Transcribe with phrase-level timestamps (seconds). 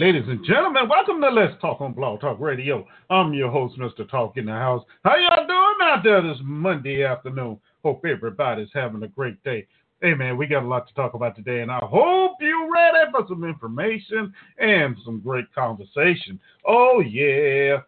[0.00, 2.86] Ladies and gentlemen, welcome to Let's Talk on Blog Talk Radio.
[3.10, 4.08] I'm your host, Mr.
[4.08, 4.82] Talk in the House.
[5.04, 7.60] How y'all doing out there this Monday afternoon?
[7.84, 9.66] Hope everybody's having a great day.
[10.00, 13.10] Hey man, we got a lot to talk about today, and I hope you're ready
[13.10, 16.40] for some information and some great conversation.
[16.66, 17.80] Oh yeah,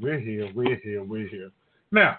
[0.00, 1.52] we're here, we're here, we're here.
[1.92, 2.18] Now,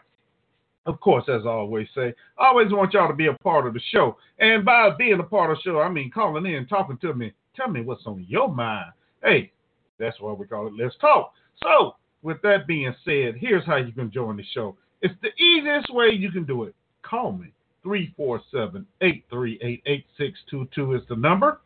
[0.86, 3.74] of course, as I always say, I always want y'all to be a part of
[3.74, 4.16] the show.
[4.40, 7.34] And by being a part of the show, I mean calling in, talking to me,
[7.54, 8.94] tell me what's on your mind.
[9.26, 9.52] Hey,
[9.98, 11.34] that's why we call it Let's Talk.
[11.64, 14.78] So, with that being said, here's how you can join the show.
[15.02, 16.76] It's the easiest way you can do it.
[17.02, 17.52] Call me.
[17.82, 21.60] 347 838 8622 is the number.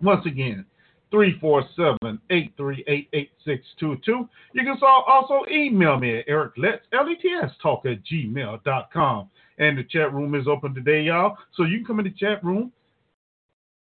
[0.00, 0.64] Once again,
[1.10, 4.28] 347 838 8622.
[4.54, 9.30] You can also email me at ericlets, L-E-T-S, talk at gmail.com.
[9.58, 11.36] And the chat room is open today, y'all.
[11.54, 12.72] So you can come in the chat room,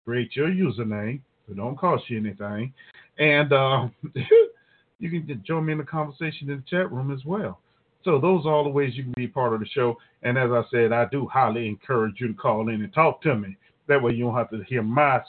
[0.04, 1.20] create your username.
[1.48, 2.72] It don't cost you anything.
[3.18, 3.88] And uh,
[4.98, 7.58] you can join me in the conversation in the chat room as well.
[8.04, 9.96] So those are all the ways you can be part of the show.
[10.22, 13.34] And as I said, I do highly encourage you to call in and talk to
[13.34, 13.56] me.
[13.88, 15.20] That way you don't have to hear my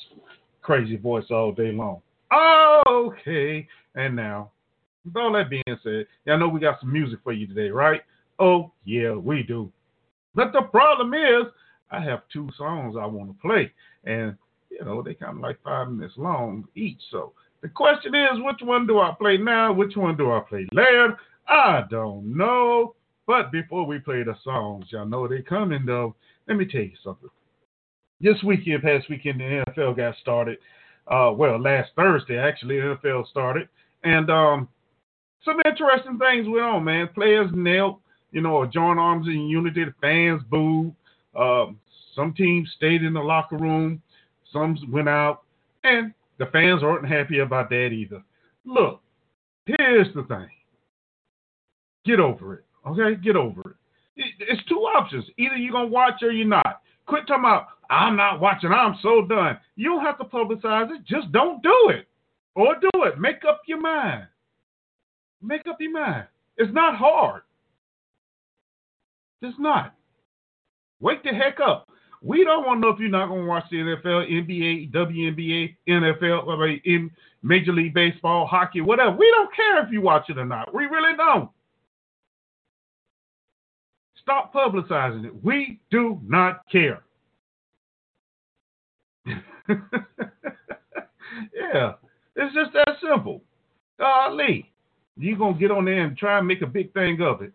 [0.62, 2.02] crazy voice all day long.
[2.90, 3.68] Okay.
[3.96, 4.52] And now,
[5.06, 8.02] with all that being said, y'all know we got some music for you today, right?
[8.40, 9.72] Oh, yeah, we do.
[10.34, 11.46] But the problem is,
[11.92, 13.72] I have two songs I want to play.
[14.06, 14.36] And,
[14.84, 17.00] you know, they kind of like five minutes long each.
[17.10, 19.72] So the question is, which one do I play now?
[19.72, 21.18] Which one do I play later?
[21.48, 22.96] I don't know.
[23.26, 26.16] But before we play the songs, y'all know they coming though.
[26.48, 27.30] Let me tell you something.
[28.20, 30.58] This weekend, past weekend, the NFL got started.
[31.08, 33.70] Uh, well, last Thursday actually, the NFL started,
[34.04, 34.68] and um,
[35.46, 36.84] some interesting things went on.
[36.84, 38.00] Man, players knelt,
[38.32, 39.86] you know, joined arms in unity.
[39.86, 40.94] The fans booed.
[41.38, 41.80] Um,
[42.16, 44.02] some teams stayed in the locker room.
[44.54, 45.42] Some went out,
[45.84, 48.24] and the fans aren't happy about that either.
[48.66, 49.02] Look,
[49.66, 50.48] here's the thing.
[52.06, 52.66] Get over it.
[52.88, 53.20] Okay?
[53.22, 53.76] Get over it.
[54.16, 55.26] It's two options.
[55.38, 56.82] Either you're to watch or you're not.
[57.08, 58.72] Quit talking about, I'm not watching.
[58.72, 59.58] I'm so done.
[59.76, 61.04] You don't have to publicize it.
[61.06, 62.08] Just don't do it.
[62.56, 63.20] Or do it.
[63.20, 64.28] Make up your mind.
[65.42, 66.28] Make up your mind.
[66.58, 67.42] It's not hard.
[69.42, 69.96] It's not.
[71.02, 71.88] Wake the heck up.
[72.24, 75.76] We don't want to know if you're not going to watch the NFL, NBA, WNBA,
[75.90, 77.12] NFL, in
[77.44, 79.12] Major League Baseball, hockey, whatever.
[79.12, 80.74] We don't care if you watch it or not.
[80.74, 81.50] We really don't.
[84.22, 85.44] Stop publicizing it.
[85.44, 87.04] We do not care.
[89.28, 89.36] yeah,
[92.38, 93.42] it's just that simple.
[94.00, 94.72] Golly,
[95.18, 97.52] you're going to get on there and try and make a big thing of it.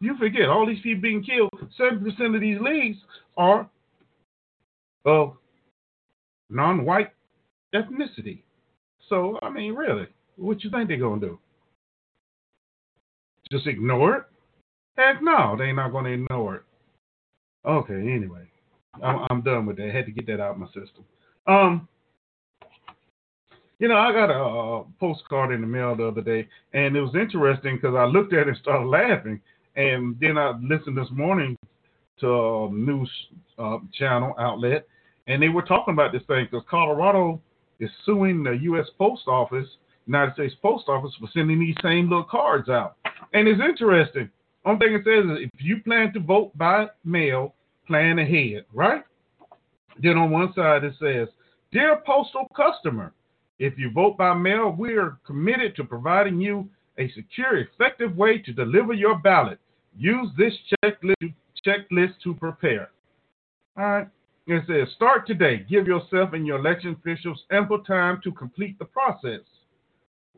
[0.00, 2.98] You forget, all these people being killed, 7% of these leagues
[3.36, 3.68] are
[5.04, 5.36] of
[6.50, 7.10] non white
[7.74, 8.42] ethnicity.
[9.08, 10.06] So, I mean, really,
[10.36, 11.38] what you think they're to do?
[13.50, 14.24] Just ignore it?
[14.96, 16.62] Heck no, they're not to ignore it.
[17.64, 18.48] Okay, anyway,
[19.02, 19.88] I'm, I'm done with that.
[19.88, 21.04] I had to get that out of my system.
[21.46, 21.88] Um,
[23.78, 27.00] you know, I got a, a postcard in the mail the other day, and it
[27.00, 29.40] was interesting because I looked at it and started laughing.
[29.78, 31.56] And then I listened this morning
[32.18, 33.08] to a news
[33.60, 34.88] uh, channel outlet,
[35.28, 37.40] and they were talking about this thing because Colorado
[37.78, 38.86] is suing the U.S.
[38.98, 39.68] Post Office,
[40.08, 42.96] United States Post Office, for sending these same little cards out.
[43.32, 44.28] And it's interesting
[44.64, 47.54] One thing it says is if you plan to vote by mail,
[47.86, 49.04] plan ahead, right?
[50.02, 51.28] Then on one side it says,
[51.70, 53.12] Dear postal customer,
[53.60, 58.38] if you vote by mail, we are committed to providing you a secure, effective way
[58.38, 59.60] to deliver your ballot.
[59.98, 60.54] Use this
[60.84, 61.34] checklist,
[61.66, 62.90] checklist to prepare.
[63.76, 64.08] All right.
[64.46, 65.66] It says, start today.
[65.68, 69.40] Give yourself and your election officials ample time to complete the process.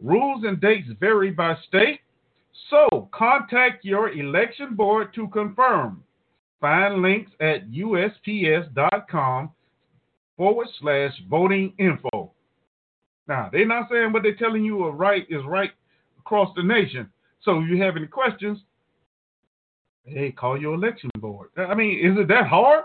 [0.02, 2.00] Rules and dates vary by state.
[2.70, 6.02] So contact your election board to confirm.
[6.60, 9.50] Find links at usps.com
[10.36, 12.32] forward slash voting info.
[13.28, 15.70] Now, they're not saying what they're telling you are right is right
[16.18, 17.08] across the nation.
[17.42, 18.58] So if you have any questions,
[20.12, 21.50] hey, call your election board.
[21.56, 22.84] I mean, is it that hard?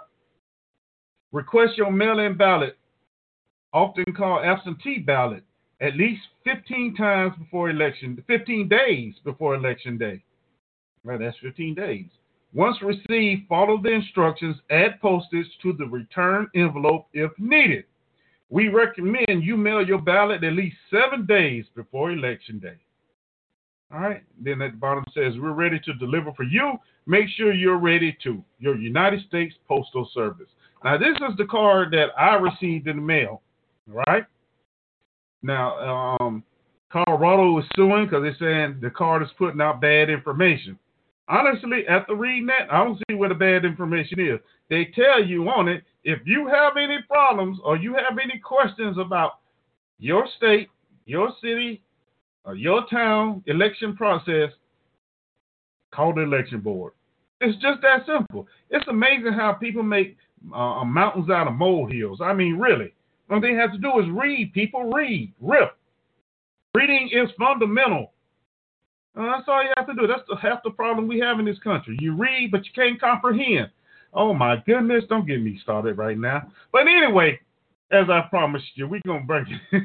[1.31, 2.77] Request your mail in ballot,
[3.74, 5.44] often called absentee ballot,
[5.81, 10.24] at least 15 times before election, 15 days before election day.
[11.04, 12.06] Right, that's 15 days.
[12.54, 17.83] Once received, follow the instructions, add postage to the return envelope if needed.
[18.50, 22.77] We recommend you mail your ballot at least seven days before election day.
[23.94, 24.24] All right.
[24.42, 26.74] Then at the bottom says, We're ready to deliver for you.
[27.07, 28.44] Make sure you're ready to.
[28.60, 30.48] Your United States Postal Service.
[30.84, 33.42] Now, this is the card that I received in the mail.
[33.88, 34.25] Right.
[35.42, 36.44] Now, um,
[36.92, 40.78] Colorado is suing because they're saying the card is putting out bad information.
[41.28, 44.40] Honestly, after reading that, I don't see where the bad information is.
[44.69, 48.98] They tell you on it if you have any problems or you have any questions
[49.00, 49.40] about
[50.00, 50.69] your state,
[51.06, 51.81] your city,
[52.44, 54.51] or your town election process,
[55.96, 56.94] call the election board.
[57.42, 58.48] It's just that simple.
[58.70, 60.18] It's amazing how people make
[60.54, 62.20] uh, mountains out of molehills.
[62.22, 62.94] I mean, really.
[63.30, 64.54] All they have to do is read.
[64.54, 65.34] People read.
[65.42, 65.76] Rip.
[66.76, 68.12] Reading is fundamental.
[69.18, 70.08] Uh, that's all you have to do.
[70.08, 71.98] That's the, half the problem we have in this country.
[72.00, 73.70] You read, but you can't comprehend.
[74.14, 75.04] Oh my goodness!
[75.10, 76.50] Don't get me started right now.
[76.72, 77.40] But anyway,
[77.92, 79.58] as I promised you, we're gonna break you.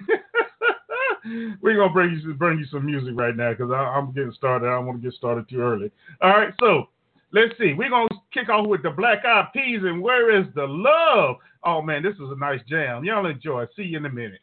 [1.62, 4.66] we're gonna bring you bring you some music right now because I'm getting started.
[4.66, 5.90] I don't want to get started too early.
[6.20, 6.88] All right, so
[7.32, 7.74] let's see.
[7.74, 11.36] We're gonna kick off with the Black Eyed Peas and Where Is the Love?
[11.64, 13.04] Oh man, this is a nice jam.
[13.04, 13.66] Y'all enjoy.
[13.76, 14.40] See you in a minute.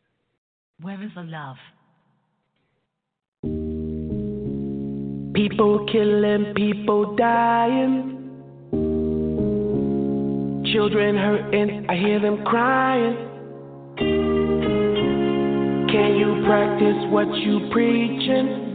[0.82, 1.58] Where is the love?
[5.34, 8.14] People killing, people dying.
[10.72, 13.27] Children hurting, I hear them crying.
[15.90, 18.68] Can you practice what you preaching?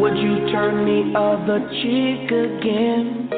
[0.00, 3.30] Would you turn the other cheek again?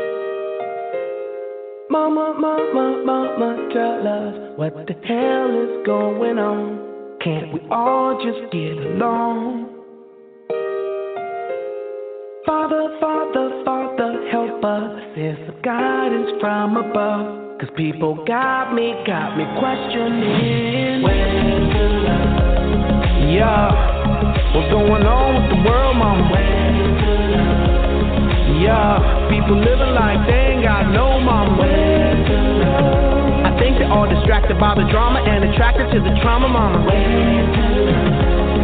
[1.91, 7.19] Mama, mama, mama, tell us what the hell is going on.
[7.23, 9.67] Can't we all just get along?
[12.47, 15.03] Father, Father, Father, help us.
[15.15, 17.48] There's some guidance from above.
[17.59, 21.03] Cause people got me, got me questioning.
[21.03, 21.11] Love?
[23.35, 23.75] Yeah.
[24.55, 25.99] What's going on with the world,
[27.03, 28.63] the love?
[28.63, 29.03] Yeah.
[29.27, 33.51] People living like they ain't got no the love?
[33.51, 36.87] I think they're all distracted by the drama and attracted to the trauma, mama.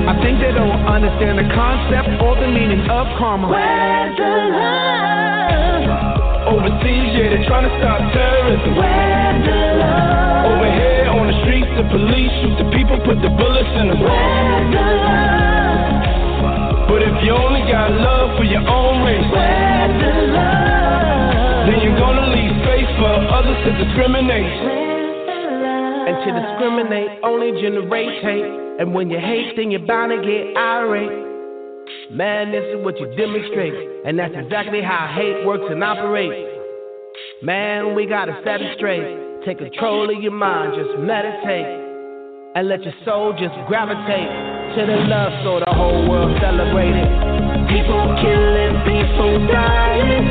[0.07, 3.51] I think they don't understand the concept or the meaning of karma.
[3.51, 6.24] Where's the love?
[6.45, 8.77] Overseas, yeah, they're trying to stop terrorism.
[8.77, 10.53] Where's the love?
[10.53, 14.05] Over here on the streets, the police shoot the people, put the bullets in them.
[14.05, 16.85] Where's the love?
[16.85, 21.65] But if you only got love for your own race, where's the love?
[21.65, 24.53] Then you're gonna leave space for others to discriminate.
[26.05, 28.53] And to discriminate only generates hate.
[28.85, 31.34] And when you hate, then you're bound to get irate.
[32.11, 33.75] Man, this is what you demonstrate.
[34.07, 36.51] And that's exactly how hate works and operates.
[37.43, 39.45] Man, we gotta set it straight.
[39.45, 41.67] Take control of your mind, just meditate.
[42.57, 44.31] And let your soul just gravitate
[44.77, 47.11] to the love so the whole world celebrate it.
[47.69, 50.25] People killing, people dying.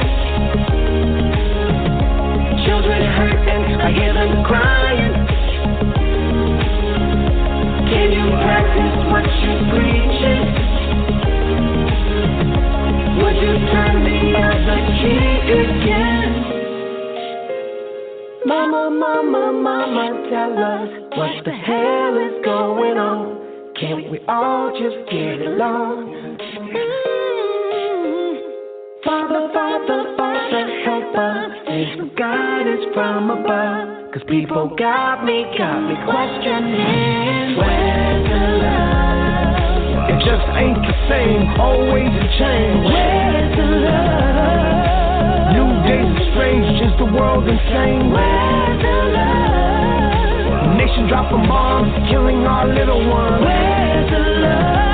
[2.65, 5.13] Children hurting, I hear them crying.
[7.91, 10.63] Can you practice what you preaching?
[12.23, 14.79] Would you turn the other
[15.53, 16.31] again?
[18.45, 23.73] Mama, mama, mama, tell us what the hell is going on.
[23.79, 26.37] Can't we all just get along?
[26.39, 27.03] Mm-hmm.
[29.03, 31.51] Father, Father, Father, help us.
[32.17, 34.13] Guidance from above.
[34.13, 38.82] Cause people got me, got me questioning where's the love?
[40.23, 42.85] Just ain't the same, always a change.
[42.87, 45.51] Where's the love?
[45.51, 48.09] New days are strange, just the world insane.
[48.09, 50.77] Where's the love?
[50.77, 53.43] Nation dropping bombs, killing our little ones.
[53.43, 54.92] Where's the love?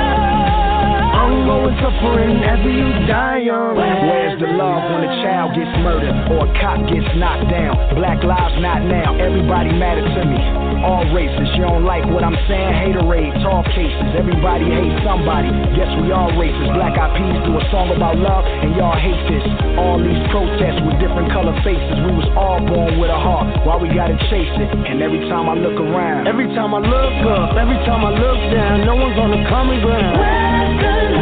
[1.30, 2.74] Ongoing suffering as we
[3.06, 3.78] die young.
[3.78, 7.78] Where's the love when a child gets murdered or a cop gets knocked down?
[7.94, 9.14] Black lives not now.
[9.14, 10.42] Everybody matter to me.
[10.82, 11.46] All races.
[11.54, 12.74] You don't like what I'm saying?
[12.82, 14.10] Haterade, talk cases.
[14.18, 15.54] Everybody hates somebody.
[15.78, 16.74] Yes, we all racist.
[16.74, 19.44] Black Eyed Peas do a song about love, and y'all hate this.
[19.78, 21.94] All these protests with different color faces.
[22.10, 23.54] We was all born with a heart.
[23.62, 24.70] Why we gotta chase it?
[24.88, 28.40] And every time I look around, every time I look up, every time I look
[28.50, 30.18] down, no one's on the common ground.
[30.18, 31.19] Where's the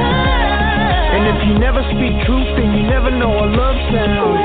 [1.19, 4.39] and if you never speak truth, then you never know a love sound.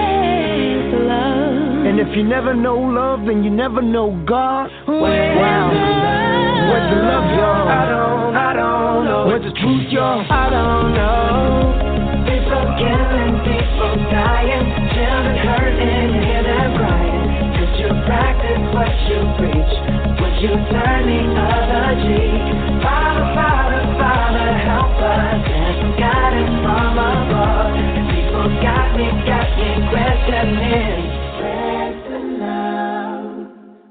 [1.85, 4.71] And if you never know love, then you never know God.
[4.87, 5.69] Where's wow.
[5.69, 6.33] love?
[6.73, 7.69] Where's the love, y'all?
[7.69, 9.27] I don't, I don't know.
[9.29, 10.25] Where's the truth, y'all?
[10.25, 11.77] I don't know.
[12.25, 14.65] People killing, people dying,
[14.97, 17.53] children hurting, hear them crying.
[17.53, 19.73] Could you practice what you preach?
[20.17, 22.81] Would you turn the other cheek?
[22.81, 23.62] Father, Father,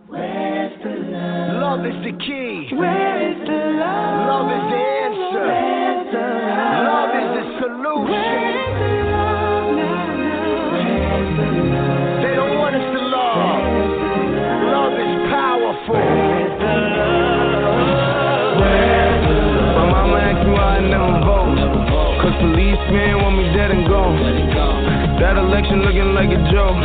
[0.08, 1.62] Where's love?
[1.62, 2.68] Love is the key.
[2.76, 4.26] Where is the love?
[4.28, 4.91] Love is it.
[22.46, 24.18] Man want me dead and gone.
[25.20, 26.76] That election looking like a joke.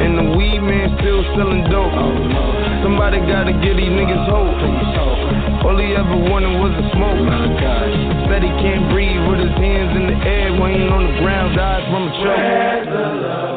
[0.00, 1.90] And the weed man still selling dope.
[1.90, 5.66] Oh, Somebody gotta give these niggas oh, hope.
[5.66, 7.24] All he ever wanted was a smoke.
[7.26, 11.14] Oh, Said he can't breathe with his hands in the air when he on the
[11.20, 13.53] ground, died from a choke.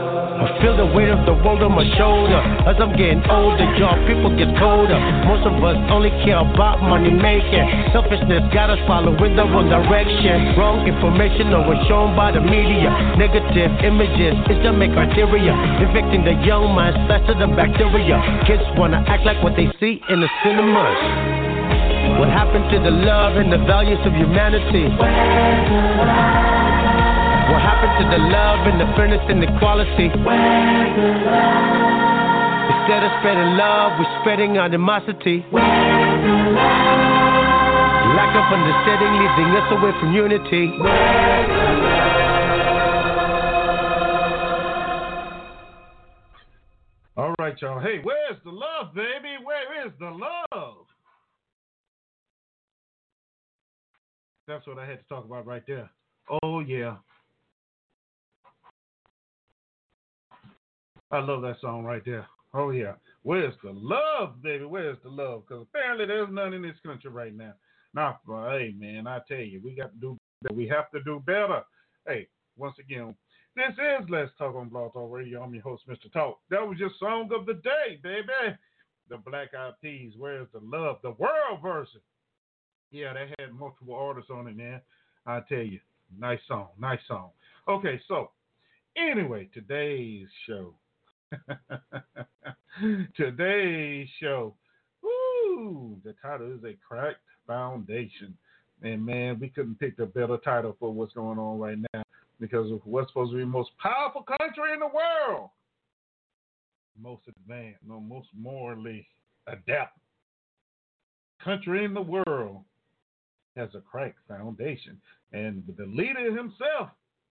[0.62, 2.40] Feel the weight of the world on my shoulder.
[2.66, 4.98] As I'm getting older, y'all people get colder.
[5.28, 7.66] Most of us only care about money making.
[7.92, 10.58] Selfishness got us following the wrong direction.
[10.58, 12.90] Wrong information always shown by the media.
[13.20, 15.54] Negative images is the main criteria.
[15.84, 18.18] Infecting the young minds faster than bacteria.
[18.48, 21.00] Kids wanna act like what they see in the cinemas.
[22.20, 24.90] What happened to the love and the values of humanity?
[27.48, 30.12] What happened to the love and the fairness and the equality?
[32.68, 35.46] Instead of spreading love, we're spreading animosity.
[35.52, 37.08] Where's the love?
[38.20, 40.76] Lack of understanding leading us away from unity.
[40.76, 42.08] Where's the love?
[47.18, 47.80] All right, y'all.
[47.80, 49.38] Hey, where's the love, baby?
[49.44, 50.86] Where is the love?
[54.48, 55.90] That's what I had to talk about right there.
[56.44, 56.98] Oh, yeah.
[61.12, 62.28] I love that song right there.
[62.54, 62.94] Oh, yeah.
[63.24, 64.66] Where's the love, baby?
[64.66, 65.44] Where's the love?
[65.48, 67.54] Because apparently there's none in this country right now.
[67.94, 70.56] Now, hey, man, I tell you, we got to do better.
[70.56, 71.64] We have to do better.
[72.06, 73.16] Hey, once again,
[73.56, 75.42] this is Let's Talk on Blog Talk Radio.
[75.42, 76.12] I'm your host, Mr.
[76.12, 76.40] Talk.
[76.50, 78.56] That was your song of the day, baby.
[79.10, 80.98] The Black Eyed Peas, Where's the Love?
[81.02, 82.02] The world version.
[82.92, 84.82] Yeah, they had multiple artists on it, man.
[85.26, 85.80] I tell you,
[86.18, 87.30] nice song, nice song.
[87.68, 88.32] Okay, so
[88.96, 90.74] anyway, today's show.
[93.18, 94.54] today's show.
[95.02, 95.98] Woo!
[96.04, 98.38] The title is A Cracked Foundation.
[98.84, 102.04] And man, we couldn't pick a better title for what's going on right now
[102.40, 105.50] because what's supposed to be the most powerful country in the world.
[107.02, 109.08] Most advanced, no, most morally
[109.48, 109.98] adept
[111.44, 112.64] country in the world
[113.56, 115.00] has a cracked foundation.
[115.34, 116.90] And the leader himself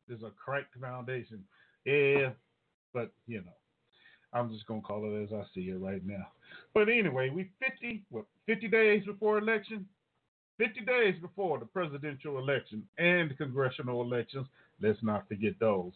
[0.08, 1.44] is a cracked foundation.
[1.84, 2.30] Yeah,
[2.92, 3.52] but you know,
[4.32, 6.28] I'm just gonna call it as I see it right now.
[6.74, 9.86] But anyway, we 50 what 50 days before election,
[10.58, 14.46] 50 days before the presidential election and congressional elections.
[14.80, 15.92] Let's not forget those.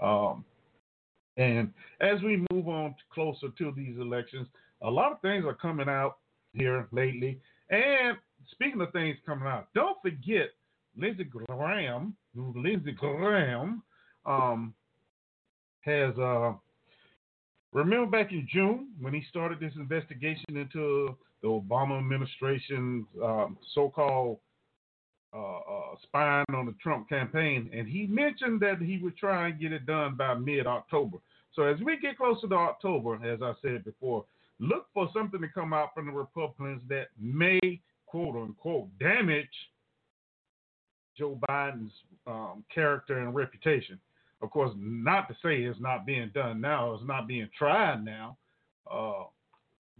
[0.00, 0.44] Um,
[1.36, 4.46] and as we move on closer to these elections,
[4.82, 6.18] a lot of things are coming out
[6.52, 7.40] here lately.
[7.70, 8.16] And
[8.50, 10.50] speaking of things coming out, don't forget
[10.96, 12.14] Lindsey Graham.
[12.34, 13.82] Lindsey Graham
[14.26, 14.74] um,
[15.80, 16.52] has uh,
[17.72, 24.38] remember back in June when he started this investigation into the Obama administration's um, so-called
[25.34, 29.60] uh, uh, spying on the Trump campaign, and he mentioned that he would try and
[29.60, 31.18] get it done by mid-October.
[31.54, 34.24] So as we get closer to October, as I said before,
[34.58, 37.58] look for something to come out from the Republicans that may
[38.06, 39.48] quote unquote damage
[41.16, 41.92] Joe Biden's
[42.26, 43.98] um, character and reputation.
[44.42, 48.36] Of course, not to say it's not being done now, it's not being tried now,
[48.90, 49.24] uh,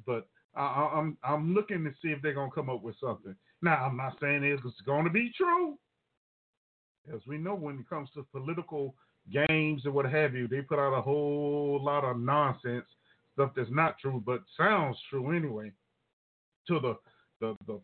[0.04, 3.36] but I, am I'm, I'm looking to see if they're gonna come up with something.
[3.62, 5.78] Now, I'm not saying it's going to be true,
[7.14, 8.94] as we know when it comes to political
[9.32, 12.84] games and what have you, they put out a whole lot of nonsense
[13.32, 15.70] stuff that's not true, but sounds true anyway.
[16.68, 16.96] To the
[17.40, 17.80] the the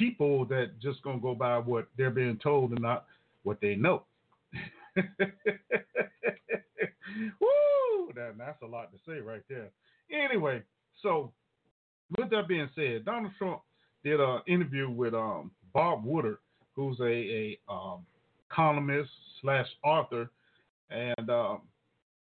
[0.00, 3.06] sheeple that just gonna go by what they're being told and not
[3.42, 4.04] what they know.
[7.40, 8.12] Woo!
[8.14, 9.70] That, that's a lot to say right there.
[10.10, 10.62] Anyway,
[11.02, 11.32] so
[12.18, 13.60] with that being said, Donald Trump
[14.04, 16.38] did an interview with um, Bob Woodward,
[16.74, 18.04] who's a, a um,
[18.50, 20.30] columnist slash author,
[20.90, 21.62] and um,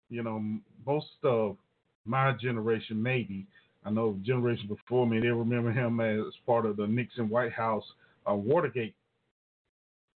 [0.10, 0.44] you know
[0.86, 1.58] most of
[2.06, 3.46] my generation maybe
[3.86, 7.84] I know generation before me they remember him as part of the Nixon White House
[8.30, 8.96] uh, Watergate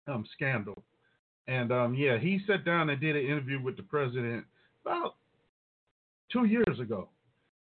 [0.06, 0.82] um, scandal,
[1.46, 4.44] and um, yeah, he sat down and did an interview with the president
[4.84, 5.16] about
[6.32, 7.08] two years ago.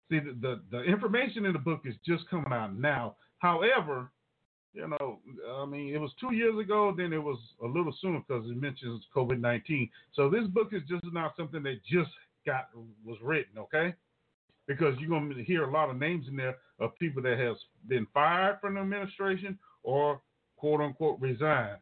[0.09, 3.15] See, the, the, the information in the book is just coming out now.
[3.39, 4.11] However,
[4.73, 5.19] you know,
[5.57, 8.61] I mean, it was two years ago, then it was a little sooner because it
[8.61, 9.89] mentions COVID 19.
[10.13, 12.11] So this book is just not something that just
[12.45, 12.69] got
[13.05, 13.95] was written, okay?
[14.67, 17.55] Because you're going to hear a lot of names in there of people that has
[17.87, 20.21] been fired from the administration or
[20.57, 21.77] quote unquote resigned.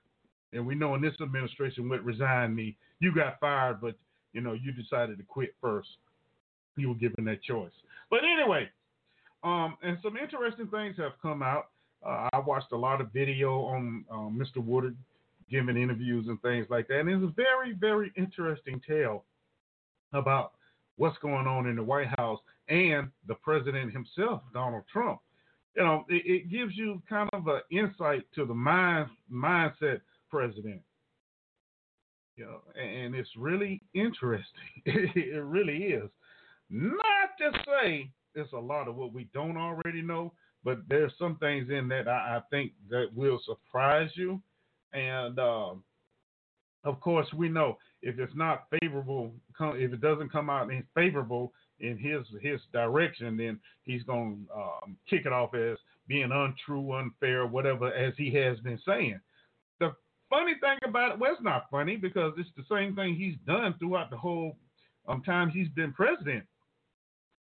[0.53, 3.95] And we know in this administration what resign me, you got fired, but
[4.33, 5.89] you know, you decided to quit first.
[6.75, 7.71] You were given that choice.
[8.09, 8.69] But anyway,
[9.43, 11.69] um, and some interesting things have come out.
[12.05, 14.63] Uh, I watched a lot of video on um, Mr.
[14.63, 14.95] Woodward
[15.49, 17.01] giving interviews and things like that.
[17.01, 19.23] And it's a very, very interesting tale
[20.13, 20.53] about
[20.97, 22.39] what's going on in the White House
[22.69, 25.19] and the president himself, Donald Trump.
[25.75, 30.01] You know, it, it gives you kind of an insight to the mind mindset
[30.33, 30.81] president.
[32.35, 34.45] You know, and it's really interesting.
[34.85, 36.09] it really is.
[36.71, 41.37] Not to say it's a lot of what we don't already know, but there's some
[41.37, 44.41] things in that I, I think that will surprise you.
[44.93, 45.83] And um,
[46.83, 51.53] of course, we know if it's not favorable, if it doesn't come out in favorable
[51.79, 56.93] in his his direction, then he's going to um, kick it off as being untrue,
[56.93, 59.19] unfair, whatever, as he has been saying.
[60.33, 63.75] Funny thing about it, well, it's not funny because it's the same thing he's done
[63.77, 64.57] throughout the whole
[65.07, 66.43] um, time he's been president.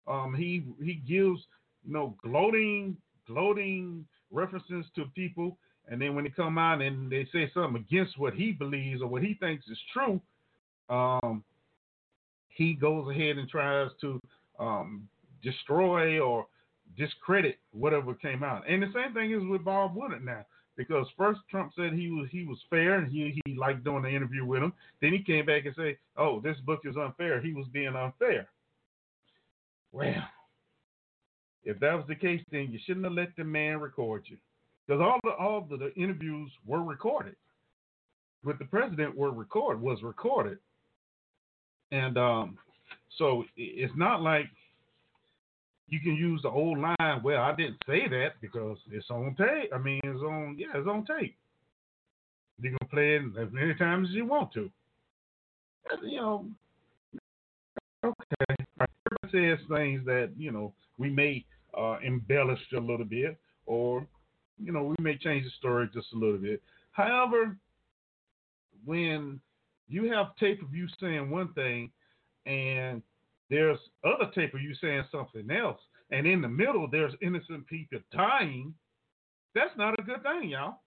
[0.08, 1.38] Um, he he gives
[1.86, 2.96] you know gloating
[3.28, 5.56] gloating references to people,
[5.86, 9.06] and then when they come out and they say something against what he believes or
[9.06, 10.20] what he thinks is true,
[10.90, 11.44] um,
[12.48, 14.20] he goes ahead and tries to
[14.58, 15.08] um,
[15.44, 16.48] destroy or
[16.98, 18.68] discredit whatever came out.
[18.68, 20.44] And the same thing is with Bob Woodward now.
[20.76, 24.08] Because first Trump said he was he was fair and he he liked doing the
[24.08, 24.72] interview with him.
[25.00, 27.40] Then he came back and said, "Oh, this book is unfair.
[27.40, 28.48] He was being unfair."
[29.92, 30.24] Well,
[31.62, 34.36] if that was the case, then you shouldn't have let the man record you,
[34.86, 37.36] because all the all the, the interviews were recorded.
[38.44, 40.58] With the president, were record was recorded,
[41.92, 42.58] and um,
[43.16, 44.46] so it's not like
[45.88, 47.22] you can use the old line.
[47.22, 49.70] Well, I didn't say that because it's on tape.
[49.72, 51.36] I mean, it's on yeah, it's on tape.
[52.60, 54.70] You can play it as many times as you want to.
[56.02, 56.46] You know,
[58.04, 58.64] okay.
[58.80, 61.44] Everybody says things that you know we may
[61.76, 64.06] uh, embellish a little bit, or
[64.58, 66.62] you know we may change the story just a little bit.
[66.92, 67.56] However,
[68.84, 69.40] when
[69.88, 71.90] you have tape of you saying one thing
[72.46, 73.02] and
[73.50, 75.80] there's other tape of you saying something else,
[76.10, 78.74] and in the middle there's innocent people dying,
[79.54, 80.80] that's not a good thing, y'all.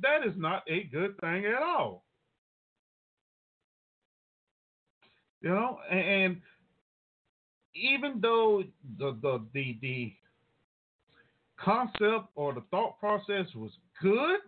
[0.00, 2.04] That is not a good thing at all.
[5.40, 6.40] You know, and
[7.74, 8.64] even though
[8.98, 10.12] the the the, the
[11.58, 13.70] concept or the thought process was
[14.02, 14.40] good,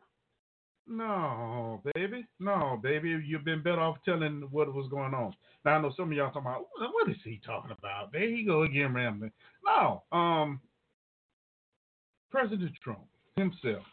[0.90, 2.26] no, baby.
[2.40, 3.16] No, baby.
[3.24, 5.32] You've been better off telling what was going on.
[5.64, 8.12] Now I know some of y'all talking about what is he talking about?
[8.12, 9.30] There he go again rambling.
[9.64, 10.60] No, um
[12.30, 13.84] President Trump himself.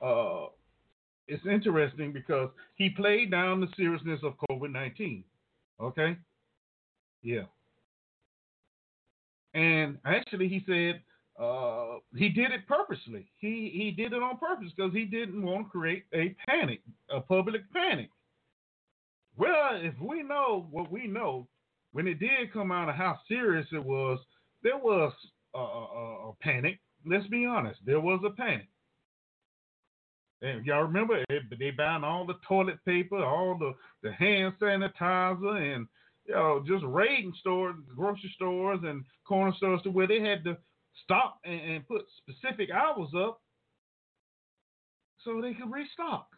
[0.00, 0.50] Uh
[1.26, 5.24] it's interesting because he played down the seriousness of COVID nineteen.
[5.80, 6.18] Okay?
[7.22, 7.44] Yeah.
[9.54, 11.00] And actually he said
[11.38, 13.30] uh, he did it purposely.
[13.38, 17.20] He he did it on purpose because he didn't want to create a panic, a
[17.20, 18.10] public panic.
[19.36, 21.46] Well, if we know what we know,
[21.92, 24.18] when it did come out of how serious it was,
[24.62, 25.12] there was
[25.54, 26.78] a, a, a panic.
[27.04, 28.68] Let's be honest, there was a panic.
[30.42, 33.72] And y'all remember, it, they buying all the toilet paper, all the,
[34.02, 35.86] the hand sanitizer, and
[36.26, 40.56] you know, just raiding stores, grocery stores, and corner stores to where they had to
[41.04, 43.40] stop and, and put specific hours up
[45.24, 46.28] so they could restock.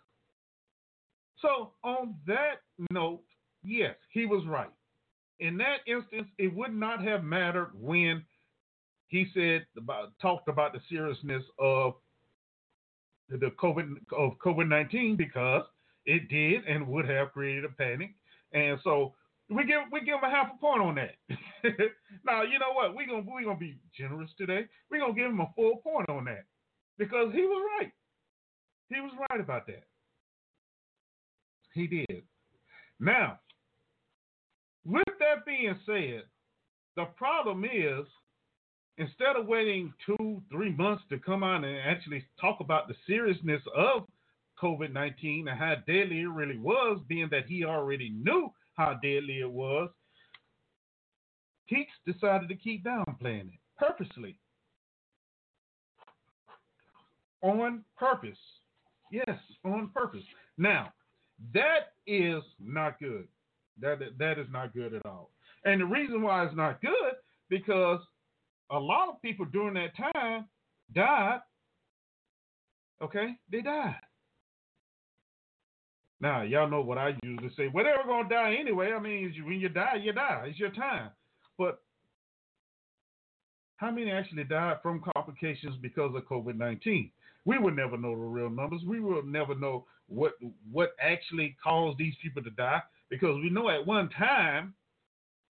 [1.40, 3.22] So, on that note,
[3.62, 4.70] yes, he was right.
[5.40, 8.24] In that instance, it would not have mattered when
[9.06, 11.94] he said about talked about the seriousness of
[13.28, 15.62] the COVID of COVID nineteen because
[16.06, 18.10] it did and would have created a panic.
[18.52, 19.14] And so
[19.50, 21.14] we give we give him a half a point on that.
[22.24, 22.94] now you know what?
[22.94, 24.66] We're gonna we gonna be generous today.
[24.90, 26.44] We're gonna give him a full point on that.
[26.98, 27.92] Because he was right.
[28.88, 29.84] He was right about that.
[31.72, 32.22] He did.
[32.98, 33.38] Now,
[34.84, 36.22] with that being said,
[36.96, 38.06] the problem is
[38.96, 43.62] instead of waiting two, three months to come out and actually talk about the seriousness
[43.76, 44.06] of
[44.60, 49.40] COVID 19 and how deadly it really was, being that he already knew how deadly
[49.40, 49.90] it was,
[51.70, 54.38] Keeks decided to keep downplaying it purposely.
[57.42, 58.38] On purpose.
[59.12, 60.22] Yes, on purpose.
[60.56, 60.92] Now,
[61.52, 63.28] that is not good.
[63.80, 65.30] That that is not good at all.
[65.64, 67.14] And the reason why it's not good
[67.48, 68.00] because
[68.70, 70.46] a lot of people during that time
[70.94, 71.40] died.
[73.02, 73.94] Okay, they died.
[76.20, 77.68] Now, y'all know what I usually say.
[77.72, 78.92] Well, they're going to die anyway.
[78.92, 80.46] I mean, when you die, you die.
[80.48, 81.10] It's your time.
[81.56, 81.80] But
[83.76, 87.10] how many actually died from complications because of COVID 19?
[87.44, 88.82] We will never know the real numbers.
[88.86, 90.32] We will never know what
[90.70, 94.74] what actually caused these people to die because we know at one time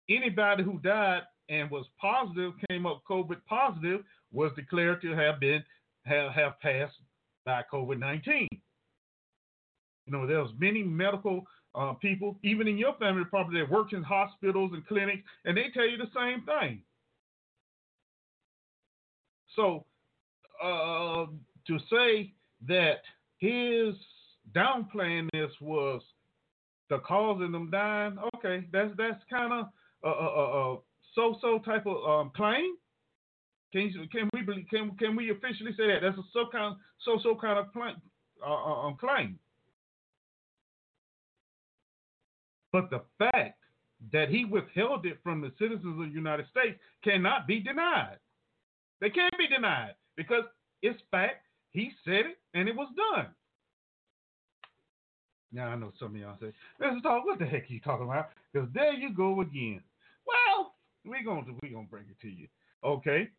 [0.09, 4.01] anybody who died and was positive came up COVID positive
[4.31, 5.63] was declared to have been
[6.05, 6.95] have, have passed
[7.45, 8.47] by COVID nineteen.
[10.05, 14.03] You know, there's many medical uh, people, even in your family, probably that work in
[14.03, 16.81] hospitals and clinics, and they tell you the same thing.
[19.55, 19.85] So,
[20.63, 21.25] uh,
[21.67, 22.33] to say
[22.67, 23.01] that
[23.37, 23.95] his
[24.55, 26.01] downplaying this was
[26.89, 29.67] the cause them dying, okay, that's that's kind of
[30.03, 30.77] a, a, a
[31.15, 32.75] so-so type of um, claim.
[33.73, 37.35] Can you, can we can can we officially say that that's a so kind so-so
[37.35, 37.65] kind of?
[37.75, 39.39] Uh, uh um, claim.
[42.75, 43.57] But the fact
[44.11, 48.17] that he withheld it from the citizens of the United States cannot be denied.
[48.99, 50.43] They can't be denied because
[50.81, 51.45] it's fact.
[51.71, 53.27] He said it and it was done.
[55.53, 57.01] Now I know some of y'all say, Mr.
[57.01, 58.31] Talk, what the heck are you talking about?
[58.51, 59.79] Because there you go again.
[60.27, 60.73] Well,
[61.05, 62.49] we're gonna we gonna bring it to you.
[62.83, 63.29] Okay.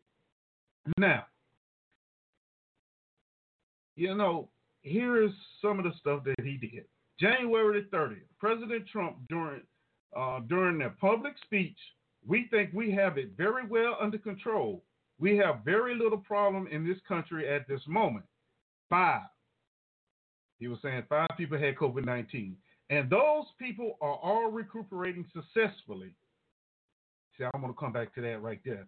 [0.96, 1.26] Now,
[3.96, 4.48] you know,
[4.80, 6.86] here is some of the stuff that he did.
[7.18, 9.62] January the 30th, President Trump during
[10.16, 11.76] uh, during a public speech,
[12.26, 14.82] we think we have it very well under control.
[15.18, 18.24] We have very little problem in this country at this moment.
[18.88, 19.22] Five.
[20.58, 22.56] He was saying five people had COVID 19.
[22.88, 26.12] And those people are all recuperating successfully.
[27.36, 28.86] See, I'm going to come back to that right there.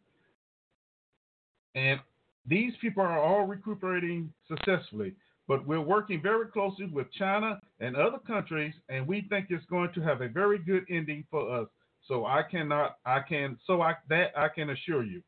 [1.75, 2.01] And
[2.47, 5.14] these people are all recuperating successfully
[5.48, 9.90] but we're working very closely with China and other countries, and we think it's going
[9.94, 11.66] to have a very good ending for us.
[12.06, 15.22] So I cannot, I can, so I that I can assure you.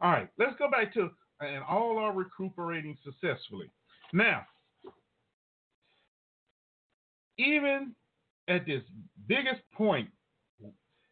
[0.00, 1.10] All right, let's go back to
[1.40, 3.70] and all are recuperating successfully.
[4.14, 4.42] Now,
[7.38, 7.94] even
[8.48, 8.82] at this
[9.28, 10.08] biggest point,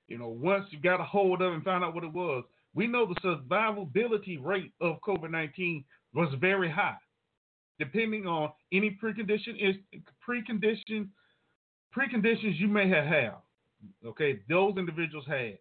[0.09, 2.87] you know, once you got a hold of and found out what it was, we
[2.87, 6.96] know the survivability rate of COVID 19 was very high
[7.79, 9.77] depending on any precondition is
[10.27, 11.09] precondition
[11.97, 13.35] preconditions you may have had.
[14.05, 15.59] Okay, those individuals had.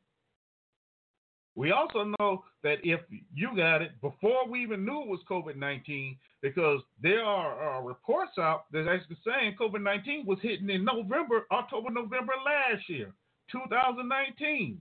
[1.56, 3.00] We also know that if
[3.34, 7.82] you got it before we even knew it was COVID 19, because there are uh,
[7.82, 13.14] reports out that's actually saying COVID 19 was hitting in November, October, November last year,
[13.52, 14.80] 2019,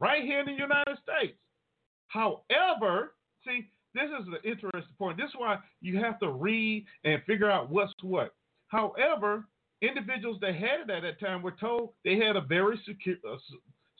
[0.00, 1.36] right here in the United States.
[2.08, 3.14] However,
[3.44, 5.16] see, this is the interesting point.
[5.16, 8.34] This is why you have to read and figure out what's what.
[8.68, 9.46] However,
[9.82, 13.16] individuals that had it at that time were told they had a very secure,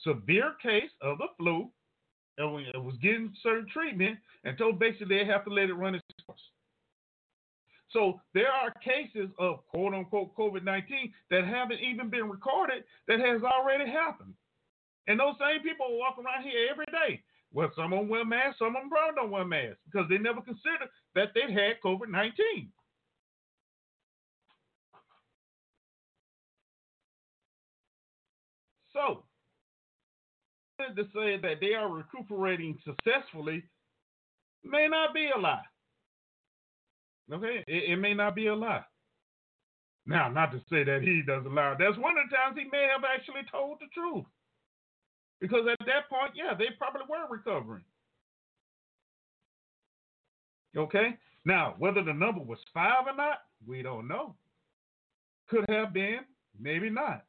[0.04, 1.68] severe case of the flu
[2.38, 6.04] and was getting certain treatment and told basically they have to let it run its
[6.24, 6.40] course.
[7.90, 13.18] So there are cases of quote unquote COVID 19 that haven't even been recorded that
[13.18, 14.34] has already happened.
[15.08, 17.22] And those same people walk around here every day
[17.52, 20.18] well, some of them wear masks, some of them probably don't wear masks because they
[20.18, 22.70] never considered that they had COVID 19.
[28.92, 29.24] So,
[30.96, 33.62] to say that they are recuperating successfully
[34.64, 35.62] may not be a lie.
[37.32, 38.84] Okay, it, it, may not be a lie.
[40.06, 41.76] Now, not to say that he doesn't lie.
[41.78, 44.24] That's one of the times he may have actually told the truth.
[45.40, 47.84] Because at that point, yeah, they probably were recovering.
[50.76, 51.16] Okay?
[51.44, 54.34] Now, whether the number was five or not, we don't know.
[55.48, 56.20] Could have been,
[56.60, 57.24] maybe not.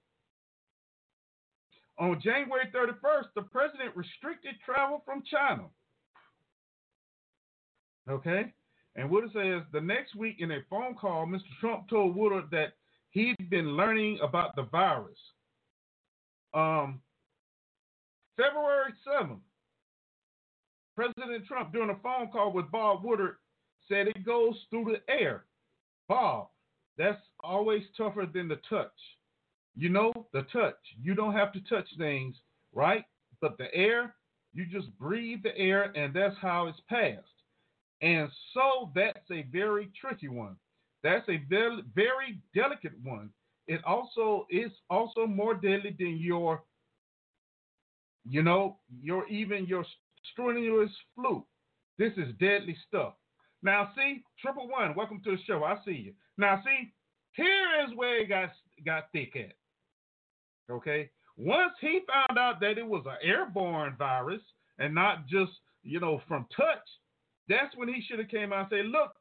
[1.97, 5.63] On January 31st, the president restricted travel from China.
[8.09, 8.53] Okay?
[8.95, 11.41] And Woodward says the next week in a phone call, Mr.
[11.59, 12.73] Trump told Woodward that
[13.11, 15.17] he'd been learning about the virus.
[16.53, 17.01] Um,
[18.41, 19.39] February 7th,
[20.95, 23.35] President Trump, during a phone call with Bob Woodward,
[23.87, 25.45] said it goes through the air.
[26.07, 26.47] Bob,
[26.97, 28.91] that's always tougher than the touch.
[29.75, 30.75] You know, the touch.
[30.99, 32.35] You don't have to touch things,
[32.73, 33.05] right?
[33.41, 34.15] But the air,
[34.53, 37.27] you just breathe the air, and that's how it's passed.
[38.01, 40.55] And so that's a very tricky one.
[41.03, 43.29] That's a very, very delicate one.
[43.67, 46.63] It also is also more deadly than your
[48.29, 49.85] you know, your even your
[50.31, 51.43] strenuous flu.
[51.97, 53.13] This is deadly stuff.
[53.63, 55.63] Now, see, triple one, welcome to the show.
[55.63, 56.13] I see you.
[56.37, 56.91] Now, see,
[57.33, 58.49] here is where it got
[58.85, 59.53] got thick at.
[60.73, 64.41] Okay, once he found out that it was an airborne virus
[64.79, 65.51] and not just
[65.83, 66.79] you know from touch,
[67.49, 69.13] that's when he should have came out and said, "Look,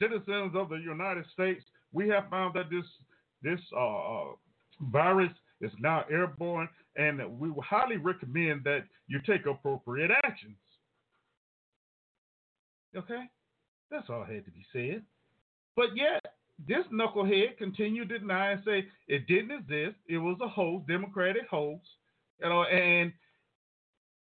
[0.00, 2.84] citizens of the United States, we have found that this
[3.42, 4.24] this uh, uh
[4.90, 10.56] virus is now airborne, and we highly recommend that you take appropriate actions.
[12.96, 13.24] Okay?
[13.90, 15.02] That's all had to be said.
[15.76, 16.34] But yet,
[16.66, 19.96] this knucklehead continued to deny and say it didn't exist.
[20.06, 21.86] It was a hoax, Democratic hoax.
[22.40, 23.12] You know, and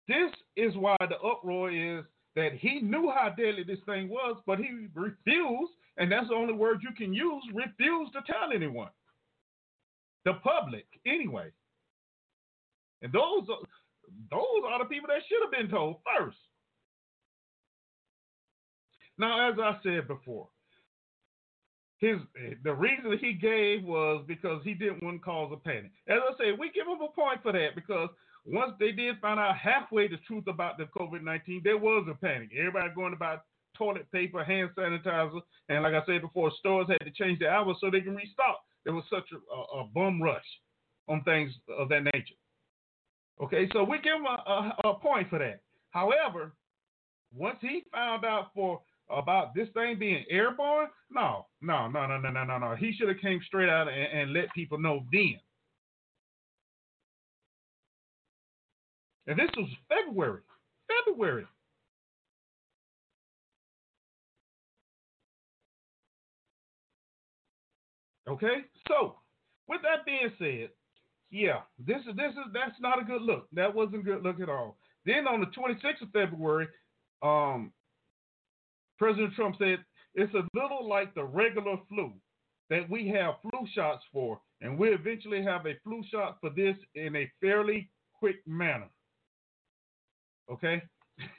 [0.07, 2.03] this is why the uproar is
[2.35, 6.53] that he knew how deadly this thing was, but he refused, and that's the only
[6.53, 8.89] word you can use, refused to tell anyone.
[10.29, 11.49] The public, anyway.
[13.01, 13.47] And those
[14.29, 16.37] those are the people that should have been told first.
[19.17, 20.49] Now, as I said before,
[21.97, 22.17] his
[22.63, 25.93] the reason he gave was because he didn't want to cause a panic.
[26.07, 28.09] As I say, we give him a point for that because
[28.45, 32.13] once they did find out halfway the truth about the COVID nineteen, there was a
[32.13, 32.51] panic.
[32.55, 37.11] Everybody going about toilet paper, hand sanitizer, and like I said before, stores had to
[37.11, 38.61] change their hours so they can restock.
[38.85, 40.43] There was such a, a, a bum rush
[41.07, 42.35] on things of that nature.
[43.41, 44.51] Okay, so we give him a,
[44.85, 45.61] a, a point for that.
[45.91, 46.53] However,
[47.33, 50.87] once he found out for about this thing being airborne?
[51.11, 52.75] No, no, no, no, no, no, no, no.
[52.75, 55.39] He should have came straight out and, and let people know then.
[59.27, 60.41] And this was February.
[61.05, 61.45] February.
[68.29, 69.15] Okay, so
[69.67, 70.69] with that being said,
[71.31, 73.47] yeah, this is this is that's not a good look.
[73.53, 74.77] That wasn't good look at all.
[75.05, 76.67] Then on the 26th of February,
[77.23, 77.71] um,
[78.97, 79.79] President Trump said
[80.15, 82.13] it's a little like the regular flu
[82.69, 86.75] that we have flu shots for, and we eventually have a flu shot for this
[86.95, 88.89] in a fairly quick manner.
[90.51, 90.81] Okay?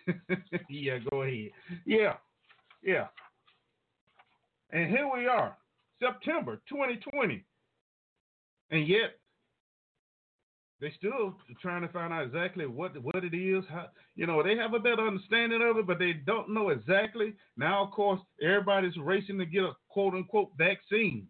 [0.71, 1.51] yeah, go ahead.
[1.85, 2.15] Yeah,
[2.83, 3.07] yeah.
[4.73, 5.57] And here we are,
[6.01, 7.45] September 2020.
[8.71, 9.19] And yet,
[10.81, 13.65] they're still trying to find out exactly what what it is.
[13.69, 13.87] How,
[14.17, 17.35] you know, they have a better understanding of it, but they don't know exactly.
[17.57, 21.27] Now, of course, everybody's racing to get a quote unquote vaccine.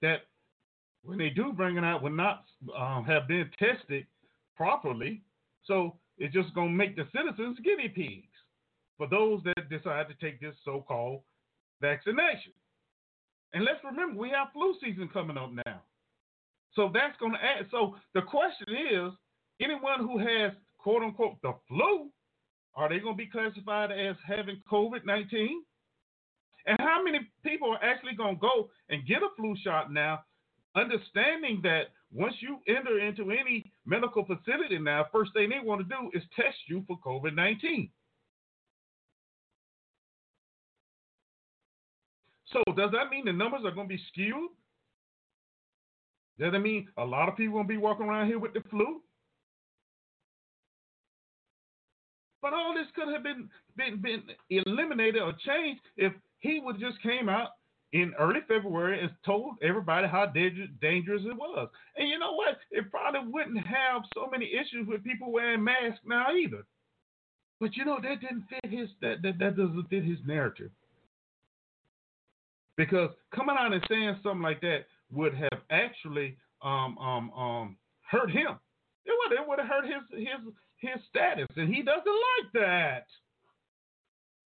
[0.00, 0.22] That
[1.02, 2.44] when they do bring it out, will not
[2.76, 4.06] um, have been tested
[4.56, 5.22] properly.
[5.64, 8.32] So it's just going to make the citizens guinea pigs
[8.96, 11.20] for those that decide to take this so-called
[11.84, 12.56] vaccination.
[13.52, 15.82] And let's remember, we have flu season coming up now.
[16.74, 17.66] So that's going to add.
[17.70, 19.12] So the question is
[19.60, 22.08] anyone who has, quote unquote, the flu,
[22.74, 25.62] are they going to be classified as having COVID 19?
[26.66, 30.24] And how many people are actually going to go and get a flu shot now,
[30.74, 35.94] understanding that once you enter into any medical facility now, first thing they want to
[35.94, 37.90] do is test you for COVID 19?
[42.54, 44.50] So, does that mean the numbers are going to be skewed?
[46.38, 49.00] Does that mean a lot of people gonna be walking around here with the flu?
[52.42, 57.00] But all this could have been been, been eliminated or changed if he would just
[57.02, 57.50] came out
[57.92, 61.68] in early February and told everybody how dangerous it was.
[61.96, 62.58] And you know what?
[62.72, 66.64] It probably wouldn't have so many issues with people wearing masks now either.
[67.60, 70.70] But you know that didn't fit his that that, that doesn't fit his narrative.
[72.76, 77.76] Because coming out and saying something like that would have actually um, um, um,
[78.10, 78.58] hurt him.
[79.06, 83.06] It would it would have hurt his his his status, and he doesn't like that.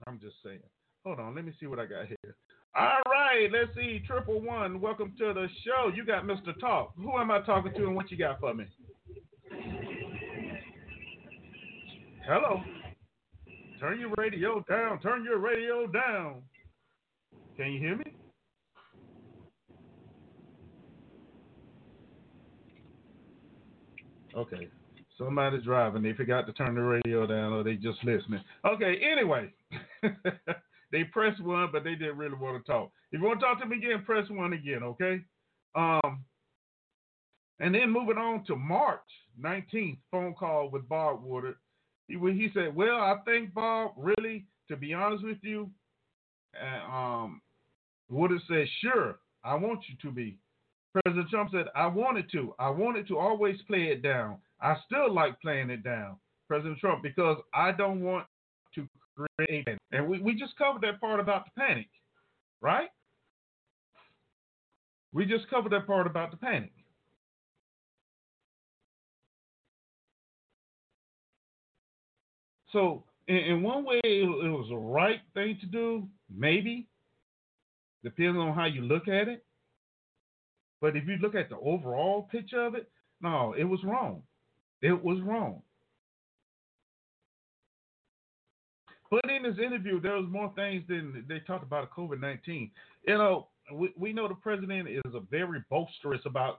[0.07, 0.61] I'm just saying.
[1.05, 2.37] Hold on, let me see what I got here.
[2.77, 4.03] All right, let's see.
[4.07, 5.91] Triple one, welcome to the show.
[5.95, 6.59] You got Mr.
[6.61, 6.93] Talk.
[6.97, 8.67] Who am I talking to, and what you got for me?
[12.27, 12.63] Hello.
[13.81, 15.01] Turn your radio down.
[15.01, 16.43] Turn your radio down.
[17.59, 18.05] Can you hear me?
[24.37, 24.69] Okay.
[25.19, 26.03] Somebody's driving.
[26.05, 28.41] They forgot to turn the radio down or they just listening.
[28.65, 29.53] Okay, anyway.
[30.93, 32.93] they pressed one, but they didn't really want to talk.
[33.11, 35.21] If you want to talk to me again, press one again, okay?
[35.75, 36.25] Um,
[37.59, 39.01] and then moving on to March
[39.43, 41.57] 19th, phone call with Bob Woodward.
[42.07, 45.69] He, he said, Well, I think, Bob, really, to be honest with you,
[46.57, 47.41] uh, um,
[48.09, 50.39] Woodward said, Sure, I want you to be.
[50.93, 52.55] President Trump said, I wanted to.
[52.59, 54.39] I wanted to always play it down.
[54.61, 56.17] I still like playing it down,
[56.49, 58.27] President Trump, because I don't want
[58.75, 58.89] to
[59.37, 59.81] create panic.
[59.93, 61.89] And we, we just covered that part about the panic,
[62.61, 62.89] right?
[65.13, 66.73] We just covered that part about the panic.
[72.73, 76.87] So in, in one way, it, it was the right thing to do, maybe,
[78.03, 79.45] depending on how you look at it.
[80.81, 82.89] But if you look at the overall picture of it,
[83.21, 84.23] no, it was wrong.
[84.81, 85.63] It was wrong.
[89.11, 92.71] But in this interview, there was more things than they talked about COVID nineteen.
[93.07, 96.59] You know, we, we know the president is a very boisterous about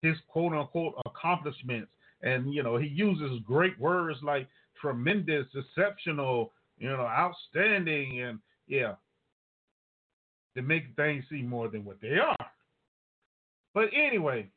[0.00, 1.90] his quote unquote accomplishments,
[2.22, 4.48] and you know he uses great words like
[4.80, 8.94] tremendous, exceptional, you know, outstanding, and yeah,
[10.56, 12.36] to make things seem more than what they are.
[13.74, 14.48] But anyway,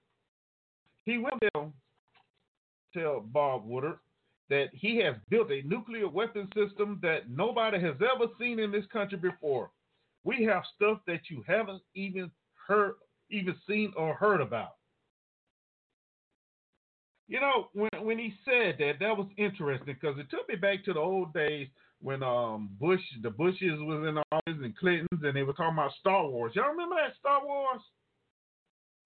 [1.06, 1.74] he will tell,
[2.94, 4.00] tell Bob Woodward
[4.50, 8.86] that he has built a nuclear weapon system that nobody has ever seen in this
[8.92, 9.72] country before.
[10.24, 12.32] We have stuff that you haven't even
[12.68, 12.96] heard,
[13.30, 14.76] even seen or heard about.
[17.28, 20.84] You know, when when he said that, that was interesting because it took me back
[20.86, 21.68] to the old days
[22.04, 25.92] when um Bush, the Bushes was in office and Clintons, and they were talking about
[26.00, 26.52] Star Wars.
[26.54, 27.82] Y'all remember that Star Wars?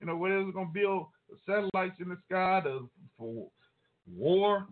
[0.02, 1.06] You know, where they was gonna build
[1.46, 3.50] satellites in the sky to, for
[4.12, 4.68] war.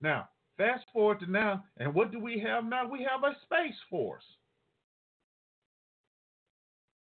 [0.00, 0.28] Now,
[0.58, 2.86] fast forward to now, and what do we have now?
[2.86, 4.24] We have a space force.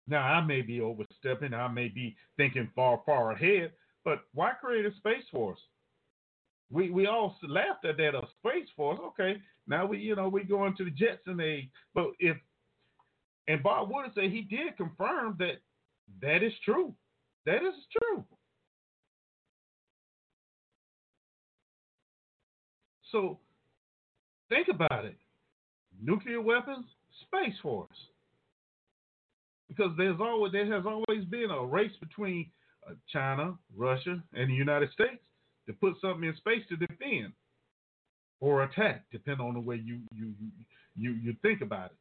[0.07, 3.71] Now, I may be overstepping, I may be thinking far, far ahead,
[4.03, 5.59] but why create a space force?
[6.71, 8.99] We we all laughed at that a space force.
[9.07, 12.37] Okay, now we you know we go into the Jetson age, but if
[13.47, 15.61] and Bob Woodward said he did confirm that
[16.21, 16.93] that is true.
[17.45, 18.23] That is true.
[23.11, 23.39] So
[24.47, 25.17] think about it.
[26.01, 26.85] Nuclear weapons,
[27.23, 27.89] Space Force.
[29.67, 32.49] Because there's always there has always been a race between
[32.89, 35.21] uh, China, Russia, and the United States
[35.71, 37.33] to put something in space to defend
[38.39, 40.33] or attack, depending on the way you you
[40.97, 41.97] you you think about it.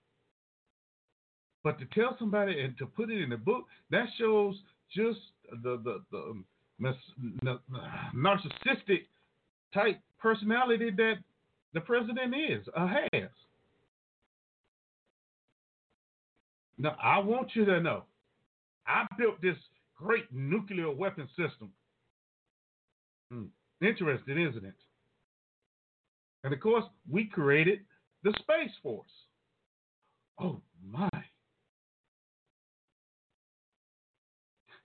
[1.63, 4.57] But to tell somebody and to put it in a book, that shows
[4.95, 5.19] just
[5.63, 6.43] the the, the
[8.15, 9.07] narcissistic
[9.73, 11.15] type personality that
[11.75, 13.31] the president is or has.
[16.79, 18.05] Now, I want you to know,
[18.87, 19.57] I built this
[19.95, 21.71] great nuclear weapon system.
[23.31, 23.45] Hmm.
[23.81, 24.75] Interesting, isn't it?
[26.45, 27.81] And of course, we created
[28.23, 29.09] the Space Force.
[30.41, 31.09] Oh my.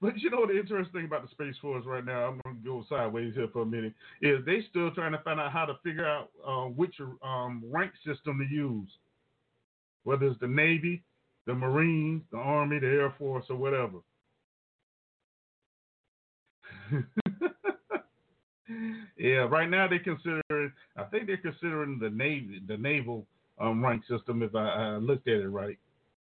[0.01, 2.63] But you know the interesting thing about the Space Force right now, I'm going to
[2.63, 5.73] go sideways here for a minute, is they still trying to find out how to
[5.83, 8.89] figure out uh, which um, rank system to use,
[10.03, 11.01] whether it's the Navy,
[11.47, 13.99] the Marines, the Army, the Air Force, or whatever.
[19.18, 20.41] yeah, right now they consider,
[20.97, 23.26] I think they're considering the Navy, the naval
[23.59, 25.78] um, rank system, if I, I looked at it right.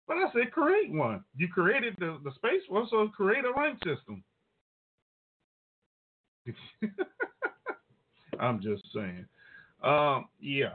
[0.07, 1.23] But I said create one.
[1.35, 4.23] You created the, the space one, so create a rank system.
[8.39, 9.25] I'm just saying.
[9.83, 10.73] Um, yeah.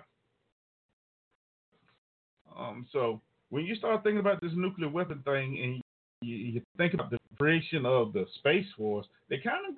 [2.56, 5.82] Um, so when you start thinking about this nuclear weapon thing and
[6.22, 9.74] you, you think about the creation of the space force, they kind of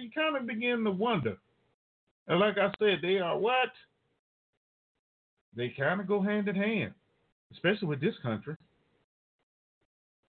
[0.00, 1.36] you kind of begin to wonder.
[2.28, 3.70] And like I said, they are what?
[5.56, 6.92] They kind of go hand in hand,
[7.52, 8.56] especially with this country.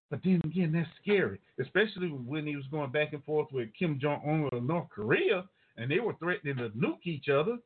[0.09, 3.99] But then again, that's scary, especially when he was going back and forth with Kim
[3.99, 5.45] Jong Un of North Korea,
[5.77, 7.57] and they were threatening to nuke each other.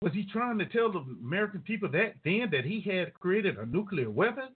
[0.00, 3.66] Was he trying to tell the American people that then that he had created a
[3.66, 4.50] nuclear weapon?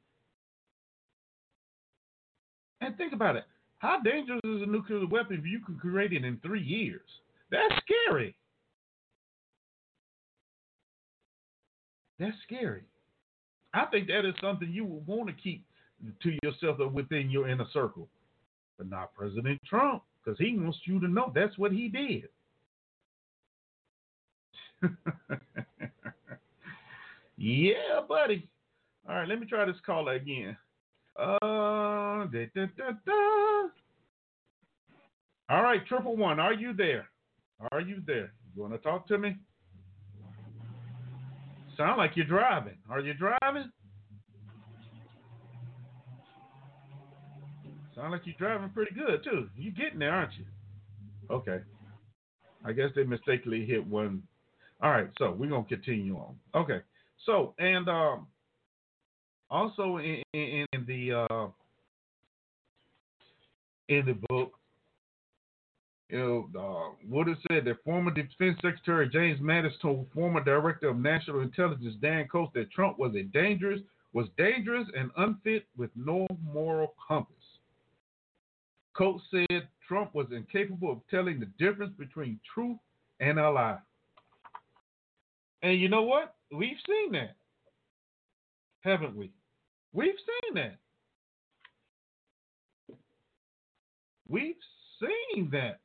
[2.82, 3.44] And think about it.
[3.78, 7.08] How dangerous is a nuclear weapon if you can create it in three years?
[7.50, 8.34] That's scary.
[12.18, 12.82] That's scary.
[13.72, 15.64] I think that is something you would want to keep
[16.22, 18.08] to yourself or within your inner circle,
[18.78, 22.28] but not President Trump, because he wants you to know that's what he did.
[27.36, 28.48] yeah, buddy.
[29.08, 30.56] All right, let me try this caller again.
[31.18, 33.68] Uh, da, da, da,
[35.50, 37.08] All right, triple one, are you there?
[37.70, 38.32] Are you there?
[38.54, 39.36] You want to talk to me?
[41.76, 42.76] Sound like you're driving.
[42.90, 43.70] Are you driving?
[47.94, 49.48] Sound like you're driving pretty good too.
[49.56, 50.44] You're getting there, aren't you?
[51.30, 51.60] Okay.
[52.64, 54.22] I guess they mistakenly hit one.
[54.82, 56.36] All right, so we're gonna continue on.
[56.54, 56.80] Okay.
[57.26, 58.26] So and um,
[59.50, 61.46] also in, in, in the uh,
[63.88, 64.52] in the book,
[66.08, 71.40] You know, uh, said that former Defense Secretary James Mattis told former Director of National
[71.40, 73.80] Intelligence Dan Coats that Trump was a dangerous,
[74.12, 77.34] was dangerous and unfit with no moral compass.
[78.94, 82.78] Coats said Trump was incapable of telling the difference between truth
[83.20, 83.78] and a lie.
[85.62, 86.34] And you know what?
[86.50, 87.36] We've seen that,
[88.82, 89.30] haven't we?
[89.92, 90.78] We've seen that.
[94.28, 94.54] We've
[95.00, 95.80] seen that.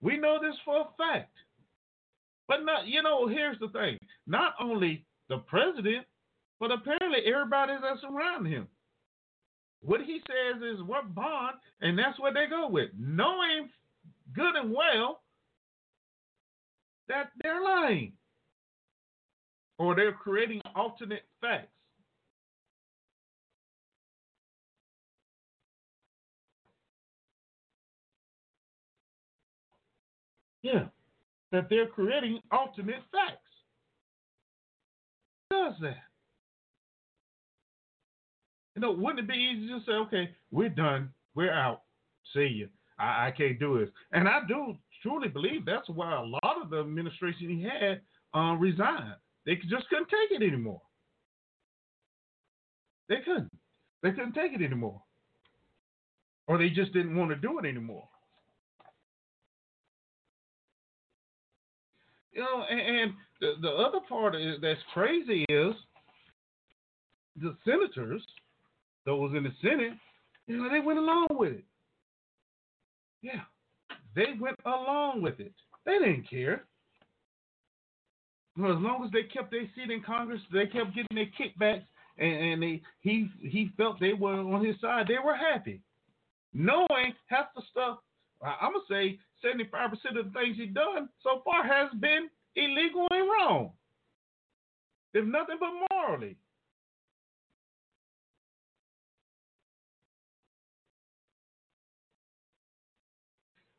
[0.00, 1.30] We know this for a fact.
[2.48, 3.98] But not, you know, here's the thing.
[4.26, 6.06] Not only the president,
[6.58, 8.66] but apparently everybody that's around him.
[9.82, 13.68] What he says is what bond, and that's what they go with, knowing
[14.34, 15.20] good and well
[17.08, 18.12] that they're lying
[19.78, 21.68] or they're creating alternate facts.
[30.62, 30.84] Yeah,
[31.50, 33.38] that they're creating alternate facts.
[35.50, 35.96] Does that?
[38.74, 41.82] You know, wouldn't it be easy to say, okay, we're done, we're out,
[42.32, 42.68] see you.
[42.98, 43.90] I, I can't do this.
[44.12, 48.00] And I do truly believe that's why a lot of the administration he had
[48.34, 49.16] uh, resigned.
[49.44, 50.80] They just couldn't take it anymore.
[53.08, 53.50] They couldn't.
[54.02, 55.02] They couldn't take it anymore.
[56.48, 58.08] Or they just didn't want to do it anymore.
[62.32, 65.74] You know, and, and the, the other part is, that's crazy is
[67.40, 68.22] the senators,
[69.04, 69.92] those in the Senate,
[70.46, 71.64] you know, they went along with it.
[73.22, 73.42] Yeah,
[74.14, 75.52] they went along with it.
[75.86, 76.64] They didn't care.
[78.58, 81.84] Well, as long as they kept their seat in Congress, they kept getting their kickbacks,
[82.18, 85.06] and, and they he he felt they were on his side.
[85.08, 85.80] They were happy,
[86.52, 87.98] knowing half the stuff.
[88.42, 93.06] I'm gonna say 75 percent of the things he's done so far has been illegal
[93.10, 93.72] and wrong.
[95.14, 96.36] If nothing but morally.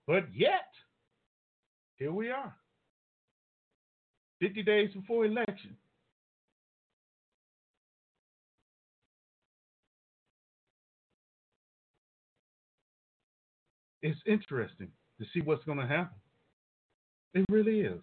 [0.06, 0.70] But yet,
[1.96, 2.54] here we are.
[4.42, 5.78] 50 days before election.
[14.04, 16.18] It's interesting to see what's going to happen.
[17.34, 18.02] It really is.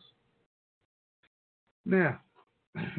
[1.85, 2.19] Now,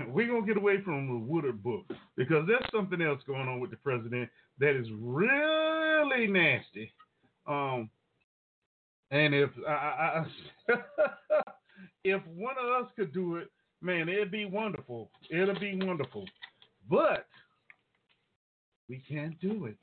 [0.08, 1.86] we're going to get away from the Woodward book
[2.16, 4.30] because there's something else going on with the president
[4.60, 6.94] that is really nasty.
[7.48, 7.90] Um,
[9.10, 10.26] and if I, I
[12.04, 13.48] if one of us could do it,
[13.82, 15.10] man, it'd be wonderful.
[15.32, 16.26] It'll be wonderful.
[16.88, 17.26] But
[18.88, 19.78] we can't do it.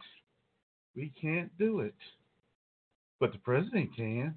[0.94, 1.94] We can't do it.
[3.20, 4.36] But the president can.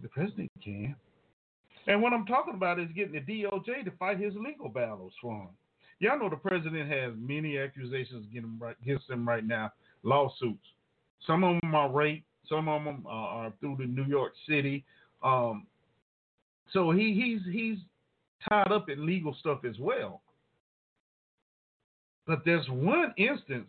[0.00, 0.94] The president can.
[1.86, 5.34] And what I'm talking about is getting the DOJ to fight his legal battles for
[5.34, 5.48] him.
[5.98, 8.26] Y'all know the president has many accusations
[8.82, 9.72] against him right now,
[10.02, 10.66] lawsuits.
[11.26, 14.84] Some of them are rape, some of them are through the New York City.
[15.22, 15.66] Um,
[16.72, 17.78] so he he's he's
[18.48, 20.22] tied up in legal stuff as well.
[22.26, 23.68] But there's one instance,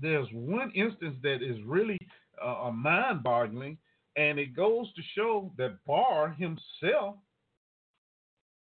[0.00, 1.98] there's one instance that is really
[2.44, 3.78] uh, mind-boggling,
[4.16, 7.16] and it goes to show that Barr himself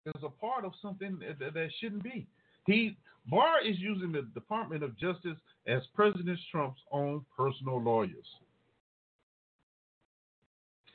[0.06, 2.26] is a part of something that, that shouldn't be.
[2.66, 2.96] He
[3.28, 5.36] Barr is using the Department of Justice
[5.66, 8.26] as President Trump's own personal lawyers.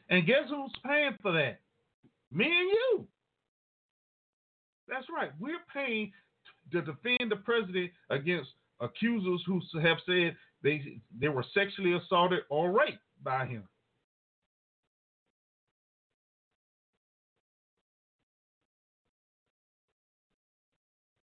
[0.09, 1.59] And guess who's paying for that?
[2.31, 3.07] Me and you.
[4.87, 5.31] That's right.
[5.39, 6.11] We're paying
[6.71, 8.49] to defend the president against
[8.79, 13.63] accusers who have said they they were sexually assaulted or raped by him.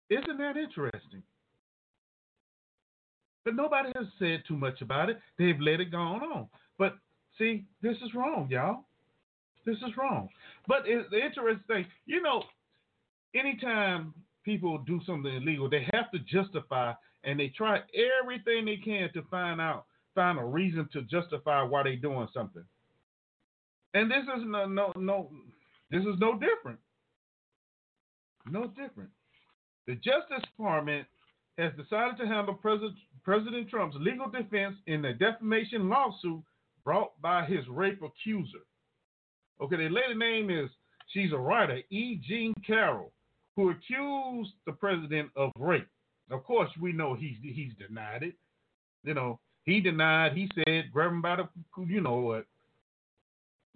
[0.09, 1.23] Isn't that interesting?
[3.45, 5.21] But nobody has said too much about it.
[5.39, 6.49] They've let it go on.
[6.79, 6.97] But
[7.39, 8.85] see, this is wrong, y'all.
[9.65, 10.29] This is wrong.
[10.69, 12.43] But the interesting thing, you know,
[13.35, 14.15] anytime
[14.47, 16.95] people do something illegal, they have to justify
[17.25, 17.81] and they try
[18.23, 19.85] everything they can to find out,
[20.15, 22.65] find a reason to justify why they're doing something.
[23.93, 25.31] And this is no no no
[25.91, 26.79] this is no different.
[28.49, 29.11] No different.
[29.87, 31.07] The Justice Department
[31.59, 32.95] has decided to handle President,
[33.25, 36.43] President Trump's legal defense in the defamation lawsuit
[36.85, 38.65] brought by his rape accuser.
[39.61, 40.71] Okay, the lady name is
[41.13, 42.21] she's a writer, E.
[42.29, 43.13] Jean Carroll,
[43.57, 45.89] who accused the president of rape.
[46.31, 48.35] Of course, we know he's he's denied it.
[49.03, 50.33] You know, he denied.
[50.35, 51.49] He said, grab him by the,
[51.87, 52.47] you know what?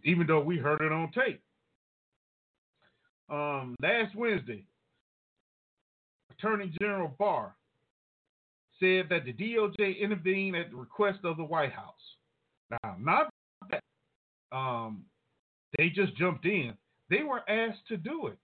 [0.04, 1.42] even though we heard it on tape.
[3.28, 4.64] Um, last Wednesday,
[6.30, 7.54] Attorney General Barr
[8.80, 11.94] said that the DOJ intervened at the request of the White House.
[12.70, 13.30] Now, not
[13.70, 13.82] that
[14.52, 15.04] um,
[15.76, 16.72] they just jumped in,
[17.08, 18.38] they were asked to do it.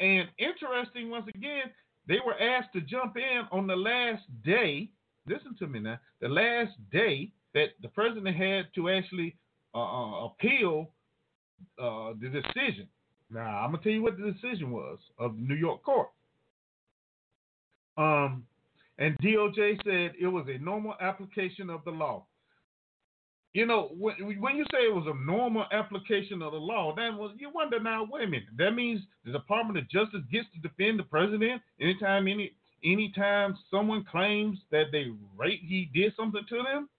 [0.00, 1.70] And interesting, once again,
[2.06, 4.90] they were asked to jump in on the last day.
[5.26, 5.98] Listen to me now.
[6.20, 9.36] The last day that the president had to actually
[9.74, 10.90] uh, uh appeal
[11.80, 12.88] uh, the decision.
[13.30, 16.08] Now, I'm gonna tell you what the decision was of the New York court.
[17.96, 18.44] Um,
[18.98, 22.24] and DOJ said it was a normal application of the law.
[23.56, 27.16] You know, when, when you say it was a normal application of the law, that
[27.16, 28.06] was you wonder now.
[28.06, 32.28] Wait a minute, that means the Department of Justice gets to defend the president anytime
[32.28, 32.52] any
[32.84, 35.06] anytime someone claims that they
[35.38, 36.90] rape he did something to them.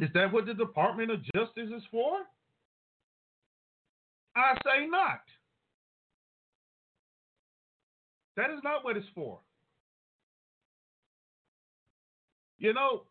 [0.00, 2.20] Is that what the Department of Justice is for?
[4.34, 5.20] I say not.
[8.38, 9.38] That is not what it's for.
[12.58, 13.02] You know,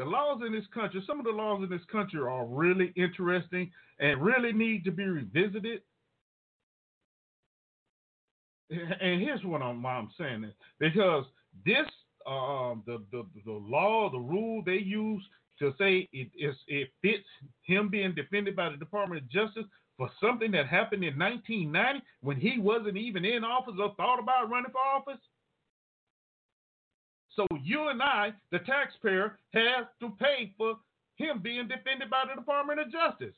[0.00, 3.70] the laws in this country, some of the laws in this country are really interesting
[3.98, 5.82] and really need to be revisited.
[8.70, 11.24] And here's what I'm, why I'm saying this because
[11.66, 11.86] this,
[12.24, 15.22] um, the, the the law, the rule they use
[15.58, 16.28] to say it,
[16.68, 17.26] it fits
[17.62, 19.64] him being defended by the Department of Justice
[19.98, 24.48] for something that happened in 1990 when he wasn't even in office or thought about
[24.48, 25.20] running for office?
[27.36, 30.76] So you and I, the taxpayer, have to pay for
[31.16, 33.36] him being defended by the Department of Justice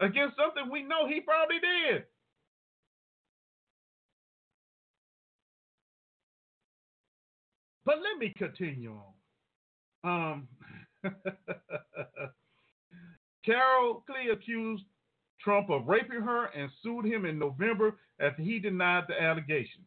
[0.00, 2.04] against something we know he probably did.
[7.84, 8.98] But let me continue
[10.04, 10.42] on.
[10.42, 10.48] Um,
[13.46, 14.84] Carol Clee accused
[15.40, 19.86] Trump of raping her and sued him in November after he denied the allegations.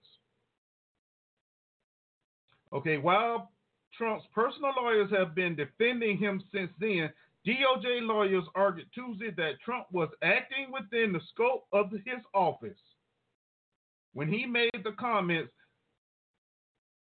[2.73, 3.51] Okay, while
[3.97, 7.09] Trump's personal lawyers have been defending him since then,
[7.47, 12.77] DOJ lawyers argued Tuesday that Trump was acting within the scope of his office
[14.13, 15.51] when he made the comments,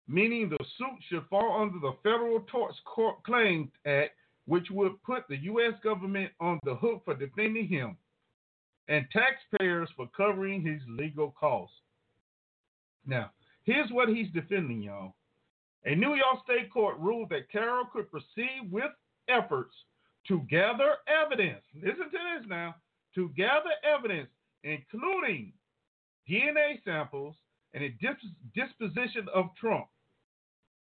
[0.07, 4.11] meaning the suit should fall under the Federal Tort Claims Act,
[4.45, 5.73] which would put the U.S.
[5.83, 7.97] government on the hook for defending him
[8.87, 11.75] and taxpayers for covering his legal costs.
[13.05, 13.31] Now,
[13.63, 15.15] here's what he's defending, y'all.
[15.87, 18.91] A New York State court ruled that Carroll could proceed with
[19.29, 19.73] efforts
[20.27, 21.63] to gather evidence.
[21.73, 22.75] Listen to this now
[23.15, 24.27] to gather evidence,
[24.65, 25.53] including
[26.29, 27.35] DNA samples
[27.73, 27.97] and a
[28.53, 29.87] disposition of Trump.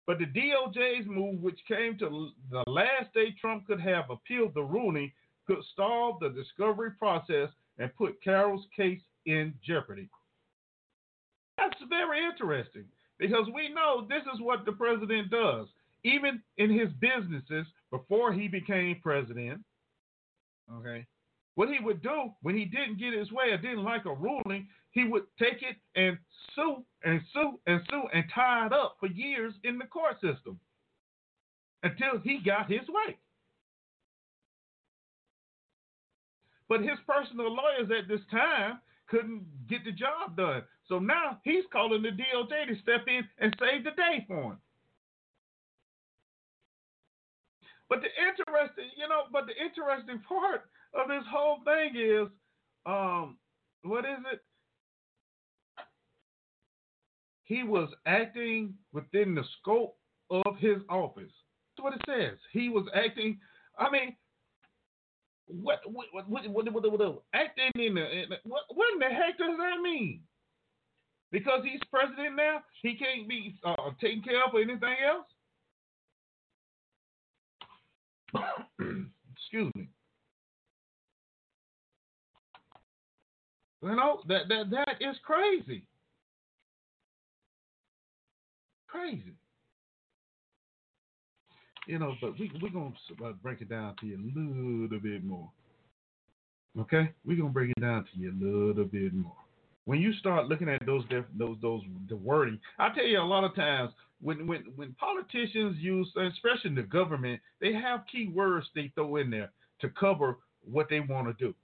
[0.07, 4.63] But the DOJ's move, which came to the last day Trump could have appealed the
[4.63, 5.11] ruling,
[5.49, 10.09] could stall the discovery process and put Carroll's case in jeopardy.
[11.59, 12.85] That's very interesting
[13.19, 15.67] because we know this is what the president does.
[16.05, 19.61] Even in his businesses before he became president,
[20.73, 21.07] okay,
[21.55, 24.69] what he would do when he didn't get his way or didn't like a ruling,
[24.91, 26.19] he would take it and
[26.55, 30.59] sue and sue and sue and tie it up for years in the court system
[31.83, 33.17] until he got his way.
[36.69, 40.63] But his personal lawyers at this time couldn't get the job done.
[40.89, 44.59] So now he's calling the DOJ to step in and save the day for him.
[47.89, 50.63] But the interesting, you know, but the interesting part
[50.95, 52.29] of this whole thing is,
[52.87, 53.37] um,
[53.83, 54.41] what is it?
[57.45, 59.97] He was acting within the scope
[60.31, 61.33] of his office.
[61.77, 62.39] That's what it says.
[62.53, 63.39] He was acting.
[63.79, 64.17] I mean,
[65.47, 68.99] what what what what what, what, what, acting in the, in the what what in
[68.99, 70.23] the heck does that mean?
[71.35, 75.27] Because he's president now, he can't be uh, taken care of for anything else.
[79.37, 79.89] Excuse me.
[83.83, 85.83] You know that that that is crazy.
[88.87, 89.35] Crazy.
[91.89, 92.93] You know, but we we're gonna
[93.25, 95.51] uh, break it down to you a little bit more.
[96.79, 99.44] Okay, we're gonna break it down to you a little bit more.
[99.87, 101.05] When you start looking at those
[101.37, 105.77] those those the wording, I tell you a lot of times when when when politicians
[105.79, 110.89] use, especially the government, they have key words they throw in there to cover what
[110.89, 111.55] they want to do.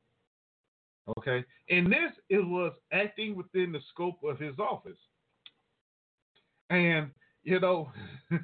[1.19, 4.99] Okay, and this it was acting within the scope of his office,
[6.69, 7.11] and
[7.43, 7.91] you know.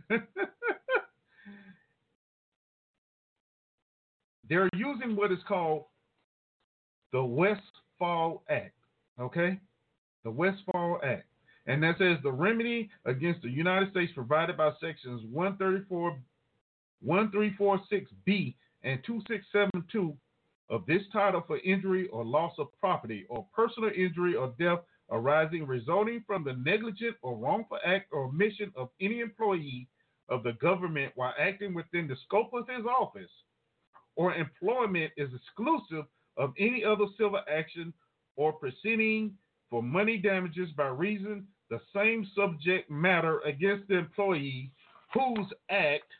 [4.48, 5.84] they're using what is called
[7.12, 8.72] the Westfall Act.
[9.20, 9.58] Okay?
[10.24, 11.26] The Westfall Act.
[11.66, 16.16] And that says the remedy against the United States provided by sections 134,
[17.04, 18.54] 1346B
[18.84, 20.16] and 2672
[20.70, 25.66] of this title for injury or loss of property or personal injury or death arising
[25.66, 29.88] resulting from the negligent or wrongful act or omission of any employee
[30.28, 33.30] of the government while acting within the scope of his office
[34.16, 36.04] or employment is exclusive
[36.36, 37.92] of any other civil action
[38.36, 39.32] or proceeding
[39.70, 44.70] for money damages by reason the same subject matter against the employee
[45.12, 46.10] whose act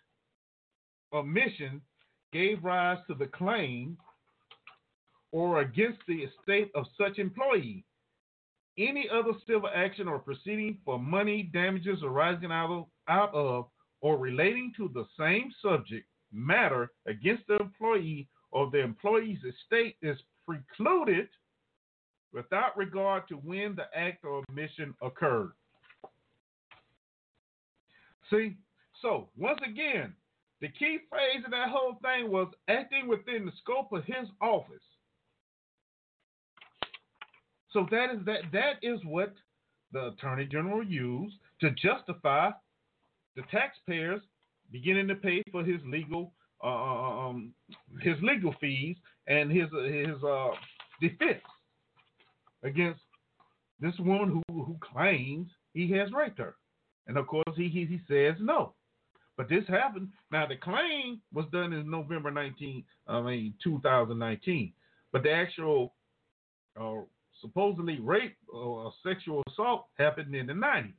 [1.12, 1.80] or mission
[2.32, 3.96] gave rise to the claim
[5.32, 7.84] or against the estate of such employee.
[8.78, 13.66] Any other civil action or proceeding for money damages arising out of, out of
[14.00, 20.18] or relating to the same subject matter against the employee or the employee's estate is
[20.46, 21.28] precluded
[22.32, 25.52] without regard to when the act or omission occurred.
[28.30, 28.56] See,
[29.02, 30.12] so once again,
[30.60, 34.82] the key phrase of that whole thing was acting within the scope of his office.
[37.72, 39.34] So that is that that is what
[39.92, 42.50] the attorney general used to justify
[43.36, 44.22] the taxpayers
[44.72, 46.32] beginning to pay for his legal
[46.64, 47.52] uh, um,
[48.00, 48.96] his legal fees
[49.28, 50.48] and his his uh,
[51.00, 51.42] defense
[52.62, 53.00] against
[53.80, 56.56] this woman who, who claims he has raped her.
[57.06, 58.74] And of course, he, he, he says no.
[59.36, 60.08] But this happened.
[60.32, 64.72] Now, the claim was done in November 19, I mean, 2019.
[65.12, 65.94] But the actual
[66.80, 67.02] uh,
[67.40, 70.94] supposedly rape or sexual assault happened in the 90s.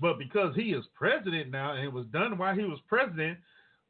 [0.00, 3.38] But because he is president now and it was done while he was president,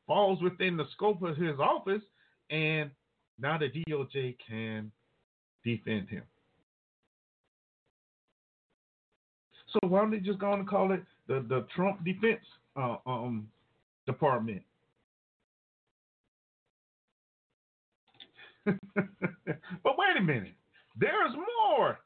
[0.07, 2.03] falls within the scope of his office,
[2.51, 2.91] and
[3.39, 4.91] now the DOJ can
[5.65, 6.23] defend him.
[9.73, 12.45] So why don't they just go and call it the, the Trump Defense
[12.77, 13.49] uh, um,
[14.07, 14.63] Department?
[18.65, 18.77] but
[19.97, 20.55] wait a minute.
[20.99, 21.99] There's more.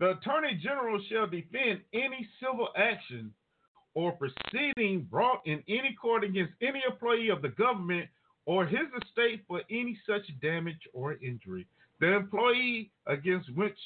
[0.00, 3.32] The Attorney General shall defend any civil action
[3.94, 8.08] or proceeding brought in any court against any employee of the government
[8.46, 11.66] or his estate for any such damage or injury.
[12.00, 13.78] The employee against which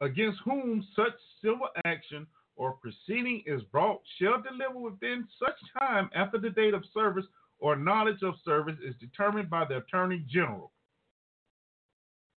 [0.00, 6.38] against whom such civil action or proceeding is brought shall deliver within such time after
[6.38, 7.26] the date of service
[7.58, 10.70] or knowledge of service is determined by the Attorney General.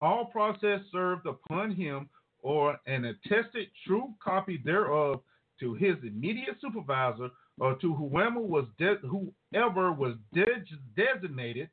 [0.01, 2.09] All process served upon him
[2.39, 5.21] or an attested true copy thereof
[5.59, 10.45] to his immediate supervisor or to whoever was de- whoever was de-
[10.95, 11.69] designated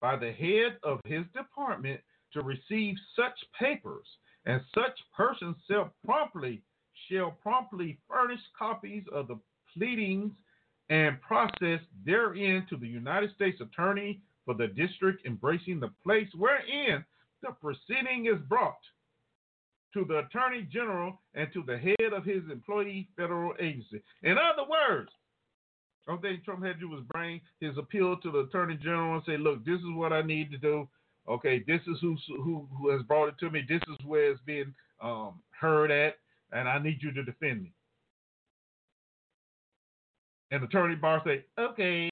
[0.00, 2.00] by the head of his department
[2.34, 4.06] to receive such papers,
[4.46, 6.62] and such persons shall promptly
[7.10, 9.38] shall promptly furnish copies of the
[9.76, 10.32] pleadings
[10.88, 17.04] and process therein to the United States Attorney for the district embracing the place wherein
[17.42, 18.78] the proceeding is brought
[19.94, 24.02] to the Attorney General and to the head of his employee federal agency.
[24.22, 25.10] In other words,
[26.08, 29.22] I think Trump had to do was bring his appeal to the Attorney General and
[29.24, 30.88] say, look, this is what I need to do.
[31.28, 33.64] Okay, this is who who, who has brought it to me.
[33.68, 36.14] This is where it's being um, heard at,
[36.52, 37.72] and I need you to defend me.
[40.50, 42.10] And Attorney Barr say, okay.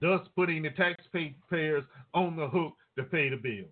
[0.00, 3.66] Thus putting the taxpayers on the hook to pay the bill.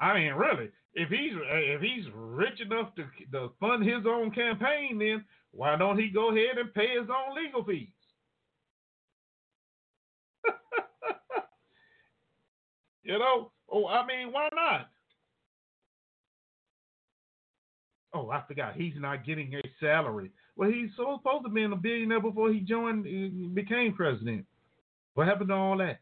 [0.00, 4.98] I mean, really, if he's if he's rich enough to, to fund his own campaign,
[4.98, 7.88] then why don't he go ahead and pay his own legal fees?
[13.02, 14.88] You know, oh, I mean, why not?
[18.14, 18.74] Oh, I forgot.
[18.76, 20.30] He's not getting a salary.
[20.56, 24.44] Well, he's supposed to be a billionaire before he joined, uh, became president.
[25.14, 26.00] What happened to all that?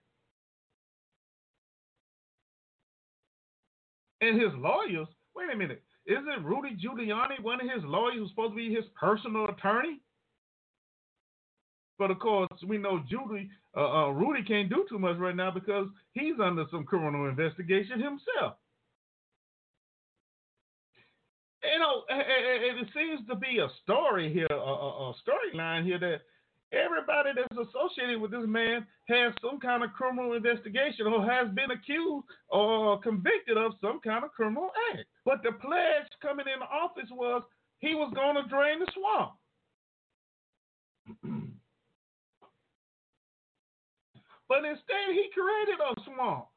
[4.21, 8.53] And his lawyers, wait a minute, isn't Rudy Giuliani one of his lawyers who's supposed
[8.53, 10.01] to be his personal attorney?
[12.01, 15.51] But of course, we know Judy, uh, uh, Rudy can't do too much right now
[15.51, 18.57] because he's under some criminal investigation himself.
[21.63, 26.23] You know, it seems to be a story here, a, a storyline here that
[26.73, 31.73] Everybody that's associated with this man has some kind of criminal investigation or has been
[31.73, 35.05] accused or convicted of some kind of criminal act.
[35.25, 37.43] But the pledge coming in office was
[37.81, 39.33] he was going to drain the swamp.
[44.51, 46.51] But instead, he created a swamp.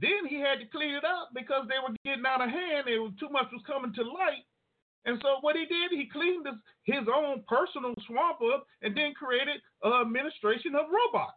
[0.00, 2.86] Then he had to clean it up because they were getting out of hand.
[2.86, 4.46] It was too much was coming to light.
[5.04, 6.54] And so what he did, he cleaned his,
[6.86, 11.34] his own personal swamp up and then created an administration of robots.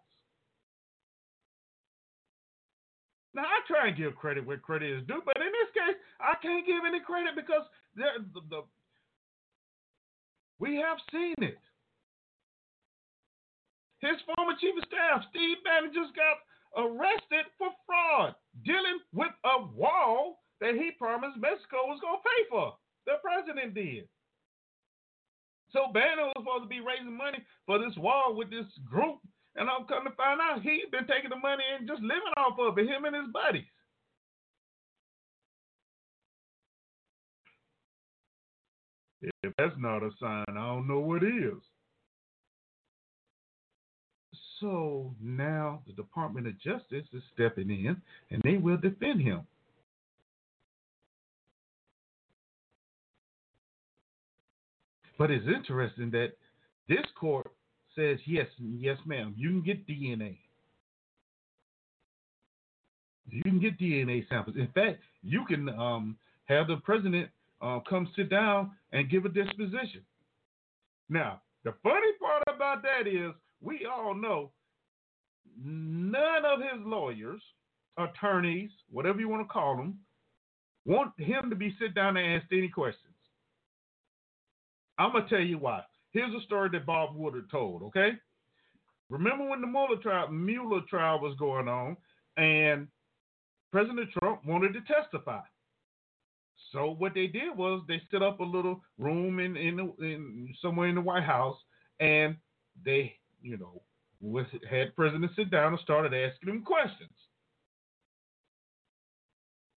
[3.34, 6.38] Now I try and give credit where credit is due, but in this case, I
[6.40, 7.66] can't give any credit because
[7.98, 8.62] the, the,
[10.60, 11.60] we have seen it.
[14.00, 16.44] His former chief of staff, Steve Bannon, just got
[16.76, 18.36] arrested for fraud,
[18.66, 22.76] dealing with a wall that he promised Mexico was going to pay for.
[23.06, 24.08] The president did.
[25.72, 29.18] So Bannon was supposed to be raising money for this wall with this group,
[29.56, 32.60] and I'm coming to find out he's been taking the money and just living off
[32.60, 33.66] of it, him and his buddies.
[39.24, 41.62] If that's not a sign, I don't know what is.
[44.60, 48.02] So now the Department of Justice is stepping in
[48.32, 49.42] and they will defend him.
[55.18, 56.34] But it's interesting that
[56.88, 57.48] this court
[57.96, 60.38] says yes, yes, ma'am, you can get DNA.
[63.30, 64.58] You can get DNA samples.
[64.58, 67.30] In fact, you can um, have the president
[67.64, 70.02] uh, come sit down and give a disposition.
[71.10, 74.52] Now, the funny part about that is we all know
[75.64, 77.42] none of his lawyers,
[77.98, 80.00] attorneys, whatever you want to call them,
[80.86, 83.14] want him to be sit down and ask any questions.
[84.98, 85.84] I'm gonna tell you why.
[86.12, 87.82] Here's a story that Bob Woodward told.
[87.84, 88.12] Okay,
[89.10, 91.98] remember when the Mueller trial, Mueller trial was going on,
[92.38, 92.88] and
[93.72, 95.42] President Trump wanted to testify.
[96.74, 100.88] So what they did was they set up a little room in in, in somewhere
[100.88, 101.58] in the White House,
[102.00, 102.36] and
[102.84, 103.82] they, you know,
[104.70, 107.12] had President sit down and started asking him questions.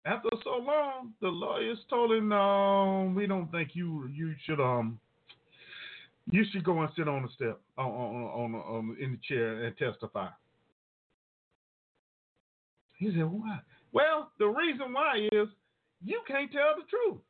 [0.05, 4.97] After so long, the lawyers told him, "No, we don't think you you should um
[6.31, 9.65] you should go and sit on the step on on, on, on in the chair
[9.65, 10.29] and testify."
[12.97, 13.59] He said, "Why?"
[13.91, 15.47] Well, the reason why is
[16.03, 17.21] you can't tell the truth.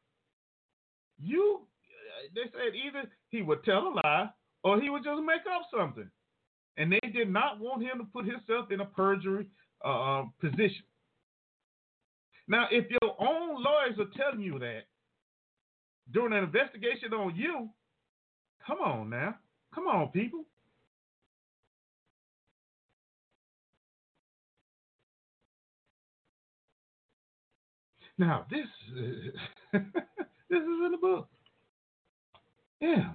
[1.18, 1.62] You,
[2.34, 4.30] they said either he would tell a lie
[4.64, 6.10] or he would just make up something.
[6.78, 9.48] And they did not want him to put himself in a perjury
[9.84, 10.84] uh, uh, position.
[12.48, 14.82] Now, if your own lawyers are telling you that
[16.12, 17.70] during an investigation on you,
[18.66, 19.36] come on now.
[19.74, 20.46] Come on, people.
[28.18, 28.66] Now, this
[29.74, 29.82] this
[30.50, 31.28] is in the book.
[32.80, 33.14] Yeah.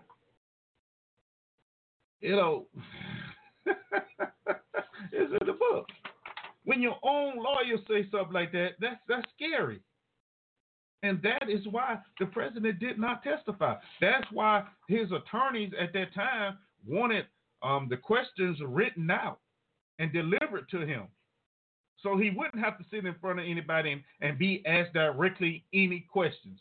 [2.21, 2.67] You know,
[3.67, 3.77] it's
[5.13, 5.87] in the book.
[6.65, 9.81] When your own lawyer say something like that, that's that's scary.
[11.03, 13.77] And that is why the president did not testify.
[14.03, 17.25] That's why his attorneys at that time wanted
[17.63, 19.39] um, the questions written out
[19.99, 21.05] and delivered to him.
[22.03, 25.65] So he wouldn't have to sit in front of anybody and, and be asked directly
[25.75, 26.59] any questions.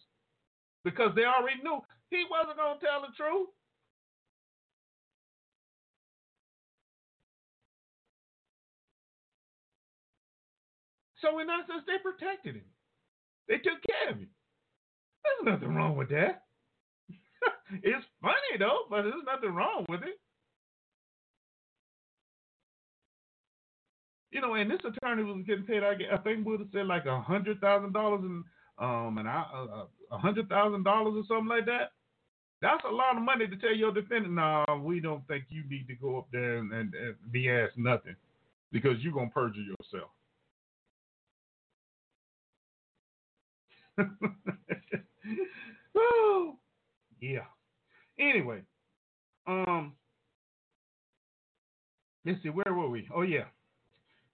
[0.83, 1.79] Because they already knew
[2.09, 3.49] he wasn't going to tell the truth.
[11.21, 12.63] So in essence, they protected him.
[13.47, 14.29] They took care of him.
[15.23, 16.43] There's nothing wrong with that.
[17.83, 20.19] it's funny though, but there's nothing wrong with it.
[24.31, 25.83] You know, and this attorney was getting paid.
[25.83, 28.43] I, I think would have said like a hundred thousand dollars and
[28.77, 31.91] um and a hundred thousand dollars or something like that.
[32.61, 35.87] That's a lot of money to tell your defendant, nah, we don't think you need
[35.87, 38.15] to go up there and, and, and be asked nothing
[38.71, 40.11] because you're gonna perjure yourself.
[45.95, 46.55] oh,
[47.21, 47.45] yeah.
[48.19, 48.61] Anyway,
[49.47, 49.93] um,
[52.25, 53.07] let's see, where were we?
[53.13, 53.45] Oh yeah.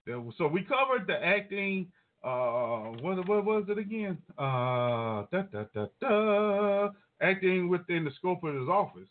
[0.07, 1.91] So we covered the acting.
[2.23, 4.17] Uh, what what was it again?
[4.37, 6.89] Uh, da, da, da, da,
[7.21, 9.09] acting within the scope of his office.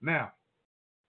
[0.00, 0.32] Now,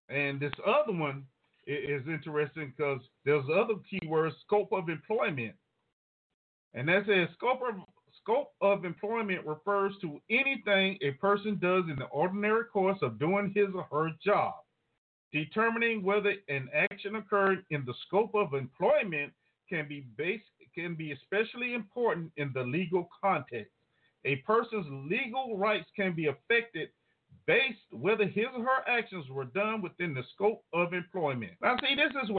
[0.09, 1.25] and this other one
[1.67, 5.55] is interesting because there's other keywords: scope of employment,
[6.73, 7.75] and that says scope of
[8.21, 13.51] Scope of employment refers to anything a person does in the ordinary course of doing
[13.55, 14.53] his or her job.
[15.33, 19.31] Determining whether an action occurred in the scope of employment
[19.69, 20.43] can be based,
[20.75, 23.71] can be especially important in the legal context.
[24.25, 26.89] A person's legal rights can be affected
[27.47, 31.53] based whether his or her actions were done within the scope of employment.
[31.61, 32.29] Now, see, this is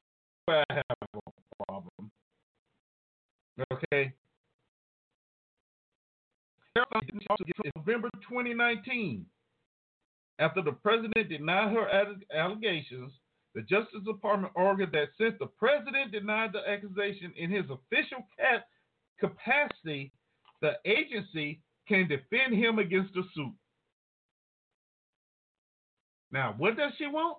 [0.45, 0.83] where I have
[1.15, 2.11] a problem.
[3.71, 4.13] Okay.
[7.75, 9.25] November 2019,
[10.39, 11.87] after the president denied her
[12.33, 13.11] allegations,
[13.55, 18.25] the Justice Department argued that since the president denied the accusation in his official
[19.19, 20.11] capacity,
[20.61, 23.53] the agency can defend him against the suit.
[26.31, 27.37] Now, what does she want?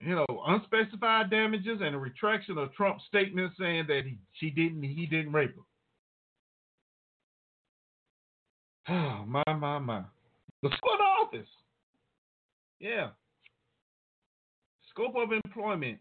[0.00, 4.82] You know, unspecified damages and a retraction of Trump's statement saying that he, she didn't
[4.82, 5.62] he didn't rape her.
[8.94, 10.02] Oh, my, my, my.
[10.62, 11.48] The split office.
[12.80, 13.10] Yeah.
[14.90, 15.98] Scope of employment.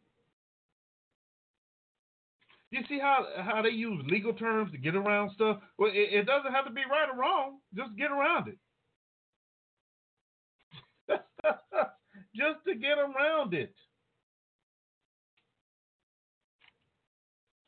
[2.72, 5.60] You see how how they use legal terms to get around stuff?
[5.78, 7.60] Well, it, it doesn't have to be right or wrong.
[7.76, 8.58] Just get around it.
[12.36, 13.74] just to get around it.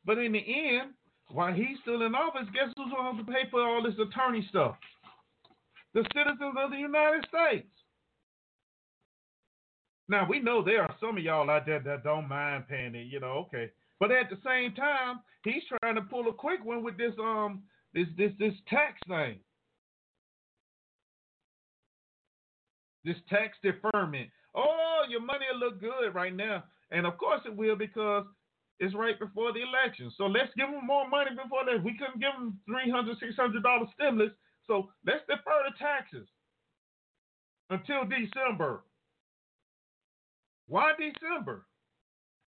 [0.05, 0.91] But in the end,
[1.29, 3.93] while he's still in office, guess who's going to have to pay for all this
[3.99, 4.75] attorney stuff?
[5.99, 7.67] The citizens of the United States.
[10.07, 13.07] Now we know there are some of y'all out there that don't mind paying it,
[13.07, 13.69] you know, okay.
[13.99, 17.63] But at the same time, he's trying to pull a quick one with this um
[17.93, 19.39] this this this tax thing.
[23.03, 24.29] This tax deferment.
[24.55, 26.63] Oh, your money will look good right now.
[26.91, 28.23] And of course it will because
[28.79, 30.13] it's right before the election.
[30.17, 31.83] So let's give them more money before that.
[31.83, 34.31] We couldn't give them $300, $600 stimulus.
[34.69, 36.27] So let's defer the taxes
[37.71, 38.83] until December.
[40.67, 41.65] Why December?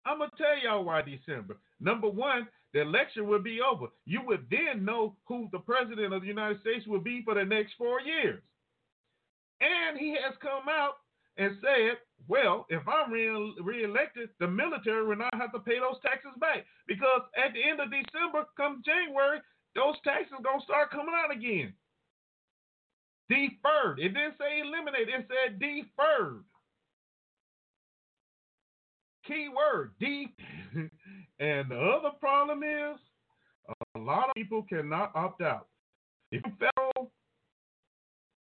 [0.07, 1.59] I'm going to tell y'all why December.
[1.81, 3.87] Number one, the election will be over.
[4.07, 7.45] You would then know who the president of the United States will be for the
[7.45, 8.41] next four years.
[9.61, 10.95] And he has come out
[11.39, 11.99] and said,
[12.29, 16.67] well, if I'm re- reelected, the military will not have to pay those taxes back
[16.87, 19.41] because at the end of December, come January,
[19.75, 21.75] those taxes are going to start coming out again.
[23.33, 23.99] Deferred.
[23.99, 26.45] It didn't say eliminate, it said deferred.
[29.27, 30.37] Key word, deep.
[31.41, 32.99] and the other problem is
[33.95, 35.69] a lot of people cannot opt out.
[36.31, 37.13] If you're federal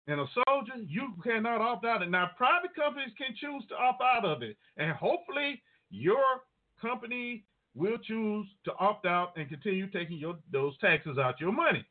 [0.08, 2.02] and a soldier, you cannot opt out.
[2.02, 4.56] And now private companies can choose to opt out of it.
[4.78, 6.44] And hopefully your
[6.82, 7.44] company
[7.76, 11.86] will choose to opt out and continue taking your those taxes out your money.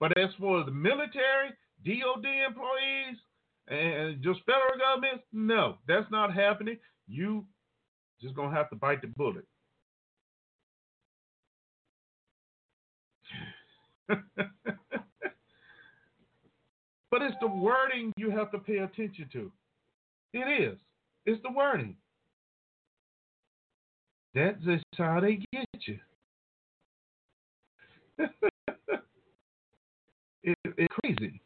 [0.00, 1.50] But as for the military,
[1.84, 3.18] DOD employees,
[3.68, 6.78] and just federal government, no, that's not happening.
[7.08, 7.44] You
[8.20, 9.46] just gonna have to bite the bullet.
[17.10, 19.50] But it's the wording you have to pay attention to.
[20.34, 20.78] It is.
[21.24, 21.96] It's the wording.
[24.34, 25.98] That's just how they get you.
[30.46, 31.40] it, it's crazy.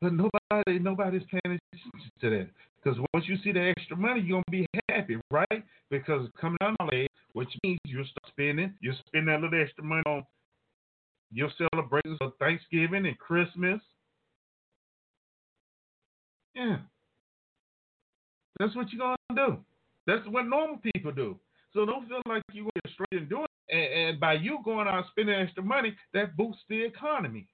[0.00, 2.48] But nobody, nobody's paying attention to that.
[2.82, 5.64] Because once you see the extra money, you're gonna be happy, right?
[5.90, 6.90] Because coming out of
[7.32, 8.74] which means you'll start spending.
[8.80, 10.24] You'll spend that little extra money on
[11.32, 13.80] your celebrations of Thanksgiving and Christmas.
[16.54, 16.76] Yeah.
[18.58, 19.58] That's what you're to do.
[20.06, 21.38] That's what normal people do.
[21.72, 23.53] So don't feel like you're going straight and doing it.
[23.74, 27.48] And, and by you going out spending extra money, that boosts the economy.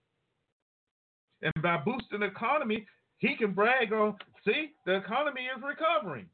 [1.41, 6.27] And by boosting the economy, he can brag on, see, the economy is recovering.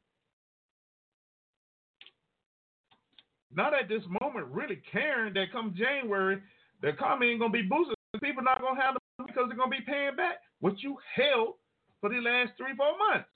[3.53, 6.41] Not at this moment really caring that come January,
[6.81, 7.95] the economy ain't gonna be boosted.
[8.21, 11.53] People not gonna have the money because they're gonna be paying back what you held
[12.01, 13.29] for the last three, four months.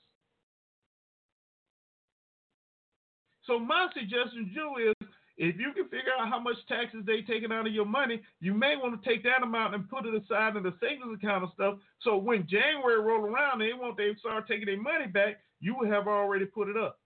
[3.46, 5.01] So my suggestion to you is
[5.36, 8.54] if you can figure out how much taxes they taking out of your money, you
[8.54, 11.52] may want to take that amount and put it aside in the savings account and
[11.54, 11.78] stuff.
[12.00, 15.90] So when January roll around, they want they start taking their money back, you will
[15.90, 16.98] have already put it up.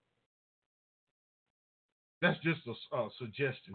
[2.21, 3.75] That's just a, a suggestion.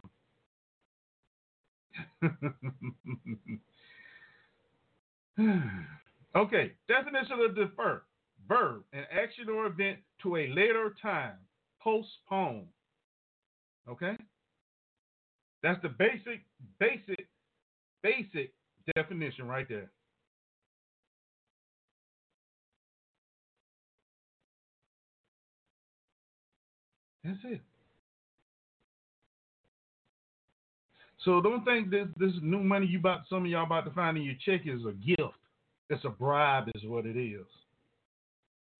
[6.35, 8.03] okay, definition of defer.
[8.47, 11.35] Verb, an action or event to a later time.
[11.81, 12.67] Postpone.
[13.87, 14.17] Okay?
[15.63, 16.41] That's the basic,
[16.79, 17.27] basic,
[18.03, 18.51] basic
[18.95, 19.91] definition right there.
[27.23, 27.61] That's it.
[31.23, 34.17] So don't think this this new money you about some of y'all about to find
[34.17, 35.35] in your check is a gift.
[35.89, 37.45] It's a bribe, is what it is.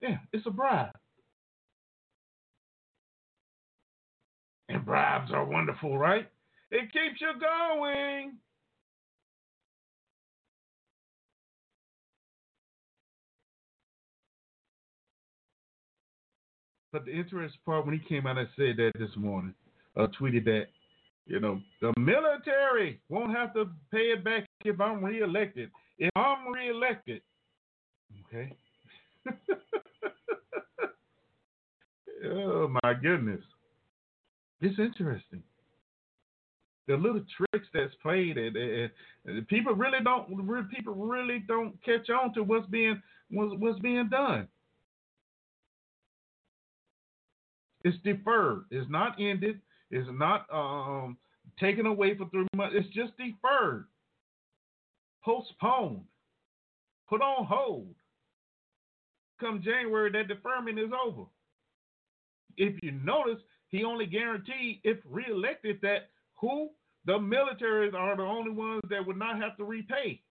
[0.01, 0.95] Yeah, it's a bribe.
[4.69, 6.27] And bribes are wonderful, right?
[6.71, 8.37] It keeps you going.
[16.93, 19.53] But the interesting part when he came out and said that this morning,
[19.97, 20.65] uh, tweeted that,
[21.25, 25.69] you know, the military won't have to pay it back if I'm reelected.
[25.97, 27.21] If I'm reelected,
[28.27, 28.55] okay.
[32.25, 33.41] oh my goodness,
[34.61, 35.43] it's interesting.
[36.91, 38.91] The little tricks that's played, and, and,
[39.25, 40.27] and people really don't.
[40.69, 44.45] People really don't catch on to what's being what's, what's being done.
[47.85, 48.65] It's deferred.
[48.71, 49.61] It's not ended.
[49.89, 51.15] It's not um,
[51.61, 52.75] taken away for three months.
[52.77, 53.85] It's just deferred,
[55.23, 56.01] postponed,
[57.07, 57.95] put on hold.
[59.39, 61.23] Come January, that deferment is over.
[62.57, 63.39] If you notice,
[63.69, 66.69] he only guaranteed, if reelected, that who
[67.05, 70.21] the militaries are the only ones that would not have to repay.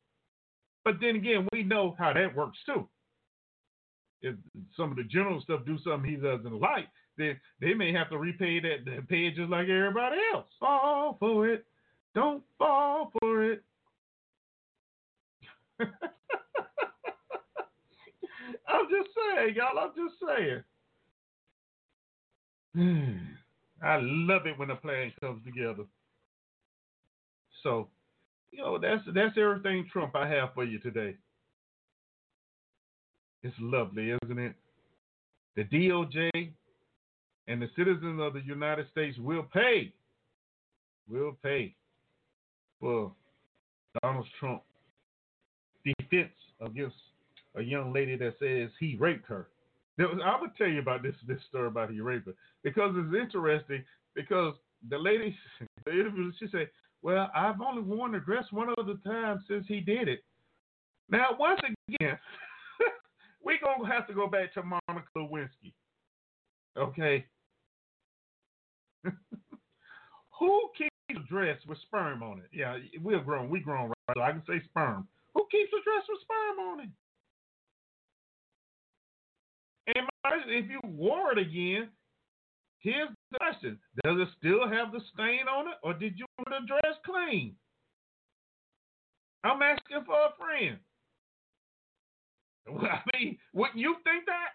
[0.84, 2.88] But then again, we know how that works too.
[4.22, 4.36] If
[4.76, 8.18] some of the general stuff do something he doesn't like, then they may have to
[8.18, 10.46] repay that pay just like everybody else.
[10.58, 11.64] Fall for it.
[12.14, 13.62] Don't fall for it.
[15.80, 15.88] I'm
[18.90, 19.78] just saying, y'all.
[19.78, 20.62] I'm just saying.
[23.82, 25.84] I love it when a plan comes together.
[27.62, 27.88] So,
[28.50, 31.16] you know, that's that's everything Trump I have for you today.
[33.42, 34.54] It's lovely, isn't it?
[35.56, 36.52] The DOJ
[37.48, 39.92] and the citizens of the United States will pay,
[41.08, 41.74] will pay
[42.78, 43.12] for
[44.02, 44.62] Donald Trump
[45.84, 46.96] defense against
[47.56, 49.48] a young lady that says he raped her.
[49.98, 53.14] Was, I would tell you about this this story about he raped her because it's
[53.14, 53.84] interesting
[54.14, 54.54] because
[54.88, 55.36] the lady
[55.84, 56.68] the interview she said,
[57.02, 60.24] "Well, I've only worn the dress one other time since he did it."
[61.08, 62.18] Now, once again,
[63.44, 65.72] we're gonna have to go back to Monica Lewinsky.
[66.76, 67.26] Okay,
[70.38, 72.50] Who keeps a dress with sperm on it?
[72.52, 73.50] Yeah, we're grown.
[73.50, 74.16] We grown, right?
[74.16, 75.06] So I can say sperm.
[75.34, 76.88] Who keeps a dress with sperm on it?
[79.96, 80.06] And
[80.46, 81.88] if you wore it again,
[82.78, 86.66] here's question: Does it still have the stain on it, or did you wear the
[86.66, 87.54] dress clean?
[89.44, 90.78] I'm asking for a friend.
[92.90, 94.50] I mean, wouldn't you think that?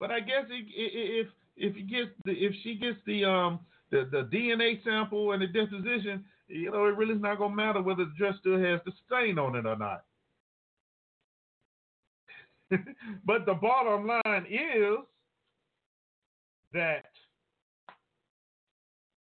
[0.00, 3.60] But I guess if if he gets the, if she gets the um
[3.90, 7.82] the, the DNA sample and the deposition, you know, it really is not gonna matter
[7.82, 10.04] whether the dress still has the stain on it or not.
[13.24, 14.98] but the bottom line is
[16.72, 17.06] that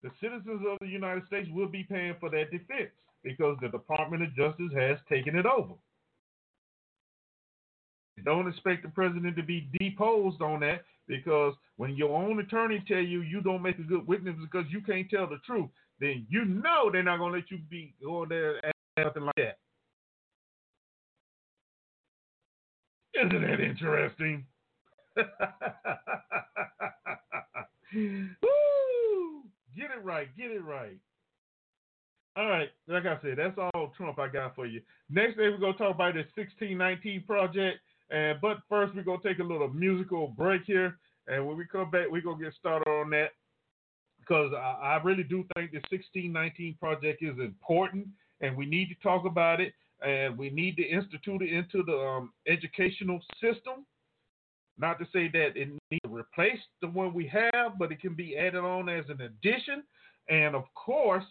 [0.03, 2.91] the citizens of the United States will be paying for that defense
[3.23, 5.75] because the Department of Justice has taken it over.
[8.25, 12.99] Don't expect the president to be deposed on that because when your own attorney tell
[12.99, 16.45] you you don't make a good witness because you can't tell the truth, then you
[16.45, 19.59] know they're not gonna let you be going there and nothing like that.
[23.15, 24.47] Isn't that interesting?
[28.43, 29.42] Woo!
[29.77, 30.99] Get it right, get it right.
[32.37, 34.81] All right, like I said, that's all Trump I got for you.
[35.11, 37.79] Next day we're gonna talk about the 1619 project.
[38.13, 41.91] And but first we're gonna take a little musical break here, and when we come
[41.91, 43.31] back, we're gonna get started on that
[44.21, 48.07] because I, I really do think the 1619 project is important,
[48.41, 49.73] and we need to talk about it,
[50.05, 53.87] and we need to institute it into the um, educational system.
[54.79, 58.15] Not to say that it needs to replace the one we have, but it can
[58.15, 59.83] be added on as an addition.
[60.29, 61.25] And of course,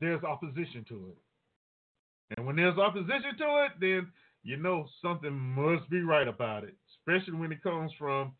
[0.00, 2.36] there's opposition to it.
[2.36, 4.08] And when there's opposition to it, then
[4.42, 8.32] you know something must be right about it, especially when it comes from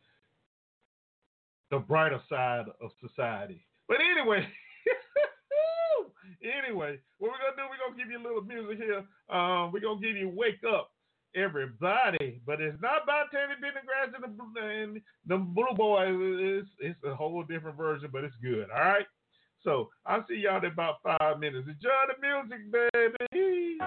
[1.71, 3.65] the brighter side of society.
[3.89, 4.47] But anyway,
[6.43, 9.05] anyway, what we're gonna do, we're gonna give you a little music here.
[9.29, 10.91] Um, we're gonna give you "Wake Up."
[11.37, 16.17] everybody, but it's not about Teddy Pendergrass and the, and the Blue Boys.
[16.19, 18.67] It's, it's a whole different version, but it's good.
[18.75, 19.07] All right.
[19.63, 21.69] So I'll see y'all in about five minutes.
[21.69, 23.79] Enjoy the music, baby.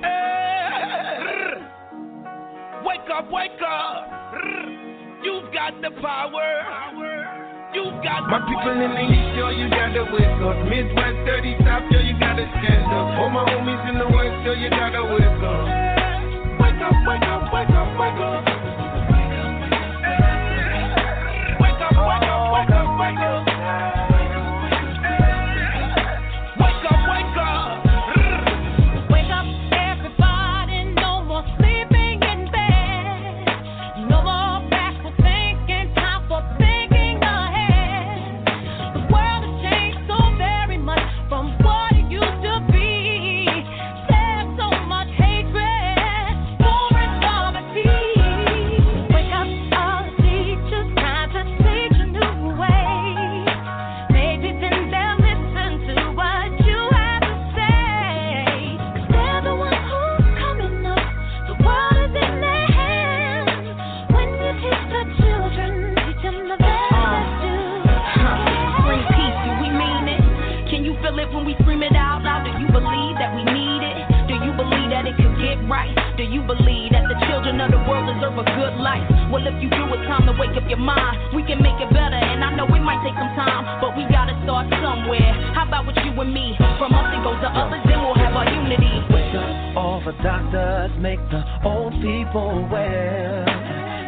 [0.00, 1.52] Hey,
[2.84, 4.08] wake up, wake up.
[5.22, 7.42] You've got the power.
[7.74, 8.84] You've got the My people way.
[8.84, 10.56] in the East, yo, you gotta wake up.
[10.64, 13.20] Midwest, 30 South, yo, you gotta stand up.
[13.20, 16.05] All my homies in the West, yo, you gotta wake up
[16.78, 17.06] wake up.
[17.06, 17.70] wake up, wake
[22.70, 23.35] up, wake up.
[79.30, 81.34] Well, if you do, it's time to wake up your mind.
[81.34, 84.06] We can make it better, and I know it might take some time, but we
[84.06, 85.34] gotta start somewhere.
[85.50, 86.54] How about with you and me?
[86.78, 88.86] From us it goes to others, then we'll have our unity.
[89.10, 93.44] Wake up, all the doctors make the old people well.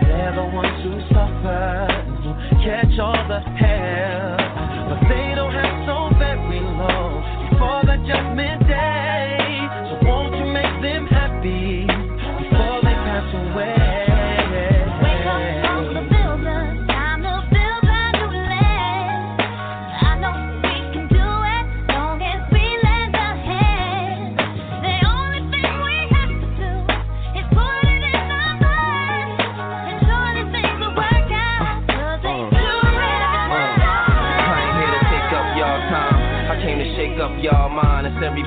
[0.07, 1.91] They're the ones who suffer,
[2.23, 2.31] who
[2.63, 4.39] catch all the hell,
[4.87, 8.98] but they don't have so very long before the judgment day.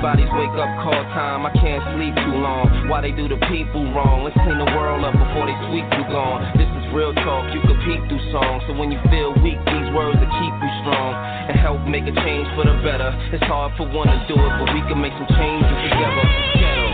[0.02, 2.90] Everybody's wake up call time, I can't sleep too long.
[2.90, 4.26] Why they do the people wrong?
[4.26, 6.42] Let's clean the world up before they sweep you gone.
[6.58, 8.66] This is real talk, you can peek through songs.
[8.66, 11.14] So when you feel weak, these words will keep you strong
[11.54, 13.14] and help make a change for the better.
[13.30, 16.91] It's hard for one to do it, but we can make some changes together.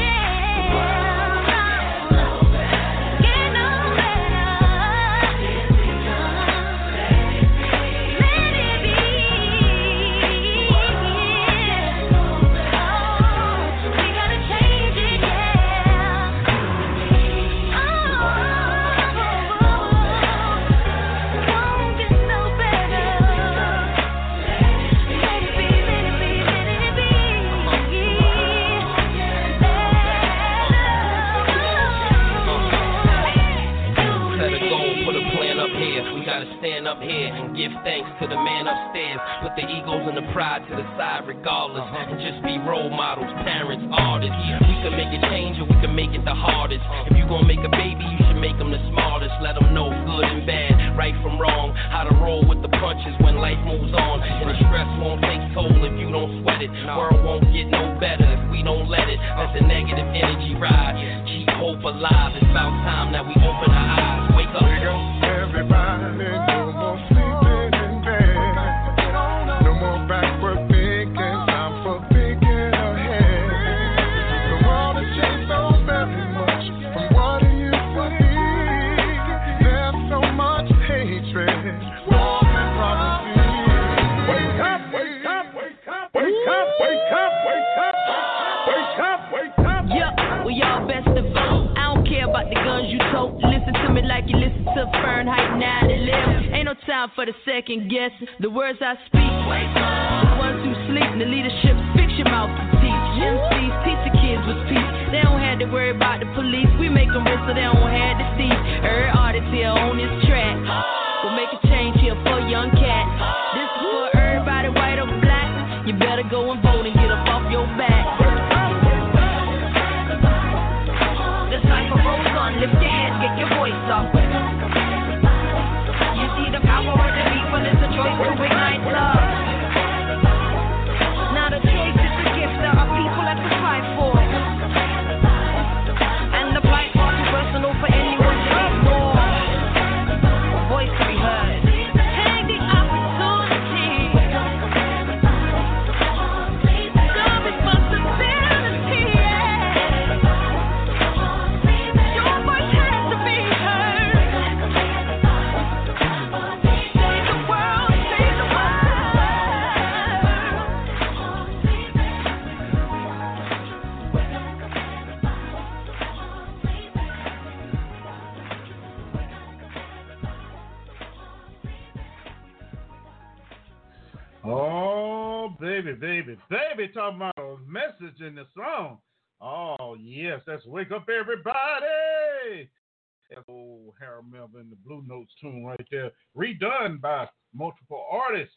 [187.07, 188.55] By multiple artists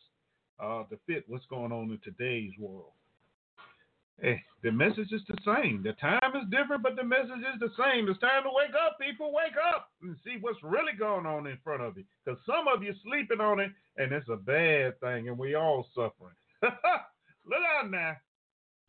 [0.59, 2.93] uh, to fit what's going on in today's world.
[4.21, 5.83] Hey, the message is the same.
[5.83, 8.09] The time is different, but the message is the same.
[8.09, 9.33] It's time to wake up, people.
[9.33, 12.05] Wake up and see what's really going on in front of you.
[12.25, 15.87] Because some of you sleeping on it, and it's a bad thing, and we all
[15.95, 16.37] suffering.
[16.63, 18.17] Look out now.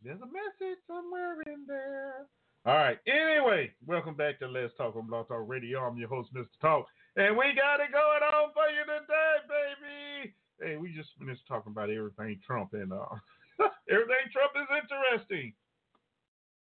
[0.02, 2.26] There's a message somewhere in there.
[2.66, 2.98] All right.
[3.06, 5.80] Anyway, welcome back to Let's Talk on Blog Talk Radio.
[5.80, 6.46] I'm your host, Mr.
[6.60, 6.86] Talk,
[7.16, 10.34] and we got it going on for you today, baby.
[10.60, 13.16] Hey, we just finished talking about everything Trump and uh,
[13.90, 15.52] everything Trump is interesting,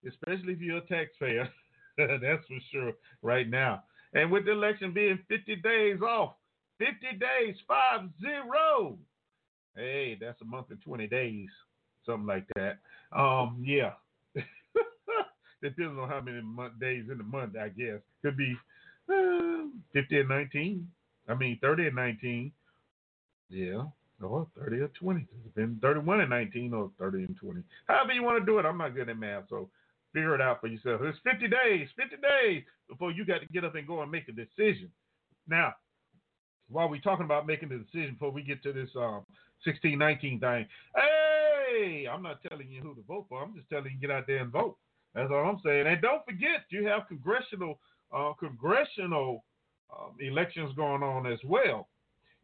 [0.07, 1.49] especially if you're a taxpayer.
[1.98, 3.84] That's for sure right now.
[4.14, 6.36] And with the election being 50 days off,
[6.80, 8.98] 50 days, five zero.
[9.76, 11.49] Hey, that's a month and 20 days,
[12.06, 12.80] something like that.
[13.15, 13.94] Um, yeah.
[15.61, 16.41] Depends on how many
[16.80, 17.99] days in the month, I guess.
[18.24, 18.56] Could be
[19.10, 20.88] uh, 50 and 19.
[21.28, 22.52] I mean, 30 and 19.
[23.50, 23.84] Yeah.
[24.22, 25.28] Or 30 or 20.
[25.46, 27.62] It's been 31 and 19 or 30 and 20.
[27.88, 28.66] However you want to do it.
[28.66, 29.70] I'm not good at math, so
[30.14, 31.02] figure it out for yourself.
[31.04, 34.28] It's 50 days, 50 days before you got to get up and go and make
[34.28, 34.90] a decision.
[35.48, 35.74] Now,
[36.70, 39.24] while we're talking about making the decision before we get to this um,
[39.64, 40.66] 16, 19 thing,
[40.96, 43.44] hey, I'm not telling you who to vote for.
[43.44, 44.78] I'm just telling you get out there and vote.
[45.14, 45.88] That's all I'm saying.
[45.88, 47.80] And don't forget, you have congressional
[48.14, 49.44] uh, congressional
[49.92, 51.88] um, elections going on as well,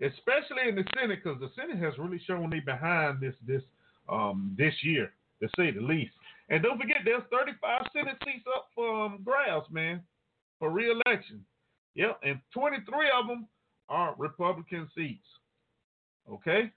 [0.01, 3.63] especially in the Senate, because the Senate has really shown me behind this this
[4.09, 5.11] um, this year,
[5.41, 6.13] to say the least.
[6.49, 10.01] And don't forget, there's 35 Senate seats up for um, grabs, man,
[10.59, 11.43] for re-election.
[11.95, 12.83] Yep, and 23
[13.17, 13.47] of them
[13.87, 15.25] are Republican seats.
[16.29, 16.71] Okay?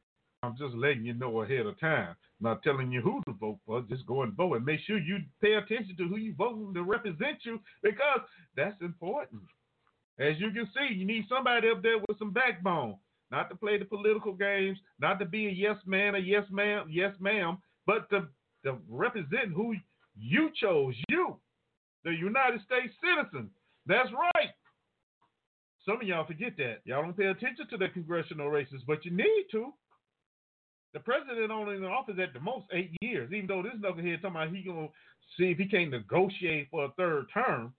[0.46, 2.14] I'm just letting you know ahead of time.
[2.40, 3.82] not telling you who to vote for.
[3.82, 6.82] Just go and vote and make sure you pay attention to who you vote to
[6.84, 8.20] represent you because
[8.56, 9.42] that's important.
[10.20, 12.96] As you can see, you need somebody up there with some backbone,
[13.30, 16.86] not to play the political games, not to be a yes man, a yes ma'am,
[16.88, 18.28] yes ma'am, but to,
[18.64, 19.74] to represent who
[20.16, 21.36] you chose, you,
[22.04, 23.50] the United States citizen.
[23.86, 24.50] That's right.
[25.84, 26.76] Some of y'all forget that.
[26.84, 29.72] Y'all don't pay attention to the congressional races, but you need to.
[30.96, 34.36] The president only in office at the most eight years, even though this knucklehead talking
[34.36, 34.88] about he gonna
[35.36, 37.74] see if he can't negotiate for a third term.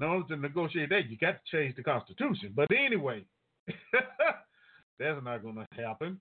[0.00, 2.52] In order to negotiate that, you got to change the Constitution.
[2.54, 3.24] But anyway,
[3.66, 6.20] that's not gonna happen.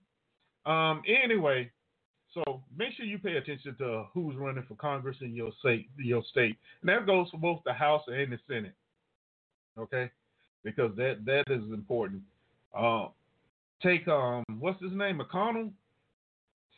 [0.66, 1.70] Um, anyway,
[2.34, 6.24] so make sure you pay attention to who's running for Congress in your state, your
[6.32, 8.74] state, and that goes for both the House and the Senate.
[9.78, 10.10] Okay,
[10.64, 12.24] because that that is important.
[12.76, 13.10] Uh,
[13.82, 15.72] take um, what's his name, McConnell?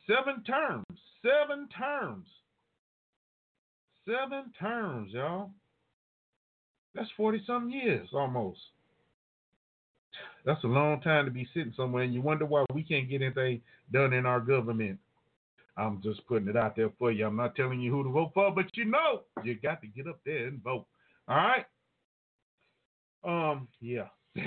[0.08, 0.86] Seven terms,
[1.22, 2.28] seven terms,
[4.06, 5.52] seven terms, y'all.
[6.96, 8.60] That's forty some years almost.
[10.46, 13.22] That's a long time to be sitting somewhere, and you wonder why we can't get
[13.22, 13.62] anything
[13.92, 15.00] done in our government.
[15.76, 17.26] I'm just putting it out there for you.
[17.26, 20.08] I'm not telling you who to vote for, but you know you got to get
[20.08, 20.86] up there and vote.
[21.28, 21.66] All right.
[23.24, 23.68] Um.
[23.80, 24.10] Yeah.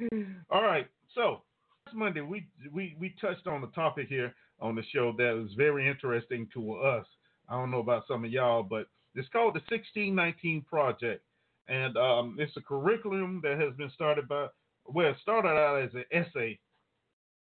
[0.50, 0.86] All right.
[1.14, 1.42] So
[1.86, 5.52] last Monday we we we touched on a topic here on the show that was
[5.56, 7.06] very interesting to us.
[7.48, 11.22] I don't know about some of y'all, but it's called the 1619 Project,
[11.68, 14.46] and um, it's a curriculum that has been started by
[14.86, 16.58] well, it started out as an essay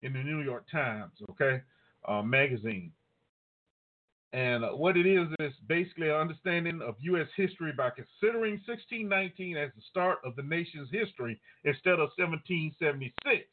[0.01, 1.61] in the New York Times, okay,
[2.07, 2.91] uh, magazine.
[4.33, 7.27] And what it is is basically an understanding of U.S.
[7.35, 13.47] history by considering 1619 as the start of the nation's history instead of 1776.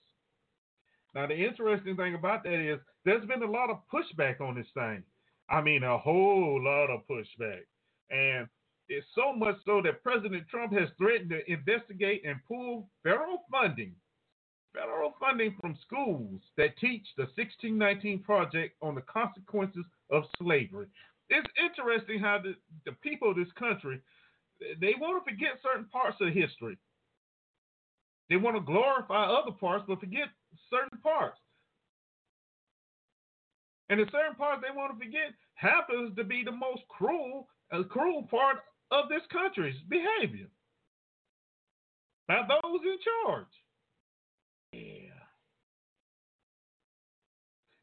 [1.15, 4.67] Now, the interesting thing about that is there's been a lot of pushback on this
[4.75, 5.05] thing.
[5.49, 7.63] I mean, a whole lot of pushback.
[8.11, 8.49] And
[8.89, 13.93] it's so much so that President Trump has threatened to investigate and pull federal funding,
[14.75, 19.85] federal funding from schools that teach the 1619 Project on the consequences
[20.15, 20.87] of slavery.
[21.29, 22.55] It's interesting how the,
[22.85, 24.01] the people of this country
[24.81, 26.79] they want to forget certain parts of history.
[28.31, 30.29] They want to glorify other parts, but forget
[30.71, 31.39] certain parts.
[33.91, 37.83] And the certain parts they want to forget happens to be the most cruel, uh,
[37.83, 38.59] cruel part
[38.91, 40.49] of this country's behavior
[42.27, 43.47] by those in charge.
[44.73, 45.11] Yeah.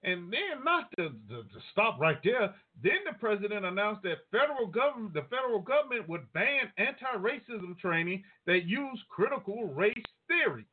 [0.04, 4.66] And then not to, to, to, stop right there, then the president announced that federal
[4.66, 9.94] government the federal government would ban anti-racism training that use critical race
[10.28, 10.66] theory.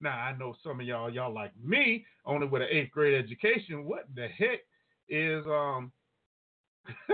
[0.00, 3.84] Now I know some of y'all, y'all like me, only with an eighth grade education.
[3.84, 4.60] What the heck
[5.08, 5.92] is um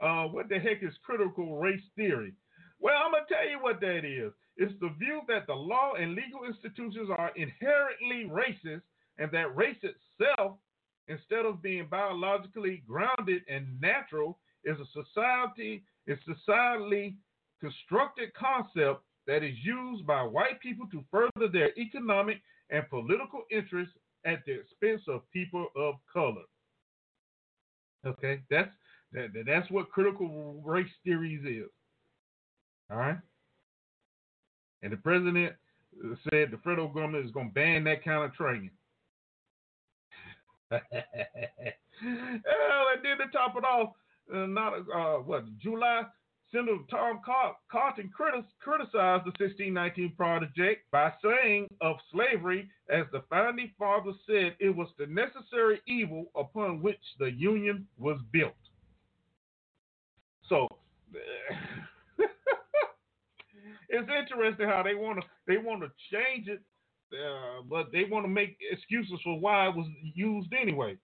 [0.00, 2.32] uh what the heck is critical race theory?
[2.80, 4.32] Well, I'm gonna tell you what that is.
[4.56, 8.82] It's the view that the law and legal institutions are inherently racist
[9.18, 10.56] and that race itself,
[11.08, 17.14] instead of being biologically grounded and natural, is a society is societally
[17.60, 23.94] constructed concept that is used by white people to further their economic and political interests
[24.24, 26.44] at the expense of people of color.
[28.06, 28.70] Okay, that's
[29.12, 31.70] that, that's what critical race theories is.
[32.90, 33.18] All right,
[34.82, 35.54] and the president
[36.24, 38.70] said the federal government is going to ban that kind of training.
[40.72, 40.80] Oh,
[42.02, 43.92] and then to top it off,
[44.34, 46.02] uh, not uh, what July
[46.54, 47.20] Senator Tom
[47.70, 54.74] Cotton criticized the 1619 Project by saying of slavery, as the founding fathers said, it
[54.74, 58.54] was the necessary evil upon which the Union was built.
[60.48, 60.68] So
[63.88, 66.60] it's interesting how they want to they want to change it,
[67.12, 70.96] uh, but they want to make excuses for why it was used anyway.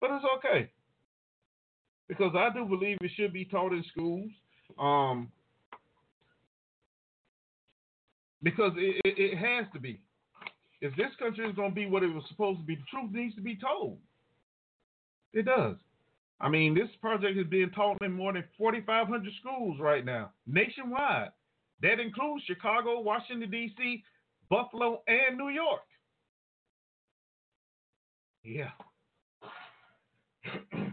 [0.00, 0.70] But it's okay
[2.08, 4.30] because I do believe it should be taught in schools.
[4.78, 5.30] Um,
[8.42, 10.00] because it, it, it, has to be.
[10.80, 13.10] If this country is going to be what it was supposed to be, the truth
[13.12, 13.98] needs to be told.
[15.32, 15.76] It does.
[16.40, 21.30] I mean, this project is being taught in more than 4,500 schools right now, nationwide.
[21.82, 24.04] That includes Chicago, Washington, D.C.,
[24.54, 25.82] Buffalo, and New York.
[28.44, 28.70] Yeah.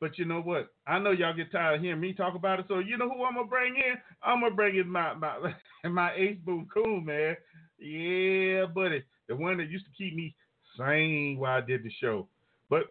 [0.00, 0.68] But you know what?
[0.86, 2.66] I know y'all get tired of hearing me talk about it.
[2.68, 3.94] So you know who I'm gonna bring in?
[4.22, 5.54] I'm gonna bring in my my
[5.88, 7.36] my ace boom cool man.
[7.78, 10.34] Yeah, buddy, the one that used to keep me
[10.76, 12.28] sane while I did the show.
[12.68, 12.82] But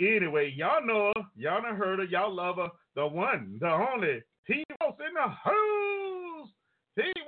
[0.00, 4.22] anyway, y'all know her, y'all done heard her, y'all love her, the one, the only
[4.48, 6.25] Ross in the house.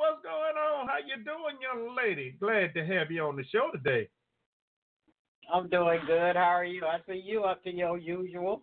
[0.09, 0.89] What's going on?
[0.89, 2.35] How you doing, young lady?
[2.41, 4.09] Glad to have you on the show today.
[5.53, 6.35] I'm doing good.
[6.35, 6.87] How are you?
[6.87, 8.63] I see you up to your usual.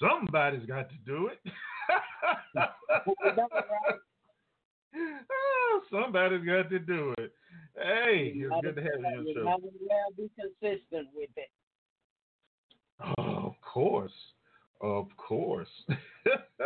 [0.00, 1.38] Somebody's got to do it.
[5.30, 7.32] oh, somebody's got to do it.
[7.76, 9.56] Hey, it's good to have you on the show.
[10.16, 11.50] Be consistent with it.
[13.18, 14.10] Oh, of course.
[14.80, 15.68] Of course.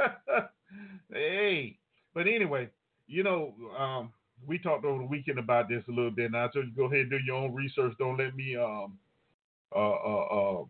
[1.13, 1.79] hey.
[2.15, 2.69] But anyway,
[3.07, 4.13] you know, um,
[4.47, 7.01] we talked over the weekend about this a little bit, I told you go ahead
[7.01, 7.95] and do your own research.
[7.99, 8.99] Don't let me um
[9.75, 10.65] uh uh, uh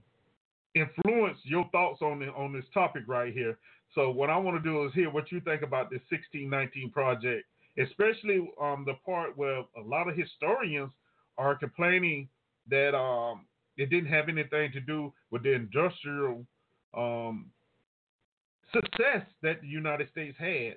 [0.75, 3.59] influence your thoughts on the, on this topic right here.
[3.95, 7.45] So what I want to do is hear what you think about this 1619 project,
[7.79, 10.91] especially um, the part where a lot of historians
[11.37, 12.29] are complaining
[12.71, 13.45] that um,
[13.77, 16.47] it didn't have anything to do with the industrial
[16.97, 17.47] um,
[18.73, 20.77] success that the United States had,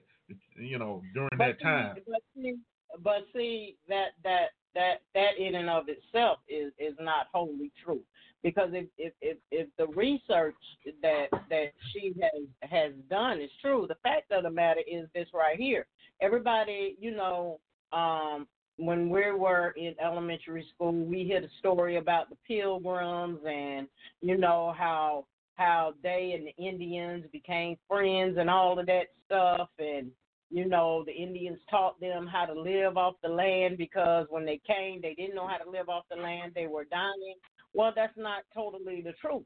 [0.55, 1.95] you know, during but that time.
[2.07, 2.55] but see,
[3.03, 8.01] but see that that that that in and of itself is is not wholly true
[8.43, 10.55] because if if if, if the research
[11.01, 15.27] that that she has has done is true, the fact of the matter is this
[15.33, 15.87] right here.
[16.21, 17.59] Everybody, you know,
[17.91, 18.47] um,
[18.77, 23.87] when we were in elementary school, we hear the story about the pilgrims and
[24.21, 29.69] you know how how they and the Indians became friends and all of that stuff
[29.79, 30.11] and
[30.49, 34.59] you know the Indians taught them how to live off the land because when they
[34.67, 37.35] came they didn't know how to live off the land they were dying
[37.75, 39.43] well, that's not totally the truth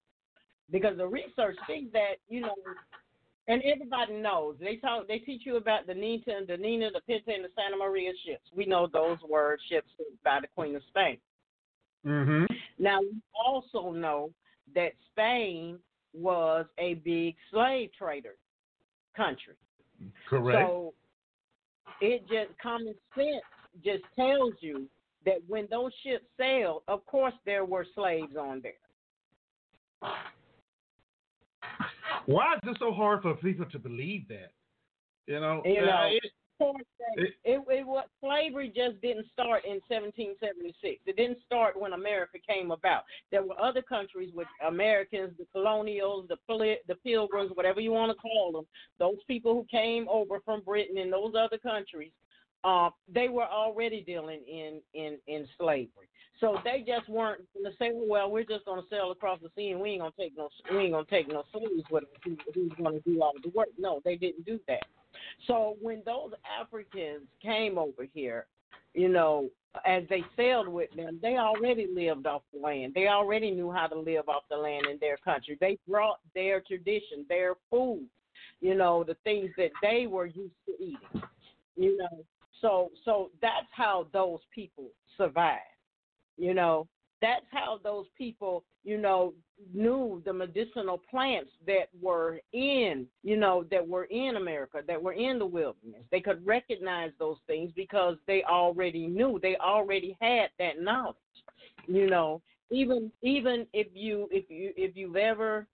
[0.71, 2.53] because the research says that you know,
[3.47, 5.07] and everybody knows they talk.
[5.07, 8.11] They teach you about the Nita and the Nina, the Pinta, and the Santa Maria
[8.25, 8.43] ships.
[8.55, 9.89] We know those were ships
[10.23, 11.17] by the Queen of Spain.
[12.05, 12.45] Mm-hmm.
[12.77, 14.29] Now we also know
[14.75, 15.79] that Spain
[16.13, 18.35] was a big slave trader
[19.15, 19.55] country.
[20.29, 20.59] Correct.
[20.59, 20.93] So
[22.01, 23.43] it just common sense
[23.83, 24.87] just tells you
[25.25, 30.11] that when those ships sailed, of course there were slaves on there.
[32.25, 34.51] Why is it so hard for people to believe that?
[35.27, 36.09] You know, you know
[36.59, 41.01] it, it, it, it, what slavery just didn't start in 1776.
[41.05, 43.03] It didn't start when America came about.
[43.31, 46.37] There were other countries with Americans, the colonials, the
[46.87, 48.65] the pilgrims, whatever you want to call them.
[48.99, 52.11] Those people who came over from Britain and those other countries
[52.63, 56.09] uh, they were already dealing in, in, in slavery.
[56.39, 59.49] So they just weren't going to say, well, we're just going to sail across the
[59.55, 61.83] sea and we ain't going to take no we ain't going to take no slaves
[61.91, 62.09] with us.
[62.23, 63.67] Who, who's going to do all the work?
[63.77, 64.83] No, they didn't do that.
[65.47, 68.45] So when those Africans came over here,
[68.93, 69.49] you know,
[69.85, 72.93] as they sailed with them, they already lived off the land.
[72.93, 75.57] They already knew how to live off the land in their country.
[75.59, 78.05] They brought their tradition, their food,
[78.61, 81.23] you know, the things that they were used to eating.
[81.75, 82.25] You know,
[82.61, 85.61] so so that's how those people survived.
[86.37, 86.87] You know,
[87.21, 89.33] that's how those people, you know,
[89.73, 95.13] knew the medicinal plants that were in, you know, that were in America, that were
[95.13, 96.03] in the wilderness.
[96.11, 99.39] They could recognize those things because they already knew.
[99.41, 101.15] They already had that knowledge.
[101.87, 102.41] You know,
[102.71, 105.67] even even if you if you if you've ever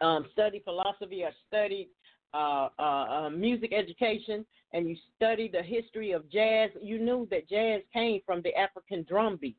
[0.00, 1.88] um, studied philosophy or studied
[2.32, 7.48] uh, uh, uh, music education and you studied the history of jazz, you knew that
[7.48, 9.56] jazz came from the African drum beat.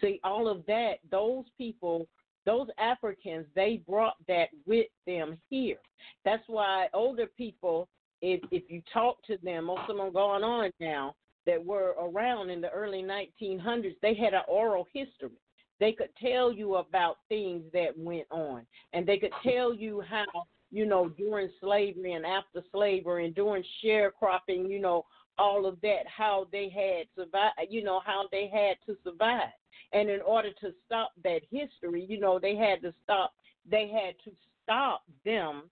[0.00, 2.06] See, all of that, those people,
[2.44, 5.78] those Africans, they brought that with them here.
[6.24, 7.88] That's why older people,
[8.22, 11.14] if if you talk to them, most of them going on now
[11.46, 15.30] that were around in the early 1900s, they had an oral history.
[15.78, 20.24] They could tell you about things that went on, and they could tell you how,
[20.72, 25.04] you know, during slavery and after slavery and during sharecropping, you know,
[25.38, 29.52] all of that, how they had survived, you know, how they had to survive.
[29.92, 33.32] And in order to stop that history, you know, they had to stop
[33.68, 34.30] they had to
[34.62, 35.64] stop them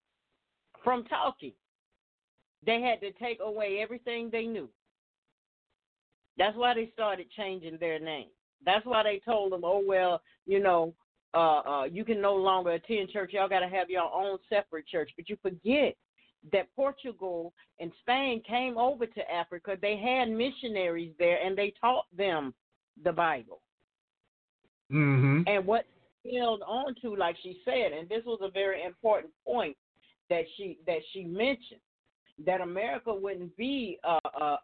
[0.82, 1.52] from talking.
[2.64, 4.68] They had to take away everything they knew.
[6.36, 8.28] That's why they started changing their name.
[8.64, 10.94] That's why they told them, "Oh well, you know,
[11.34, 13.32] uh, uh, you can no longer attend church.
[13.32, 15.96] Y'all got to have your own separate church." But you forget
[16.52, 19.76] that Portugal and Spain came over to Africa.
[19.80, 22.54] They had missionaries there, and they taught them
[23.02, 23.60] the Bible.
[24.94, 25.42] Mm-hmm.
[25.46, 25.86] And what
[26.32, 29.76] held on to, like she said, and this was a very important point
[30.30, 31.80] that she that she mentioned,
[32.46, 34.58] that America wouldn't be a, a,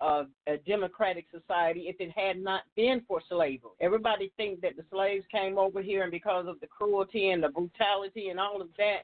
[0.00, 3.70] a, a, democratic society if it had not been for slavery.
[3.80, 7.48] Everybody thinks that the slaves came over here and because of the cruelty and the
[7.48, 9.02] brutality and all of that,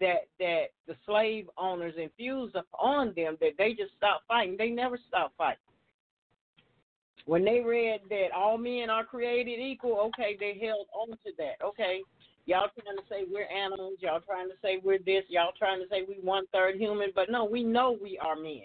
[0.00, 4.56] that that the slave owners infused upon them, that they just stopped fighting.
[4.58, 5.58] They never stopped fighting.
[7.26, 11.64] When they read that all men are created equal, okay, they held on to that.
[11.64, 12.00] Okay,
[12.46, 15.88] y'all trying to say we're animals, y'all trying to say we're this, y'all trying to
[15.88, 18.62] say we one third human, but no, we know we are men.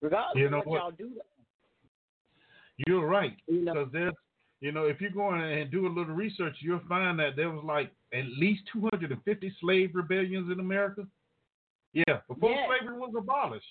[0.00, 0.78] Regardless You know of what, what?
[0.80, 1.10] y'all do.
[2.86, 3.36] You're right.
[3.46, 3.74] You know.
[3.74, 4.14] Because there's,
[4.60, 7.50] you know, if you go in and do a little research, you'll find that there
[7.50, 11.06] was like at least 250 slave rebellions in America.
[11.92, 12.68] Yeah, before Yes.
[12.68, 13.66] slavery was abolished.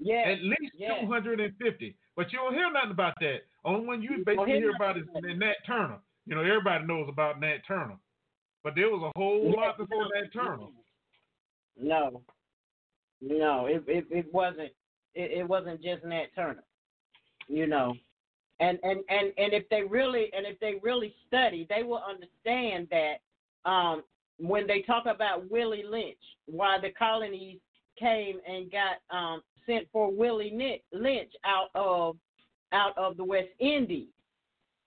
[0.00, 0.24] Yeah.
[0.26, 1.00] At least yeah.
[1.02, 1.96] 250.
[2.16, 3.40] But you don't hear nothing about that.
[3.64, 5.98] Only one you basically hear about is Nat Turner.
[6.26, 7.96] You know, everybody knows about Nat Turner.
[8.64, 10.66] But there was a whole lot before Nat Turner.
[11.78, 12.22] No,
[13.20, 14.70] no, it it, it wasn't.
[15.14, 16.64] It, it wasn't just Nat Turner,
[17.48, 17.94] you know.
[18.60, 22.88] And, and and and if they really and if they really study, they will understand
[22.90, 24.02] that um,
[24.38, 27.58] when they talk about Willie Lynch, why the colonies
[27.98, 32.16] came and got um, sent for Willie Lynch out of
[32.72, 34.12] out of the West Indies,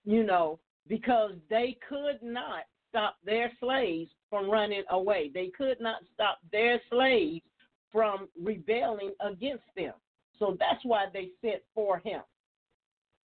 [0.06, 5.32] you know, because they could not stop their slaves from running away.
[5.34, 7.42] They could not stop their slaves
[7.92, 9.94] from rebelling against them.
[10.40, 12.22] So that's why they sent for him.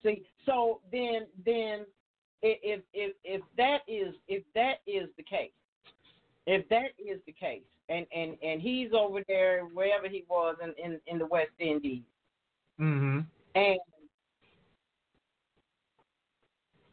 [0.04, 1.86] See, so then then
[2.42, 5.52] if if if that is if that is the case,
[6.46, 10.74] if that is the case, and and and he's over there wherever he was in
[10.84, 12.04] in, in the West Indies,
[12.80, 13.20] Mm-hmm.
[13.56, 13.80] and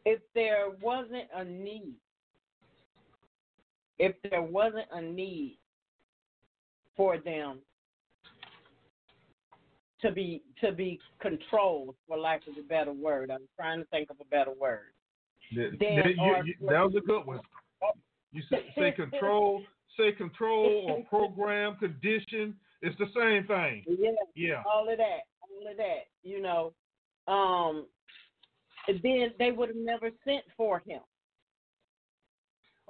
[0.05, 1.95] if there wasn't a need,
[3.99, 5.57] if there wasn't a need
[6.95, 7.59] for them
[10.01, 14.09] to be to be controlled, for lack of a better word, I'm trying to think
[14.09, 14.91] of a better word.
[15.55, 17.39] That, Then that- you- you- that was a good one.
[18.31, 19.63] You say, say control,
[19.97, 22.55] say control or program, condition.
[22.81, 23.83] It's the same thing.
[23.87, 24.63] Yeah, Yeah.
[24.71, 26.73] all of that, all of that, you know.
[27.27, 27.87] Um,
[28.87, 30.99] then they would have never sent for him.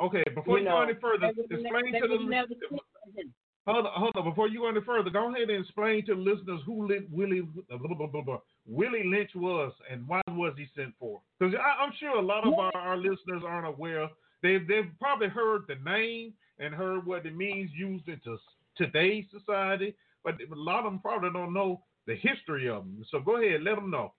[0.02, 2.48] Okay, before you, you go any further, they would have explain ne- to the never
[2.50, 3.34] sent for him.
[3.66, 4.24] hold on, hold on.
[4.26, 7.78] Before you go any further, go ahead and explain to the listeners who Willie blah,
[7.78, 11.22] blah, blah, blah, blah, Willie Lynch was and why was he sent for?
[11.40, 14.10] Because I'm sure a lot of our, our listeners aren't aware.
[14.44, 18.38] They've they've probably heard the name and heard what it means used into
[18.78, 23.04] today's society, but a lot of them probably don't know the history of them.
[23.12, 24.14] So go ahead, let them know.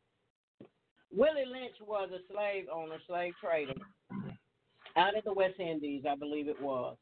[1.12, 3.74] Willie Lynch was a slave owner, slave trader
[4.96, 6.96] out of the West Indies, I believe it was.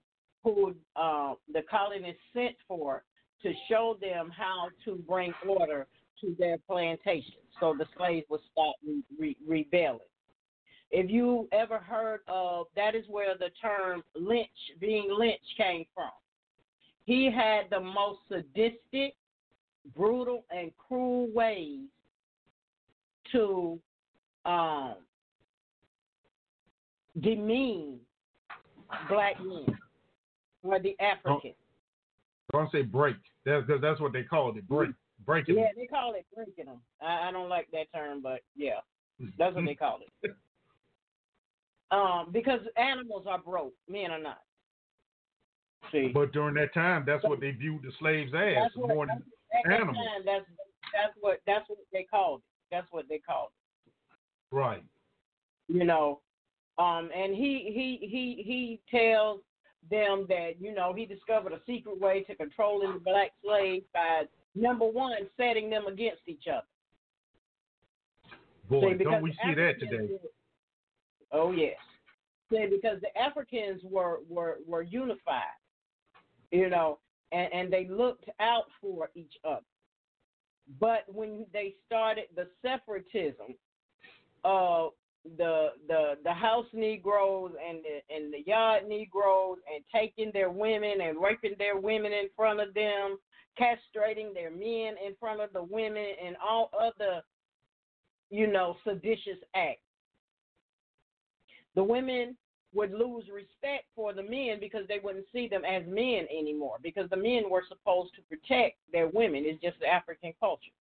[0.45, 3.03] who uh, the colonists sent for
[3.43, 5.87] to show them how to bring order
[6.21, 8.75] to their plantations so the slaves would stop
[9.19, 9.99] re- rebelling.
[10.97, 14.47] If you ever heard of that, is where the term lynch,
[14.81, 16.11] being lynched, came from.
[17.05, 19.17] He had the most sadistic,
[19.97, 21.81] brutal, and cruel ways
[23.33, 23.81] to
[24.47, 24.95] um,
[27.21, 27.99] demean
[29.09, 29.67] black men
[30.63, 31.55] or the African.
[32.53, 33.17] Don't say break.
[33.45, 34.69] That's that's what they call it.
[34.69, 34.91] Break.
[35.27, 35.57] Breaking.
[35.57, 36.81] Yeah, they call it breaking them.
[37.03, 38.79] I, I don't like that term, but yeah,
[39.39, 40.37] that's what they call it.
[41.91, 44.41] Um, because animals are broke, men are not.
[45.93, 49.07] See, But during that time, that's what they viewed the slaves as that's what, more
[49.07, 49.97] than at that animals.
[49.97, 50.45] time, that's
[50.93, 52.75] that's what that's what they called it.
[52.75, 53.51] That's what they called
[53.87, 53.93] it.
[54.55, 54.83] Right.
[55.69, 56.21] You know,
[56.79, 59.41] um, and he he he he tells
[59.91, 64.23] them that you know he discovered a secret way to controlling the black slaves by
[64.55, 66.67] number one setting them against each other.
[68.71, 70.09] Boy, See, don't we see that today?
[70.13, 70.31] were-
[71.35, 71.77] Oh yes.
[72.51, 75.43] See, because the Africans were were were unified,
[76.53, 76.99] you know,
[77.33, 79.67] and and they looked out for each other.
[80.81, 83.57] But when they started the separatism
[84.45, 84.93] of
[85.37, 91.01] the the the house Negroes and the and the yard Negroes and taking their women
[91.01, 93.19] and raping their women in front of them,
[93.59, 97.23] castrating their men in front of the women and all other,
[98.31, 99.81] you know, seditious acts.
[101.75, 102.37] The women
[102.75, 107.09] would lose respect for the men because they wouldn't see them as men anymore because
[107.11, 109.45] the men were supposed to protect their women.
[109.47, 110.73] It's just the African culture.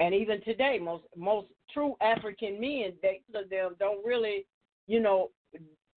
[0.00, 4.44] And even today, most most true African men, they them don't really,
[4.88, 5.30] you know,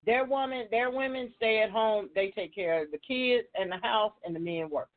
[0.06, 2.10] their women, their women stay at home.
[2.14, 4.90] They take care of the kids and the house, and the men work.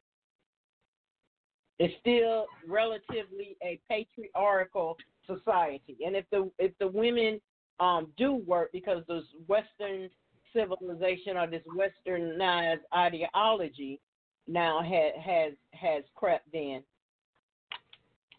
[1.79, 7.41] It's still relatively a patriarchal society, and if the if the women
[7.81, 10.09] um, do work because this Western
[10.55, 14.01] civilization or this Westernized ideology
[14.47, 16.82] now has has has crept in.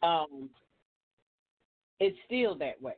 [0.03, 0.49] Um,
[1.99, 2.95] it's still that way,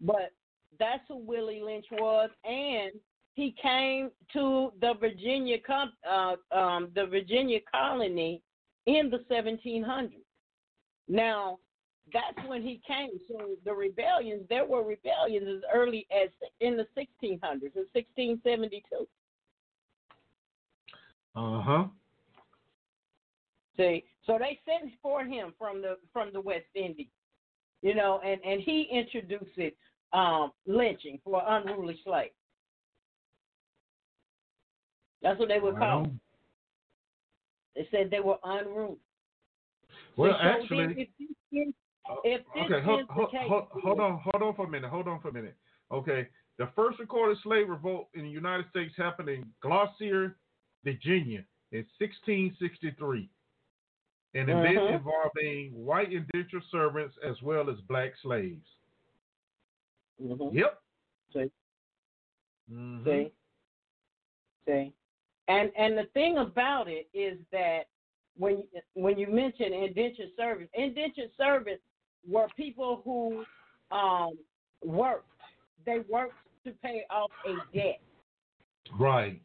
[0.00, 0.32] but
[0.78, 2.92] that's who Willie Lynch was, and
[3.34, 5.58] he came to the Virginia
[6.08, 8.42] uh, um, the Virginia colony
[8.86, 10.12] in the 1700s.
[11.08, 11.58] Now,
[12.12, 13.10] that's when he came.
[13.28, 16.28] So the rebellions, there were rebellions as early as
[16.60, 19.06] in the 1600s, in 1672.
[21.34, 21.84] Uh huh.
[23.76, 27.08] See, so they sent for him from the from the West Indies,
[27.82, 29.76] you know, and and he introduced it,
[30.12, 32.32] um, lynching for unruly slaves.
[35.22, 36.02] That's what they would call.
[36.02, 36.20] Well, Them.
[37.74, 38.96] They said they were unruly.
[40.16, 41.74] well actually, if this is,
[42.24, 44.90] if okay, hold, hold, hold, hold on, hold on for a minute.
[44.90, 45.56] Hold on for a minute.
[45.92, 46.28] Okay,
[46.58, 50.36] the first recorded slave revolt in the United States happened in Gloucester,
[50.84, 53.28] Virginia, in 1663,
[54.34, 54.94] an event Mhm.
[54.94, 58.66] involving white indentured servants as well as black slaves.
[60.20, 60.54] Mhm.
[60.54, 60.82] Yep.
[61.32, 61.50] See.
[62.70, 63.04] Mhm.
[63.04, 63.32] See,
[64.66, 64.92] see,
[65.48, 67.88] and and the thing about it is that
[68.36, 71.84] when when you mention indentured servants, indentured servants
[72.28, 73.44] were people who
[73.96, 74.36] um,
[74.84, 75.28] worked.
[75.84, 76.34] They worked
[76.64, 78.00] to pay off a debt,
[78.98, 79.40] Right.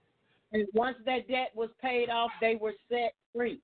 [0.53, 3.61] and once that debt was paid off, they were set free.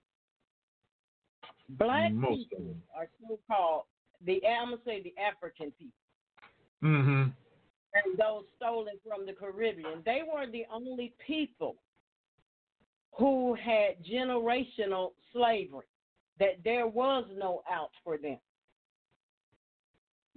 [1.69, 2.84] Black Most of people them.
[2.95, 3.84] are so-called
[4.26, 5.94] the I'm gonna say the African people.
[6.84, 7.30] Mm-hmm.
[7.94, 10.03] and those stolen from the Caribbean.
[10.06, 11.76] They were the only people
[13.14, 15.88] who had generational slavery,
[16.39, 18.38] that there was no out for them.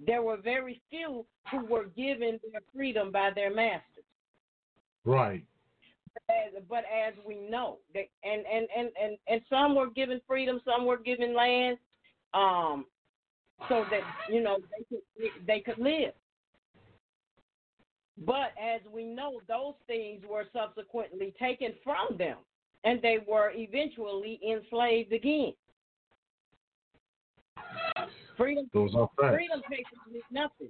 [0.05, 4.03] There were very few who were given their freedom by their masters.
[5.05, 5.43] Right.
[6.29, 10.59] As, but as we know, they, and, and, and, and, and some were given freedom,
[10.65, 11.77] some were given land,
[12.33, 12.85] um,
[13.69, 16.13] so that you know they could they could live.
[18.25, 22.37] But as we know, those things were subsequently taken from them,
[22.83, 25.53] and they were eventually enslaved again.
[28.41, 29.35] Freedom, Those are facts.
[29.35, 30.69] freedom papers mean nothing.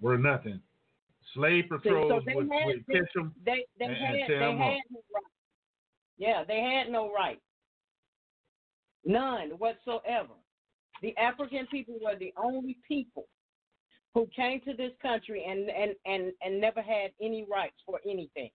[0.00, 0.60] We're nothing.
[1.34, 3.34] Slave patrols they would, had would catch them.
[3.44, 4.82] they, they and- had and tear they 'em had up.
[4.90, 5.24] no right.
[6.18, 7.40] Yeah, they had no right.
[9.04, 10.34] None whatsoever.
[11.02, 13.26] The African people were the only people
[14.14, 18.50] who came to this country and and and and never had any rights for anything.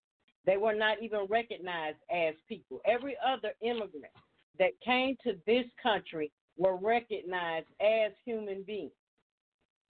[0.46, 2.82] They were not even recognized as people.
[2.86, 4.14] Every other immigrant
[4.58, 6.32] that came to this country
[6.62, 8.92] were recognized as human beings.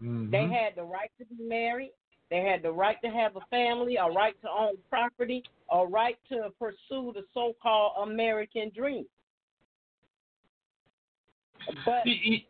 [0.02, 0.32] Mhm.
[0.32, 1.94] They had the right to be married.
[2.30, 6.18] They had the right to have a family, a right to own property, a right
[6.30, 9.06] to pursue the so-called American dream.
[11.86, 12.46] But the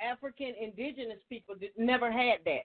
[0.00, 2.64] African indigenous people never had that.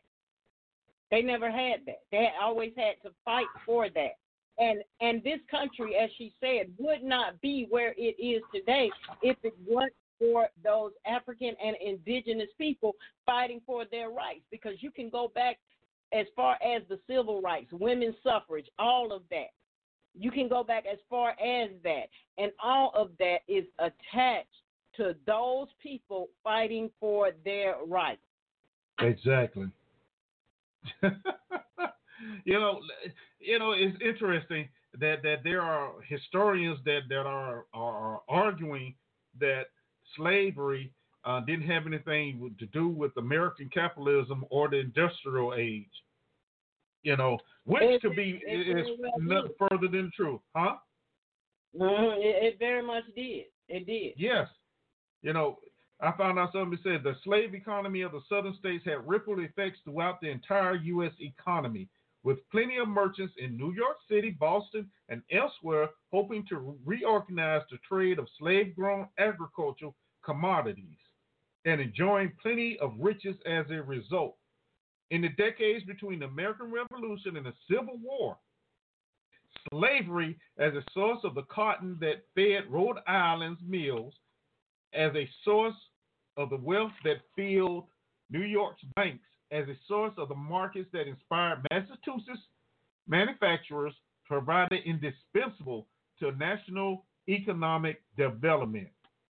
[1.09, 2.03] They never had that.
[2.11, 4.19] They always had to fight for that.
[4.59, 8.91] And and this country, as she said, would not be where it is today
[9.21, 12.95] if it wasn't for those African and indigenous people
[13.25, 14.43] fighting for their rights.
[14.51, 15.57] Because you can go back
[16.11, 19.47] as far as the civil rights, women's suffrage, all of that.
[20.17, 22.09] You can go back as far as that.
[22.37, 24.47] And all of that is attached
[24.97, 28.21] to those people fighting for their rights.
[28.99, 29.67] Exactly.
[31.03, 32.79] you know,
[33.39, 34.67] you know, it's interesting
[34.99, 38.95] that that there are historians that that are are arguing
[39.39, 39.67] that
[40.15, 40.91] slavery
[41.25, 45.85] uh, didn't have anything to do with American capitalism or the industrial age.
[47.03, 50.41] You know, which It- could be it is very well nothing further than the truth,
[50.55, 50.77] huh?
[51.75, 53.45] Mhm, It, it very much did.
[53.67, 54.13] It did.
[54.17, 54.49] Yes.
[55.21, 55.59] You know,
[56.01, 59.79] I found out something said the slave economy of the southern states had ripple effects
[59.83, 61.11] throughout the entire U.S.
[61.19, 61.87] economy,
[62.23, 67.77] with plenty of merchants in New York City, Boston, and elsewhere hoping to reorganize the
[67.87, 70.97] trade of slave grown agricultural commodities
[71.65, 74.35] and enjoying plenty of riches as a result.
[75.11, 78.37] In the decades between the American Revolution and the Civil War,
[79.71, 84.13] slavery as a source of the cotton that fed Rhode Island's mills,
[84.93, 85.75] as a source
[86.37, 87.87] of the wealth that filled
[88.29, 92.41] New York's banks, as a source of the markets that inspired Massachusetts
[93.07, 93.93] manufacturers,
[94.25, 95.87] provided indispensable
[96.19, 98.87] to national economic development.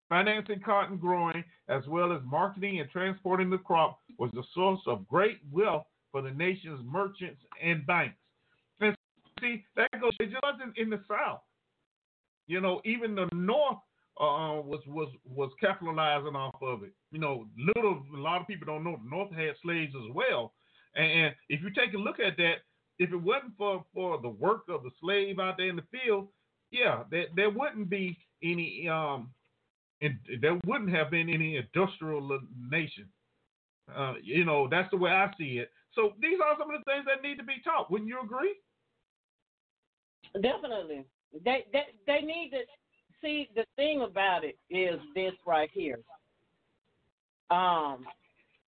[0.09, 5.07] Financing cotton growing as well as marketing and transporting the crop was the source of
[5.07, 8.17] great wealth for the nation's merchants and banks.
[8.81, 8.93] And
[9.39, 11.39] see, that goes it just wasn't in the South.
[12.47, 13.77] You know, even the North
[14.19, 16.91] uh, was was was capitalizing off of it.
[17.11, 20.53] You know, little a lot of people don't know the North had slaves as well.
[20.95, 22.55] And, and if you take a look at that,
[22.99, 26.27] if it wasn't for for the work of the slave out there in the field,
[26.71, 29.31] yeah, there there wouldn't be any um,
[30.01, 32.39] and there wouldn't have been any industrial
[32.69, 33.07] nation.
[33.95, 35.69] Uh, you know, that's the way I see it.
[35.93, 37.91] So these are some of the things that need to be taught.
[37.91, 38.55] Wouldn't you agree?
[40.33, 41.05] Definitely.
[41.43, 42.59] They, they they need to
[43.21, 45.99] see the thing about it is this right here.
[47.49, 48.05] Um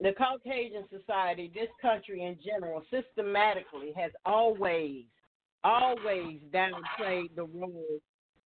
[0.00, 5.04] the Caucasian society, this country in general, systematically has always,
[5.62, 8.00] always downplayed the role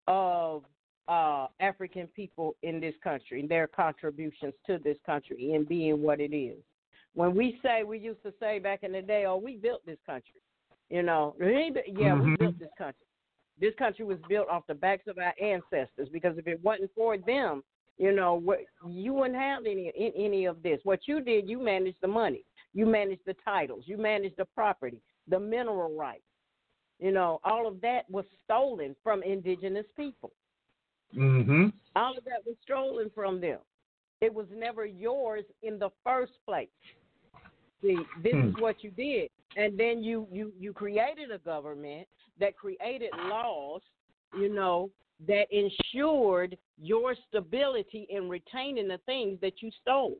[0.07, 0.63] of
[1.07, 6.19] uh, African people in this country, and their contributions to this country in being what
[6.19, 6.57] it is.
[7.13, 9.99] When we say, we used to say back in the day, oh, we built this
[10.05, 10.41] country.
[10.89, 12.39] You know, yeah, we Mhm.
[12.39, 13.06] built this country.
[13.59, 17.17] This country was built off the backs of our ancestors because if it wasn't for
[17.17, 17.63] them,
[17.97, 20.79] you know, what you wouldn't have any any of this.
[20.83, 22.43] What you did, you managed the money,
[22.73, 26.21] you managed the titles, you managed the property, the mineral rights.
[26.99, 30.31] You know, all of that was stolen from indigenous people.
[31.15, 31.67] Mm-hmm.
[31.95, 33.59] All of that was stolen from them.
[34.21, 36.69] It was never yours in the first place.
[37.81, 38.61] See, this is Hmm.
[38.61, 42.07] what you did, and then you you you created a government
[42.39, 43.81] that created laws,
[44.39, 44.89] you know,
[45.27, 50.17] that ensured your stability in retaining the things that you stole,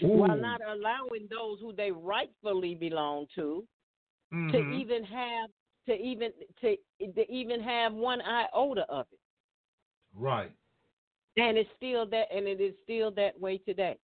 [0.00, 3.66] while not allowing those who they rightfully belong to
[4.50, 4.72] to Mhm.
[4.72, 5.50] even have
[5.86, 6.76] to even to,
[7.14, 9.18] to even have one iota of it.
[10.14, 10.52] Right.
[11.36, 13.98] And it's still that, and it is still that way today.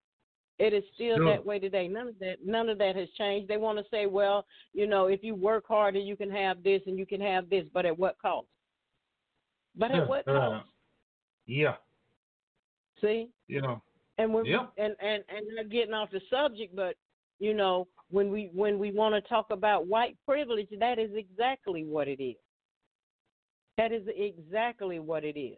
[0.57, 1.25] It is still Sure.
[1.29, 1.87] that way today.
[1.87, 3.47] None of that, none of that has changed.
[3.49, 6.81] They want to say, well, you know, if you work harder, you can have this
[6.87, 8.47] and you can have this, but at what cost?
[9.75, 10.69] But at what Uh, cost?
[11.45, 11.75] yeah.
[13.01, 13.81] See, You know.
[14.17, 14.71] and when Yep.
[14.77, 16.95] we, and and and not getting off the subject, but
[17.39, 21.83] you know, when we when we want to talk about white privilege, that is exactly
[21.83, 22.37] what it is.
[23.77, 25.57] That is exactly what it is.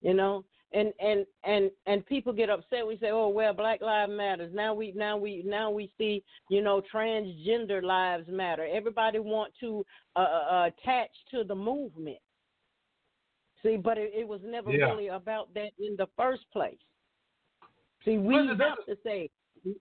[0.00, 2.86] You know, and and and and people get upset.
[2.86, 6.62] We say, "Oh well, Black Lives Matters." Now we now we now we see, you
[6.62, 8.66] know, transgender lives matter.
[8.70, 9.84] Everybody want to
[10.16, 12.18] uh, uh, attach to the movement.
[13.62, 14.86] See, but it, it was never Yeah.
[14.86, 16.78] really about that in the first place.
[18.04, 19.30] See, we Well, have to say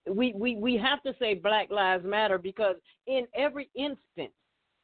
[0.07, 2.76] we, we we have to say Black Lives Matter because
[3.07, 4.34] in every instance,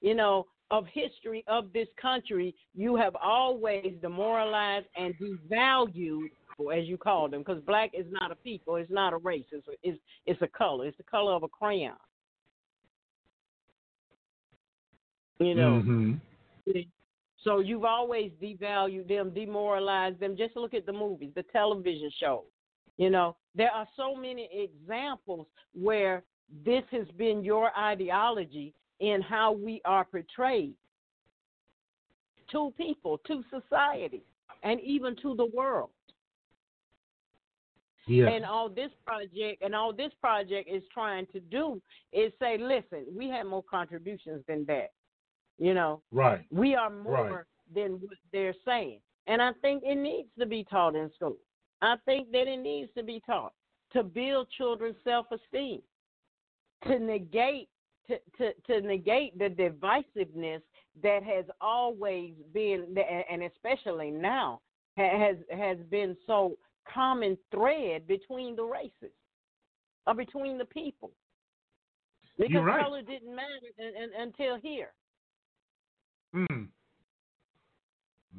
[0.01, 6.88] you know, of history of this country, you have always demoralized and devalued, or as
[6.88, 9.72] you call them, because black is not a people, it's not a race, it's a,
[9.84, 11.94] it's it's a color, it's the color of a crayon.
[15.39, 15.81] You know.
[15.85, 16.14] Mm-hmm.
[17.44, 20.35] So you've always devalued them, demoralized them.
[20.35, 22.44] Just look at the movies, the television shows.
[22.98, 26.23] You know, there are so many examples where
[26.65, 30.74] this has been your ideology in how we are portrayed
[32.52, 34.24] to people, to society,
[34.64, 35.90] and even to the world.
[38.07, 38.30] Yeah.
[38.30, 41.82] And all this project and all this project is trying to do
[42.14, 44.91] is say, listen, we have more contributions than that.
[45.57, 46.45] You know, Right.
[46.49, 47.45] we are more Right.
[47.74, 49.02] than what they're saying.
[49.26, 51.38] And I think it needs to be taught in school.
[51.82, 53.53] I think that it needs to be taught
[53.91, 55.82] to build children's self esteem,
[56.84, 57.68] to negate
[58.07, 60.61] to, to, to negate the divisiveness
[61.03, 62.95] that has always been
[63.29, 64.61] and especially now
[64.97, 66.57] has has been so
[66.91, 69.13] common thread between the races
[70.05, 71.11] or between the people.
[72.38, 72.84] Because right.
[72.84, 73.47] color didn't matter
[73.79, 74.91] un, un, until here.
[76.35, 76.67] Mm.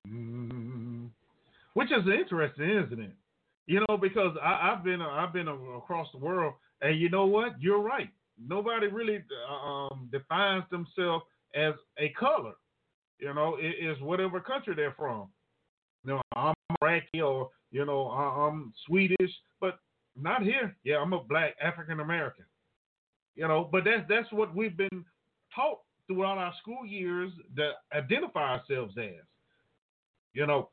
[0.09, 1.09] Mm.
[1.74, 3.12] Which is interesting, isn't it?
[3.66, 7.61] You know, because I, I've been I've been across the world, and you know what?
[7.61, 8.09] You're right.
[8.47, 11.24] Nobody really um, defines themselves
[11.55, 12.55] as a color.
[13.19, 15.28] You know, it is whatever country they're from.
[16.05, 19.78] You know, I'm Iraqi or you know I'm Swedish, but
[20.16, 20.77] not here.
[20.85, 22.44] Yeah, I'm a black African American.
[23.35, 25.05] You know, but that's that's what we've been
[25.55, 29.24] taught throughout our school years to identify ourselves as.
[30.32, 30.70] You know,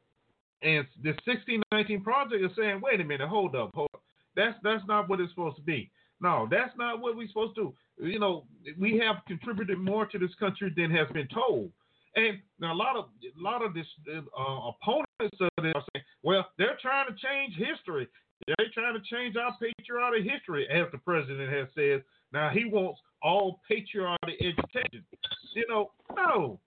[0.61, 4.01] and the 1619 project is saying, wait a minute, hold up, hold up.
[4.35, 5.91] That's that's not what it's supposed to be.
[6.21, 8.07] No, that's not what we're supposed to do.
[8.07, 8.45] You know,
[8.79, 11.71] we have contributed more to this country than has been told.
[12.15, 16.05] And now a lot of a lot of this uh, opponents of this are saying,
[16.23, 18.07] well, they're trying to change history.
[18.47, 22.03] They're trying to change our patriotic history, as the president has said.
[22.31, 25.03] Now he wants all patriotic education.
[25.55, 26.59] You know, no,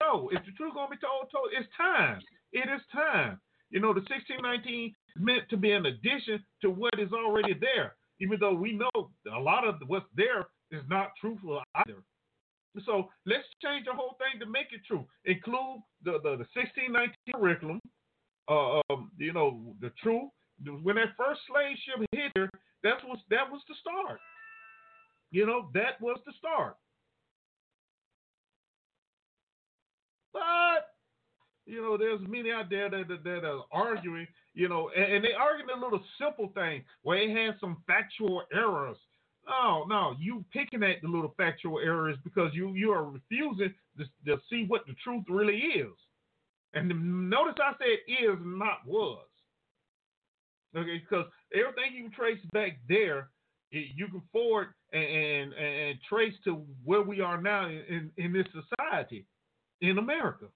[0.00, 0.28] no.
[0.32, 2.20] If the truth gonna be told, told, it's time.
[2.52, 3.40] It is time.
[3.70, 8.38] You know, the 1619 meant to be an addition to what is already there, even
[8.40, 12.02] though we know a lot of what's there is not truthful either.
[12.84, 15.06] So let's change the whole thing to make it true.
[15.24, 17.80] Include the, the, the 1619 curriculum,
[18.48, 20.30] uh, um, you know, the truth.
[20.82, 22.50] When that first slave ship hit here,
[22.82, 24.18] that was that was the start.
[25.30, 26.76] You know, that was the start.
[30.32, 30.86] But
[31.66, 34.26] you know, there's many out there that that, that are arguing,
[34.58, 38.42] you know, and, and they arguing a little simple thing where they has some factual
[38.52, 38.96] errors.
[39.46, 44.04] No, no, you picking at the little factual errors because you you are refusing to,
[44.26, 45.94] to see what the truth really is.
[46.74, 49.24] And notice I said is not was.
[50.76, 53.30] Okay, because everything you can trace back there,
[53.70, 58.32] it, you can forward and, and and trace to where we are now in, in
[58.32, 59.24] this society
[59.82, 60.46] in America.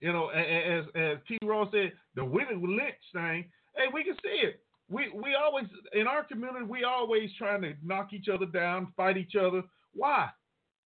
[0.00, 1.38] You know, as as T.
[1.42, 3.46] Ross said, the Willie Lynch thing.
[3.74, 4.60] Hey, we can see it.
[4.88, 9.16] We we always in our community we always trying to knock each other down, fight
[9.16, 9.62] each other.
[9.94, 10.28] Why?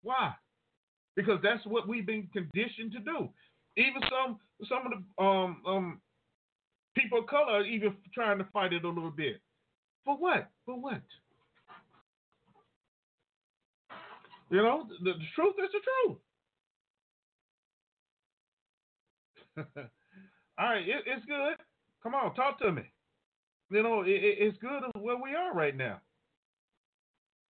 [0.03, 0.33] Why?
[1.15, 3.29] Because that's what we've been conditioned to do.
[3.77, 6.01] Even some some of the um um
[6.95, 9.41] people of color are even trying to fight it a little bit.
[10.05, 10.49] For what?
[10.65, 11.01] For what?
[14.49, 16.17] You know, the, the truth is the truth.
[20.59, 21.55] All right, it, it's good.
[22.03, 22.83] Come on, talk to me.
[23.69, 26.01] You know, it, it, it's good where we are right now.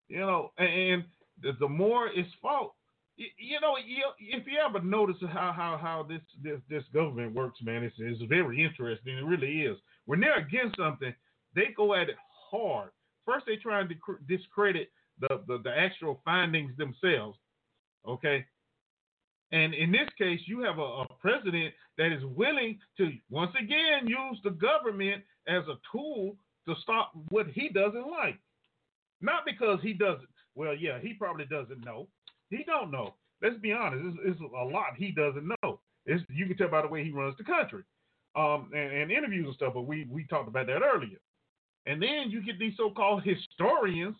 [0.08, 1.04] You know, and
[1.42, 2.72] the, the more it's fought,
[3.16, 7.34] you, you know, you, if you ever notice how how how this this this government
[7.34, 9.18] works, man, it's it's very interesting.
[9.18, 9.76] It really is.
[10.06, 11.14] When they're against something,
[11.54, 12.16] they go at it
[12.50, 12.90] hard.
[13.26, 13.92] First, they try and
[14.26, 17.36] discredit the, the, the actual findings themselves.
[18.06, 18.46] Okay,
[19.52, 24.06] and in this case, you have a, a, president that is willing to once again
[24.06, 26.36] use the government as a tool
[26.66, 28.38] to stop what he doesn't like.
[29.20, 30.28] Not because he doesn't.
[30.54, 32.08] Well, yeah, he probably doesn't know.
[32.50, 33.14] He don't know.
[33.42, 34.18] Let's be honest.
[34.24, 35.80] It's, it's a lot he doesn't know.
[36.06, 37.82] It's, you can tell by the way he runs the country,
[38.36, 39.74] um, and, and interviews and stuff.
[39.74, 41.18] But we we talked about that earlier.
[41.86, 44.16] And then you get these so-called historians,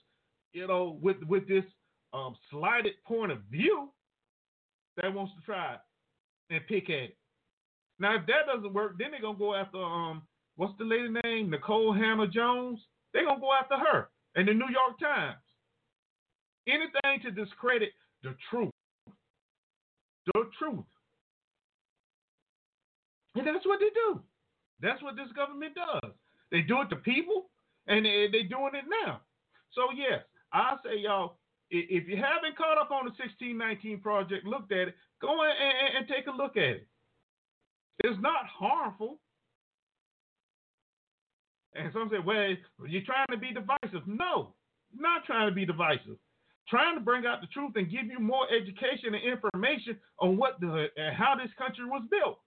[0.52, 1.64] you know, with with this
[2.12, 3.88] um, slighted point of view
[4.96, 5.76] that wants to try
[6.50, 7.16] and pick at it.
[7.98, 10.22] Now, if that doesn't work, then they're gonna go after um
[10.56, 11.52] what's the lady name?
[11.52, 12.80] Nikole Hannah-Jones.
[13.12, 15.38] They're gonna go after her and the New York Times.
[16.66, 17.90] Anything to discredit
[18.22, 18.70] the truth.
[20.26, 20.84] The truth.
[23.34, 24.20] And that's what they do.
[24.80, 26.12] That's what this government does.
[26.50, 27.50] They do it to people,
[27.86, 29.20] and they, they're doing it now.
[29.72, 30.22] So yes,
[30.52, 31.36] I say y'all,
[31.70, 35.98] if you haven't caught up on the 1619 project, looked at it, go and, and,
[35.98, 36.88] and take a look at it.
[38.04, 39.18] It's not harmful.
[41.74, 42.54] And some say, well,
[42.86, 44.06] you're trying to be divisive.
[44.06, 44.54] No,
[44.96, 46.16] not trying to be divisive.
[46.68, 50.60] Trying to bring out the truth and give you more education and information on what
[50.60, 52.38] the uh, how this country was built.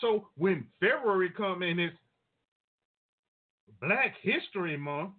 [0.00, 1.96] So when February come and it's
[3.80, 5.12] Black History Month,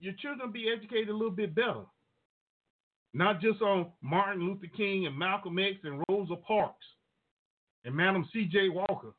[0.00, 1.84] your children be educated a little bit better.
[3.14, 6.86] Not just on Martin Luther King and Malcolm X and Rosa Parks
[7.84, 8.68] and Madam C.J.
[8.68, 9.14] Walker.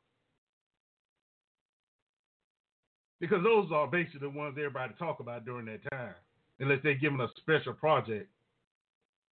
[3.19, 6.13] Because those are basically the ones everybody talk about during that time,
[6.59, 8.29] unless they're giving a special project.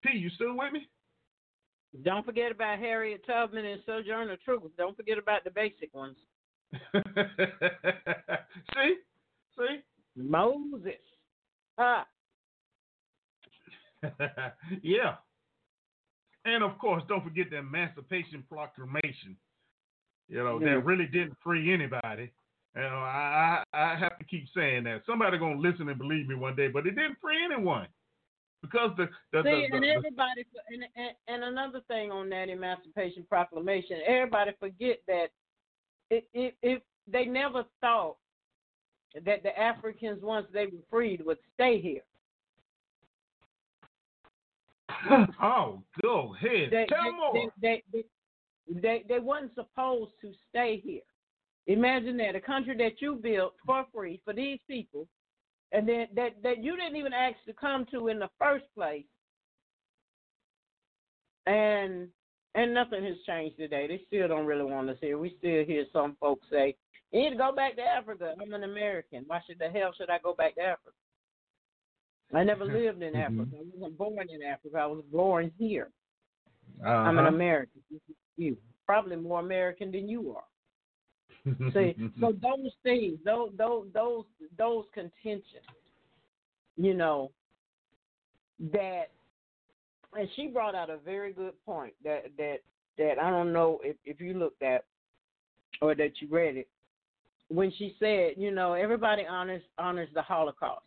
[0.04, 0.90] P, you still with me?
[2.04, 4.72] Don't forget about Harriet Tubman and Sojourner Truth.
[4.78, 6.18] Don't forget about the basic ones.
[8.73, 8.95] see?
[9.57, 9.81] See?
[10.15, 10.94] Moses.
[11.77, 12.06] Ah.
[14.81, 15.15] yeah.
[16.45, 19.35] And of course, don't forget the Emancipation Proclamation.
[20.30, 20.76] You know, Yeah.
[20.76, 22.31] that really didn't free anybody.
[22.76, 25.02] You know, I, I I have to keep saying that.
[25.06, 27.88] Somebody gonna listen and believe me one day, but it didn't free anyone.
[28.61, 32.49] Because the the, the, See, the- and everybody, and, and and another thing on that
[32.49, 35.27] Emancipation Proclamation, everybody forget that
[36.10, 38.18] it, it, it they never thought
[39.26, 42.02] that the Africans once they were freed would stay here.
[45.42, 46.70] oh, go ahead.
[46.72, 47.52] They, Tell they, more.
[47.62, 48.04] They, they,
[48.70, 51.02] they, they, wasn't supposed to stay here.
[51.68, 55.08] Imagine that a country that you built for free for these people,
[55.72, 59.04] and then that that you didn't even ask to come to in the first place,
[61.46, 62.08] and
[62.56, 63.88] and nothing has changed today.
[63.88, 65.18] They still don't really want us here.
[65.18, 66.76] We still hear some folks say,
[67.11, 68.34] "You need to go back to Africa.
[68.41, 69.24] I'm an American.
[69.28, 70.91] Why should the hell should I go back to Africa?"
[72.34, 73.52] I never lived in Africa.
[73.57, 74.78] I wasn't born in Africa.
[74.78, 75.90] I was born here.
[76.86, 77.36] I'm an Uh-huh.
[77.36, 77.82] American.
[78.38, 80.44] You probably more American than you are.
[81.74, 84.26] See, so those things, those those those
[84.57, 85.65] those contentions,
[86.76, 87.32] you know,
[88.74, 89.11] that,
[90.18, 92.57] and she brought out a very good point that that
[92.98, 94.85] that I don't know if if you looked at
[95.81, 96.68] or that you read it
[97.49, 100.84] when she said, you know, everybody honors honors the Holocaust.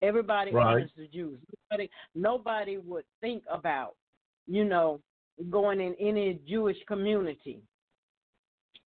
[0.00, 0.66] Everybody Right.
[0.66, 1.38] honors the Jews.
[1.70, 3.96] Nobody nobody would think about,
[4.46, 5.00] you know,
[5.50, 7.62] going in any Jewish community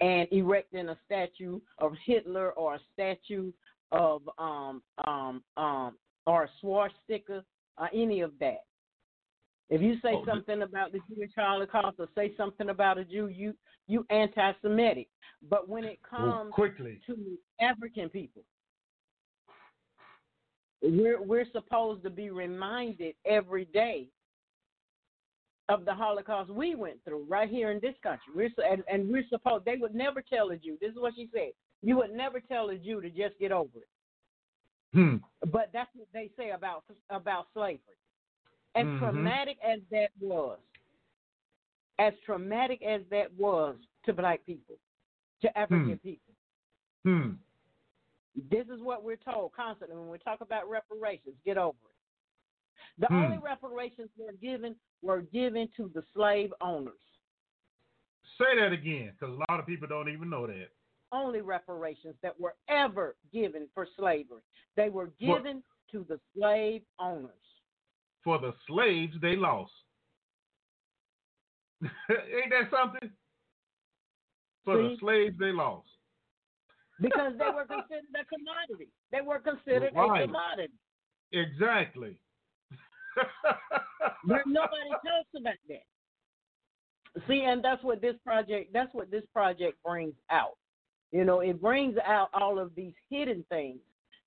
[0.01, 3.53] and erecting a statue of Hitler or a statue
[3.93, 5.97] of um um um
[6.27, 7.45] or a swastika
[7.79, 8.65] or any of that.
[9.71, 13.29] If you say Oh, something about the Jewish Holocaust or say something about a Jew,
[13.29, 13.55] you
[13.87, 15.09] you anti-Semitic.
[15.51, 17.01] But when it Well, comes quickly.
[17.07, 18.43] to African people,
[20.83, 24.09] we're we're supposed to be reminded every day
[25.71, 28.33] of the Holocaust we went through right here in this country.
[28.37, 30.77] We're so- and, and we're supposed they would never tell a Jew.
[30.81, 31.53] This is what she said.
[31.83, 33.89] You would never tell a Jew to just get over it.
[34.93, 35.17] Hmm.
[35.51, 37.81] But that's what they say about about slavery.
[38.75, 38.99] As Mhm.
[38.99, 40.59] traumatic as that was,
[41.99, 44.77] as traumatic as that was to black people,
[45.41, 46.35] to African people,
[47.05, 47.35] Hmm.
[48.35, 51.39] this is what we're told constantly when we talk about reparations.
[51.45, 51.97] Get over it.
[52.99, 53.15] The Hmm.
[53.15, 57.01] only reparations that were given were given to the slave owners.
[58.39, 60.71] Say that again, because a lot of people don't even know that.
[61.13, 64.43] Only reparations that were ever given for slavery.
[64.75, 65.45] They were What?
[65.45, 67.54] given to the slave owners.
[68.25, 69.73] For the slaves they lost.
[71.83, 73.11] Ain't that something?
[74.65, 75.89] For the slaves they lost.
[77.01, 78.89] Because they were considered a commodity.
[79.11, 80.23] They were considered Right.
[80.23, 80.73] a commodity.
[81.33, 82.17] Exactly.
[83.17, 87.23] But nobody talks about that.
[87.27, 90.57] See, and that's what this project that's what this project brings out.
[91.11, 93.81] You know, it brings out all of these hidden things,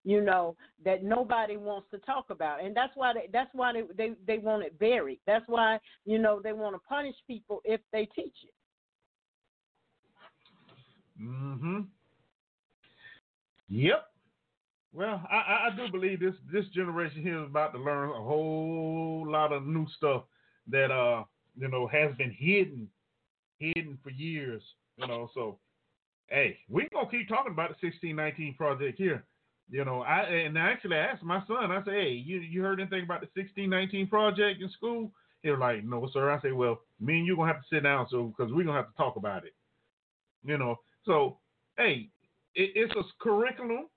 [0.08, 0.56] you know,
[0.86, 2.64] that nobody wants to talk about.
[2.64, 5.20] And that's why they that's why they they, they want it buried.
[5.28, 8.54] That's why, you know, they want to punish people if they teach it.
[11.22, 11.82] Mm-hmm.
[13.68, 14.06] Yep.
[14.94, 18.24] Well, I, I- I do believe this this generation here is about to learn a
[18.24, 20.24] whole lot of new stuff
[20.72, 21.26] that uh
[21.60, 22.88] you know, has been hidden,
[23.60, 24.64] hidden for years.
[24.96, 25.58] You know, so
[26.28, 29.26] hey, we're gonna keep talking about the 1619 project here.
[29.70, 31.72] You know, I and I actually asked my son.
[31.72, 35.12] I said, "Hey, you you heard anything about the 1619 project in school?"
[35.44, 37.84] He was like, "No, sir." I said, "Well, me and you gonna have to sit
[37.84, 39.54] down, so because we're gonna have to talk about it."
[40.44, 41.38] You know, so
[41.78, 42.10] hey,
[42.56, 43.88] it, it's a curriculum.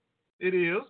[0.41, 0.83] It is.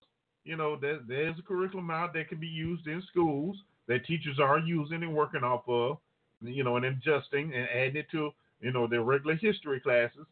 [0.45, 4.39] You know, there, there's a curriculum out that can be used in schools that teachers
[4.41, 5.99] are using and working off of.
[6.41, 8.31] You know, and adjusting and adding it to
[8.61, 10.27] you know their regular history classes.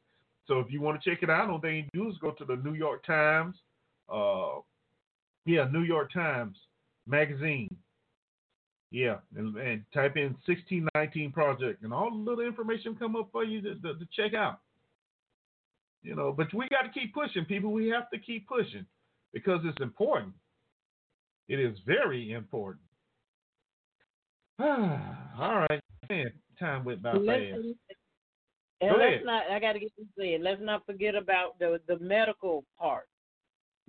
[0.47, 2.57] So if you want to check it out, all they do is go to the
[2.57, 3.57] New York Times
[4.12, 4.60] uh,
[5.47, 6.56] yeah, New York Times
[7.06, 7.74] magazine.
[8.90, 13.44] Yeah, and, and type in 1619 project, and all the little information come up for
[13.44, 14.60] you to, to, to check out.
[16.02, 17.70] You know, but we got to keep pushing, people.
[17.70, 18.86] We have to keep pushing
[19.35, 20.32] because it's important.
[21.48, 22.85] It is very important.
[24.60, 27.24] all right, man, time went by fast.
[28.80, 29.24] And Go let's ahead.
[29.24, 29.51] not.
[29.51, 30.40] I got to get this said.
[30.40, 33.09] Let's not forget about the the medical part,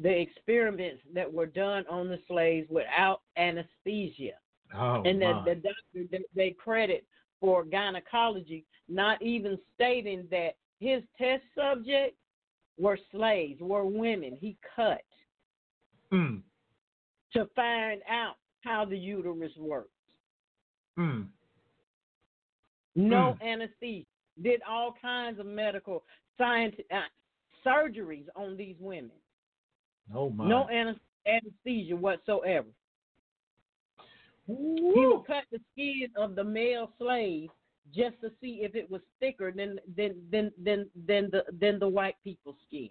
[0.01, 4.33] the experiments that were done on the slaves without anesthesia,
[4.73, 7.05] Oh, and that the doctor that they credit
[7.39, 12.15] for gynecology not even stating that his test subject
[12.77, 14.37] were slaves, were women.
[14.39, 15.01] He cut
[16.11, 16.41] Mm,
[17.33, 19.89] to find out how the uterus works.
[20.97, 21.27] mm.
[22.95, 24.05] no anesthesia.
[24.41, 26.03] Did all kinds of medical
[26.37, 27.01] science uh,
[27.65, 29.11] surgeries on these women.
[30.15, 30.47] Oh my.
[30.47, 32.67] No anesthesia whatsoever.
[34.47, 34.55] He
[34.95, 37.49] would cut the skin of the male slave
[37.93, 41.87] just to see if it was thicker than than than than than the than the
[41.87, 42.89] white people's skin.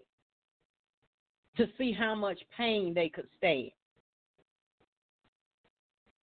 [1.57, 3.71] To see how much pain they could stand.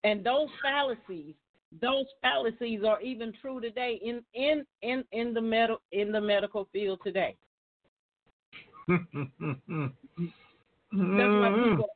[0.05, 1.35] And those fallacies,
[1.81, 6.69] those fallacies are even true today in in in in the medical in the medical
[6.73, 7.37] field today.
[10.95, 11.71] That's why mm-hmm.
[11.71, 11.89] people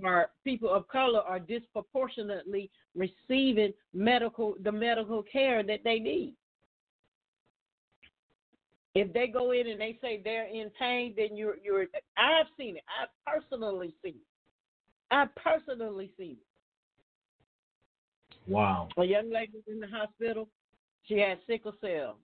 [0.00, 5.98] are, are, are people of color are disproportionately receiving medical the medical care that they
[5.98, 6.34] need.
[8.94, 11.82] If they go in and they say they're in pain, then you're you're.
[12.16, 12.84] I've seen it.
[13.00, 15.14] I've personally seen it.
[15.14, 16.46] I've personally seen it.
[18.46, 18.88] Wow.
[18.96, 20.48] A young lady was in the hospital.
[21.04, 22.16] She had sickle cell,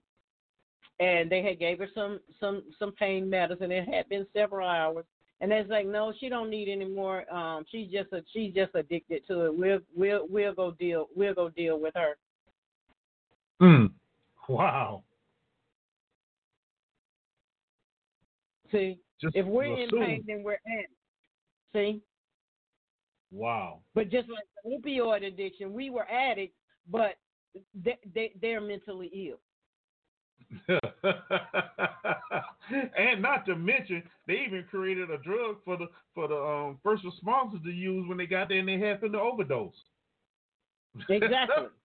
[0.99, 3.71] and they had gave her some some some pain medicine.
[3.71, 5.05] It had been several hours,
[5.41, 7.31] and it's like, no, she don't need any more.
[7.33, 9.57] Um, she's just a she's just addicted to it.
[9.57, 12.13] We'll we'll we'll go deal we'll go deal with her.
[13.61, 13.91] Mm.
[14.47, 15.03] Wow.
[18.71, 20.85] See, Just if we're in pain, then we're in.
[21.73, 22.01] See,
[23.31, 23.79] Wow.
[23.93, 26.55] but just like opioid addiction, we were addicts,
[26.89, 27.15] but
[27.83, 29.39] they, they they're mentally ill.
[32.97, 37.03] and not to mention, they even created a drug for the for the um, first
[37.03, 39.73] responders to use when they got there and they happened to overdose.
[41.09, 41.65] Exactly.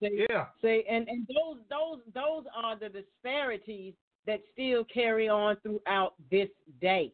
[0.00, 0.46] Yeah.
[0.62, 3.94] See, and and those those those are the disparities
[4.28, 6.48] that still carry on throughout this
[6.80, 7.12] day.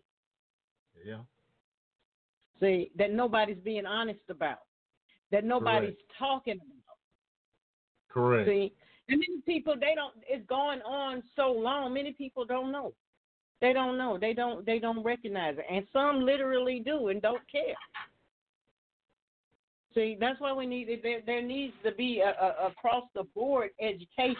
[1.02, 1.20] Yeah.
[2.60, 4.58] See, that nobody's being honest about,
[5.30, 6.98] that nobody's talking about.
[8.10, 8.50] Correct.
[8.50, 8.74] See,
[9.08, 10.14] and many people they don't.
[10.28, 11.92] It's going on so long.
[11.92, 12.92] Many people don't know.
[13.60, 14.18] They don't know.
[14.18, 14.64] They don't.
[14.64, 17.74] They don't recognize it, and some literally do and don't care.
[19.94, 21.20] See, that's why we need there.
[21.24, 24.36] There needs to be a, a across the board education,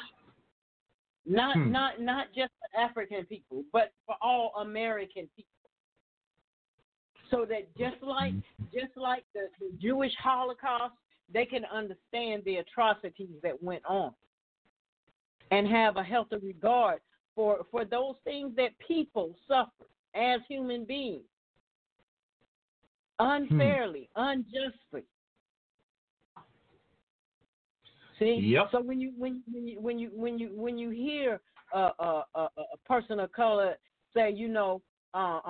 [1.26, 1.70] not Hmm.
[1.70, 5.50] not not just for African people, but for all American people.
[7.30, 8.34] So that just like
[8.72, 10.94] just like the, the Jewish Holocaust,
[11.32, 14.12] they can understand the atrocities that went on,
[15.50, 17.00] and have a healthy regard
[17.34, 21.24] for for those things that people suffer as human beings
[23.18, 25.04] unfairly, unjustly.
[28.18, 28.68] See, Yep.
[28.72, 31.40] so when you when when you when you when you when you hear
[31.72, 33.76] a a, a, a person of color
[34.14, 34.80] say, you know,
[35.14, 35.40] uh,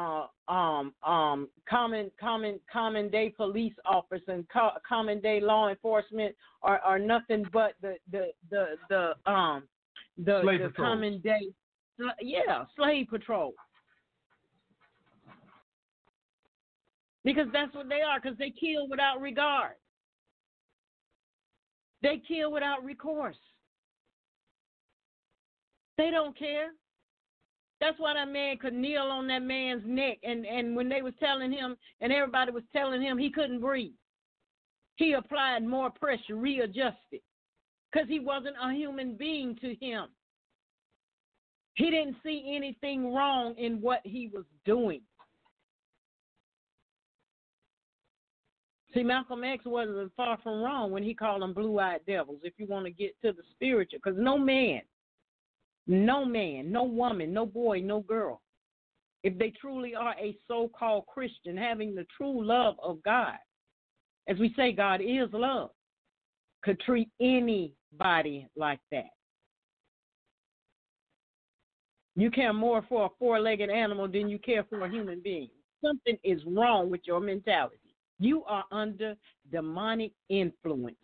[0.48, 6.34] uh, um, um, common common common day police officers and co- common day law enforcement
[6.62, 9.64] are, are nothing but the the the the um
[10.18, 11.48] the, Slave the common day.
[12.00, 13.52] Uh, yeah slave patrol.
[17.24, 19.72] Because that's what they are because they kill without regard.
[22.02, 23.36] They kill without recourse.
[25.96, 26.70] They don't care.
[27.80, 31.14] That's why that man could kneel on that man's neck and and when they was
[31.20, 33.92] telling him and everybody was telling him he couldn't breathe
[34.96, 37.20] he applied more pressure readjusted
[37.94, 40.06] because he wasn't a human being to him.
[41.74, 45.00] He didn't see anything wrong in what he was doing.
[48.92, 52.54] See, Malcolm X wasn't far from wrong when he called them blue eyed devils, if
[52.58, 53.98] you want to get to the spiritual.
[54.02, 54.82] Because no man,
[55.88, 58.40] no man, no woman, no boy, no girl,
[59.24, 63.34] if they truly are a so called Christian, having the true love of God,
[64.28, 65.70] as we say, God is love,
[66.64, 69.10] could treat anybody like that.
[72.16, 75.50] You care more for a four legged animal than you care for a human being.
[75.84, 77.76] Something is wrong with your mentality.
[78.18, 79.14] You are under
[79.52, 80.96] demonic influence.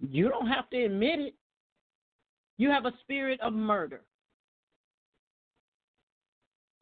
[0.00, 1.34] You don't have to admit it.
[2.58, 4.02] You have a spirit of murder.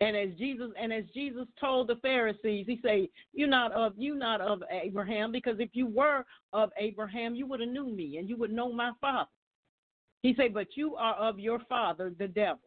[0.03, 4.15] And as Jesus and as Jesus told the Pharisees, he said, "You not of you
[4.15, 6.25] not of Abraham, because if you were
[6.55, 9.29] of Abraham, you would have knew me and you would know my father."
[10.23, 12.63] He said, "But you are of your father, the devil."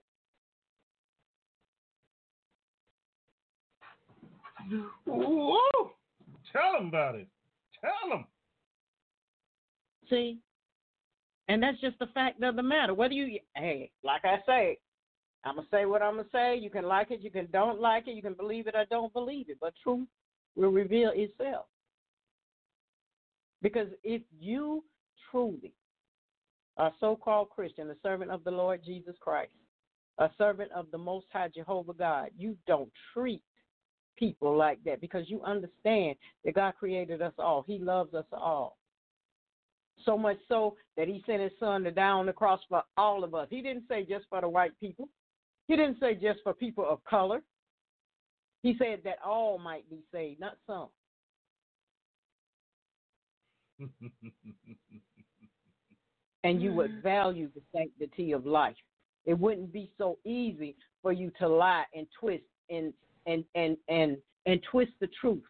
[5.05, 5.91] Whoa!
[6.51, 7.27] Tell them about it.
[7.81, 8.26] Tell them.
[10.10, 10.39] See?
[11.49, 12.93] And that's just the fact of the matter.
[12.93, 14.77] Whether you, hey, like I say,
[15.45, 16.57] I'm to say what I'm to say.
[16.57, 19.11] You can like it, you can don't like it, you can believe it or don't
[19.14, 19.57] believe it.
[19.60, 20.07] But truth
[20.56, 21.65] will reveal itself.
[23.61, 24.84] Because if you
[25.32, 25.74] truly
[26.78, 29.52] are so called Christian, a servant of the Lord Jesus Christ,
[30.20, 33.41] a servant of the Most High Jehovah God, you don't treat
[34.18, 36.15] people like that because you understand
[36.45, 37.64] that God created us all.
[37.65, 38.78] He loves us all.
[40.06, 43.24] So much so that he sent his son to die on the cross for all
[43.24, 43.48] of us.
[43.49, 45.07] He didn't say just for the white people.
[45.68, 47.41] He didn't say just for people of color.
[48.61, 50.88] He said that all might be saved, not some.
[56.44, 58.76] and you would value the sanctity of life.
[59.26, 62.94] It wouldn't be so easy for you to lie and twist and
[63.26, 65.44] and and and and twist the truth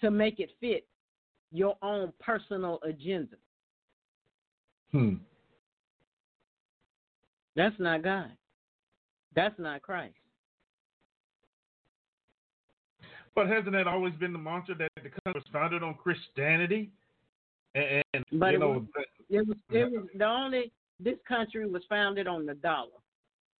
[0.00, 0.86] to make it fit
[1.52, 3.36] your own personal agenda.
[4.92, 5.14] Hmm.
[7.54, 8.30] That's not God.
[9.36, 10.14] That's not Christ.
[13.34, 16.90] But hasn't that always been the mantra that the country was founded on Christianity?
[17.74, 18.84] And, and but you it know, was,
[19.28, 22.88] it was it was the only this country was founded on the dollar.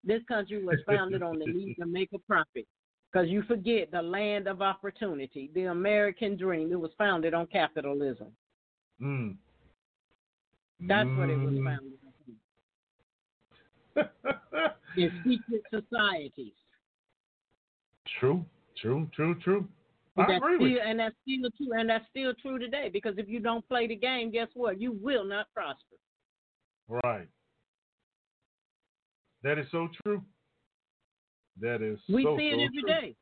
[0.03, 2.66] This country was founded on the need to make a profit.
[3.12, 6.73] Because you forget the land of opportunity, the American dream.
[6.73, 8.28] It was founded on capitalism.
[9.01, 9.36] Mm.
[10.81, 11.19] That's mm.
[11.19, 11.98] what it was founded
[13.97, 14.73] on.
[14.97, 16.52] In secret societies.
[18.20, 18.44] True,
[18.81, 19.68] true, true, true.
[20.16, 20.81] And I that's agree still, with you.
[20.85, 21.78] And that's still true.
[21.78, 22.89] And that's still true today.
[22.93, 24.81] Because if you don't play the game, guess what?
[24.81, 25.97] You will not prosper.
[26.89, 27.28] Right.
[29.43, 30.23] That is so true.
[31.60, 32.89] That is we so, see it so every true.
[32.89, 33.16] day.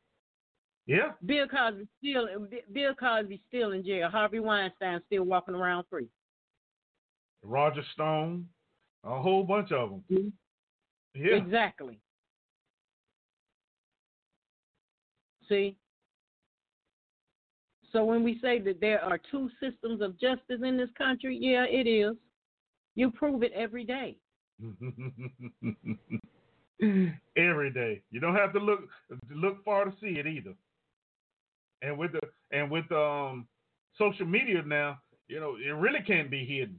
[0.86, 1.12] Yeah.
[1.24, 2.28] Bill Cosby still
[2.72, 4.08] Bill Cosby still in jail.
[4.10, 6.08] Harvey Weinstein still walking around free.
[7.42, 8.46] Roger Stone,
[9.02, 10.04] a whole bunch of them.
[10.10, 10.28] Mm-hmm.
[11.14, 11.36] Yeah.
[11.36, 11.98] Exactly.
[15.48, 15.76] See?
[17.92, 21.64] So when we say that there are two systems of justice in this country, yeah,
[21.64, 22.16] it is.
[22.96, 24.16] You prove it every day.
[27.36, 28.02] every day.
[28.10, 28.80] You don't have to look
[29.32, 30.54] look far to see it either.
[31.82, 32.20] And with the
[32.50, 33.46] and with um
[33.96, 36.78] social media now, you know, it really can't be hidden.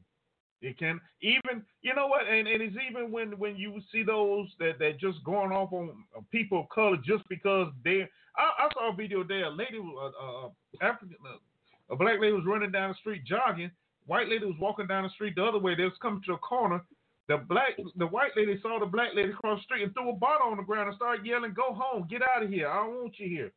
[0.61, 4.47] It can even you know what, and, and it's even when when you see those
[4.59, 5.91] that that just going off on
[6.31, 8.07] people of color just because they.
[8.37, 9.45] I, I saw a video there.
[9.45, 10.49] A lady, uh, uh,
[10.81, 13.71] African, uh, a black lady was running down the street jogging.
[14.07, 15.75] White lady was walking down the street the other way.
[15.75, 16.81] They was coming to a corner.
[17.27, 20.13] The black, the white lady saw the black lady cross the street and threw a
[20.13, 22.07] bottle on the ground and started yelling, "Go home!
[22.09, 22.67] Get out of here!
[22.69, 23.51] I don't want you here!"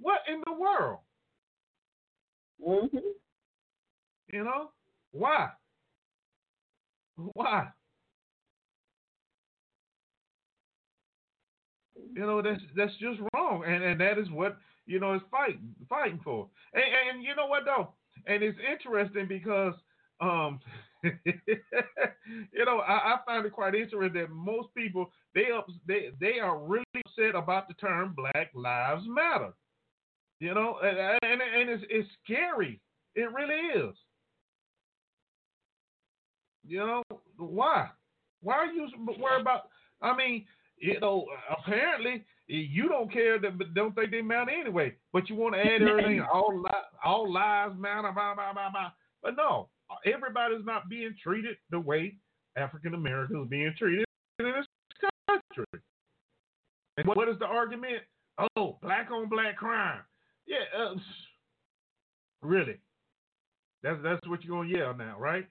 [0.00, 0.98] What in the world?
[2.66, 2.98] Mm-hmm.
[4.32, 4.70] You know
[5.12, 5.50] why?
[7.16, 7.72] Why?
[12.14, 15.74] You know that's that's just wrong, and and that is what you know is fighting
[15.88, 16.48] fighting for.
[16.72, 16.82] And,
[17.16, 17.94] and you know what though,
[18.26, 19.74] and it's interesting because
[20.20, 20.60] um,
[21.04, 26.38] you know I, I find it quite interesting that most people they up they they
[26.40, 29.52] are really upset about the term Black Lives Matter.
[30.40, 32.80] You know, and and, and it's it's scary.
[33.14, 33.56] It really
[33.88, 33.96] is.
[36.66, 37.02] You know
[37.36, 37.90] why?
[38.42, 38.88] Why are you
[39.18, 39.68] worried about?
[40.02, 40.46] I mean,
[40.78, 44.94] you know, apparently you don't care that, but don't think they matter anyway.
[45.12, 48.92] But you want to add everything, all li- all lives matter, blah blah blah blah.
[49.22, 49.68] But no,
[50.04, 52.16] everybody's not being treated the way
[52.56, 54.04] African Americans being treated
[54.38, 54.66] in this
[55.28, 55.80] country.
[56.96, 58.02] And what is the argument?
[58.56, 60.00] Oh, black on black crime.
[60.46, 60.94] Yeah, uh,
[62.42, 62.76] really.
[63.82, 65.46] That's that's what you're gonna yell now, right?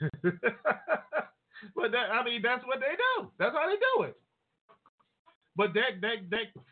[0.22, 3.30] but that I mean that's what they do.
[3.38, 4.16] That's how they do it.
[5.56, 6.62] But that that that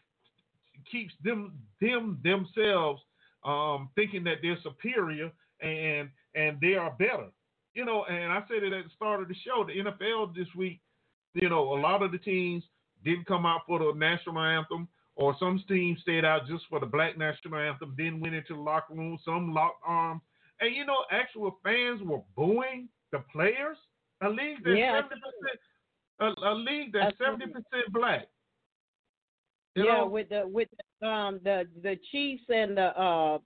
[0.90, 3.02] keeps them them themselves
[3.44, 7.28] um, thinking that they're superior and and they are better.
[7.74, 9.64] You know, and I said it at the start of the show.
[9.64, 10.81] The NFL this week,
[11.35, 12.62] you know, a lot of the teams
[13.05, 16.86] didn't come out for the national anthem, or some teams stayed out just for the
[16.86, 20.22] black national anthem, then went into the locker room, some locked arms.
[20.60, 23.76] And you know, actual fans were booing the players.
[24.22, 25.01] A league that's Yeah.
[25.02, 25.60] seventy percent
[26.20, 28.28] a, a league that's seventy percent black.
[29.74, 30.06] You yeah, know?
[30.06, 30.68] with the with
[31.01, 33.39] the, um the the Chiefs and the uh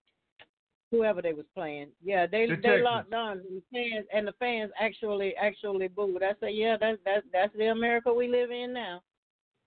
[0.90, 1.89] whoever they was playing.
[2.02, 2.85] Yeah, they The they Texans.
[2.85, 6.22] locked on and the fans and the fans actually actually booed.
[6.22, 9.01] I said, yeah, that's that's that's the America we live in now.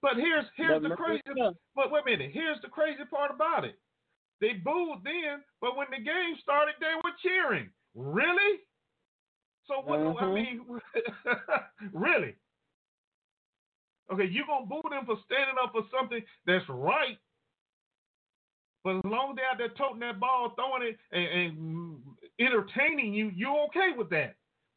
[0.01, 1.21] But here's here's the The crazy.
[1.75, 2.31] But wait a minute.
[2.31, 3.77] Here's the crazy part about it.
[4.41, 7.69] They booed then, but when the game started, they were cheering.
[7.95, 8.59] Really?
[9.67, 9.99] So what?
[10.19, 10.33] I Mhm.
[10.33, 10.81] mean,
[11.93, 12.35] really?
[14.11, 17.17] Okay, you gonna boo them for standing up for something that's right,
[18.83, 22.01] but as long as they're out there toting that ball, throwing it, and, and
[22.39, 24.35] entertaining you, you're okay with that.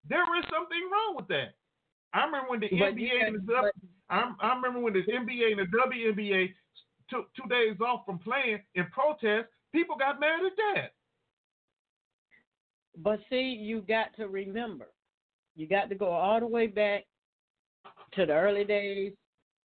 [0.08, 1.54] There is something wrong with that.
[2.12, 3.72] I remember when the But NBA yeah, and the W-
[4.10, 6.54] I, I remember when the NBA and the WNBA
[7.08, 9.48] took two days off from playing in protest.
[9.72, 10.92] People got mad at that.
[12.96, 14.86] But see, you got to remember,
[15.56, 17.04] you got to go all the way back
[18.14, 19.12] to the early days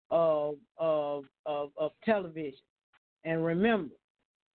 [0.09, 2.59] of of of, of television,
[3.23, 3.93] and remember,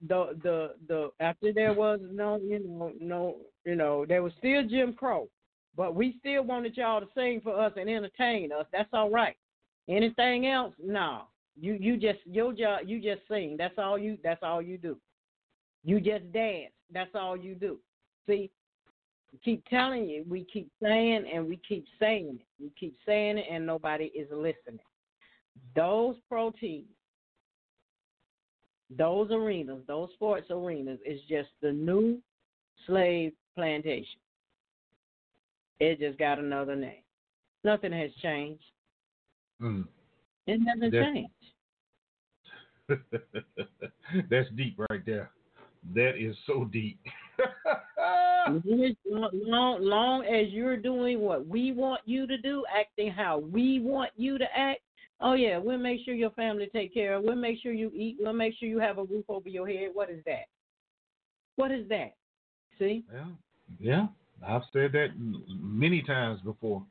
[0.08, 4.66] the the the after there was no you know no you know there was still
[4.68, 5.28] Jim Crow,
[5.76, 8.66] but we still wanted y'all to sing for us and entertain us.
[8.72, 9.36] That's all right.
[9.88, 10.74] Anything else?
[10.82, 11.22] No.
[11.60, 12.80] You you just your job.
[12.86, 13.56] You just sing.
[13.56, 14.18] That's all you.
[14.22, 14.96] That's all you do.
[15.84, 16.72] You just dance.
[16.92, 17.78] That's all you do.
[18.26, 18.50] See,
[19.32, 22.62] we keep telling you, we keep saying and we keep saying it.
[22.62, 24.80] We keep saying it and nobody is listening.
[25.76, 26.86] Those pro teams,
[28.96, 32.18] those arenas, those sports arenas is just the new
[32.86, 34.20] slave plantation.
[35.80, 37.02] It just got another name.
[37.64, 38.62] Nothing has changed.
[39.60, 39.86] Mm.
[40.46, 41.30] It hasn't That's- changed.
[44.30, 45.30] That's deep right there.
[45.94, 46.98] That is so deep.
[49.06, 54.10] long, long as you're doing what we want you to do, acting how we want
[54.16, 54.80] you to act,
[55.20, 57.24] oh yeah, we'll make sure your family take care of.
[57.24, 58.16] We'll make sure you eat.
[58.20, 59.90] We'll make sure you have a roof over your head.
[59.92, 60.44] What is that?
[61.56, 62.14] What is that?
[62.78, 63.04] See?
[63.12, 63.26] Yeah,
[63.78, 64.06] yeah.
[64.46, 65.08] I've said that
[65.48, 66.82] many times before.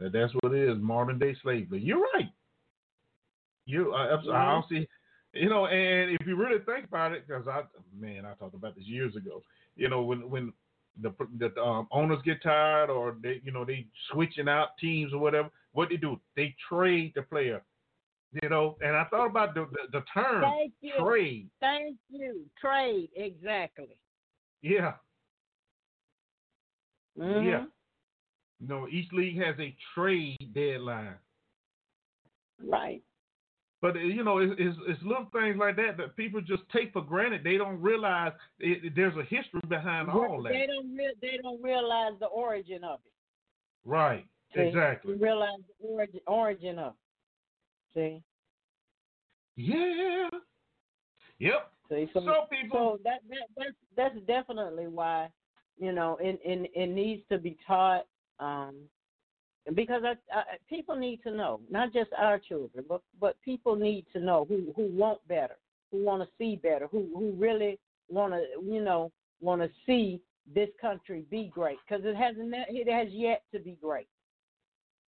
[0.00, 1.80] That that's what it is, modern day slavery.
[1.80, 2.30] You're right.
[3.66, 4.86] You, I, I don't see,
[5.32, 7.62] you know, and if you really think about it, because I,
[7.98, 9.42] man, I talked about this years ago.
[9.76, 10.52] You know, when when
[11.00, 15.18] the the um, owners get tired or they, you know, they switching out teams or
[15.18, 16.20] whatever, what they do?
[16.36, 17.62] They trade the player.
[18.42, 20.92] You know, and I thought about the the, the term Thank you.
[20.98, 21.48] trade.
[21.60, 22.42] Thank you.
[22.60, 23.96] Trade exactly.
[24.62, 24.94] Yeah,
[27.18, 27.44] Mhm.
[27.44, 27.64] yeah.
[28.60, 31.16] No, each league has a trade deadline.
[32.62, 33.02] Right.
[33.84, 37.44] But you know, it's, it's, little things like that that people just take for granted.
[37.44, 40.54] They don't realize it, there's a history behind all that.
[40.54, 40.96] They don't.
[40.96, 43.12] Re- they don't realize the origin of it.
[43.84, 44.24] Right.
[44.54, 44.62] See?
[44.62, 45.12] Exactly.
[45.12, 46.94] You realize the origin, origin of
[47.94, 48.22] it.
[49.54, 49.62] See.
[49.62, 50.30] Yeah.
[51.38, 51.72] Yep.
[51.90, 55.28] See, so, So people- so that, that that's that's definitely why
[55.76, 58.06] you know it, it it needs to be taught
[58.40, 58.76] um
[59.72, 64.04] because I, I, people need to know not just our children but but people need
[64.12, 65.56] to know who who want better
[65.90, 67.78] who want to see better who who really
[68.08, 69.10] want to you know
[69.40, 70.20] want to see
[70.54, 74.08] this country be great because it hasn't it has yet to be great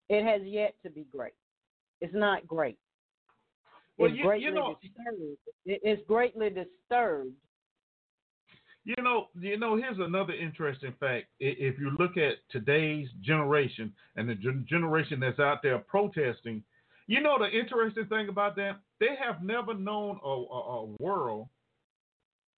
[0.09, 1.33] it has yet to be great
[2.01, 2.79] it's not great
[3.97, 5.37] Well, it's you- greatly you know- disturbed.
[5.65, 7.33] It's greatly disturbed.
[8.87, 9.75] You know, you know.
[9.75, 11.25] Here's another interesting fact.
[11.41, 14.35] If you look at today's generation and the
[14.65, 16.63] generation that's out there protesting,
[17.07, 21.49] you know the interesting thing about them, they have never known a, a, a world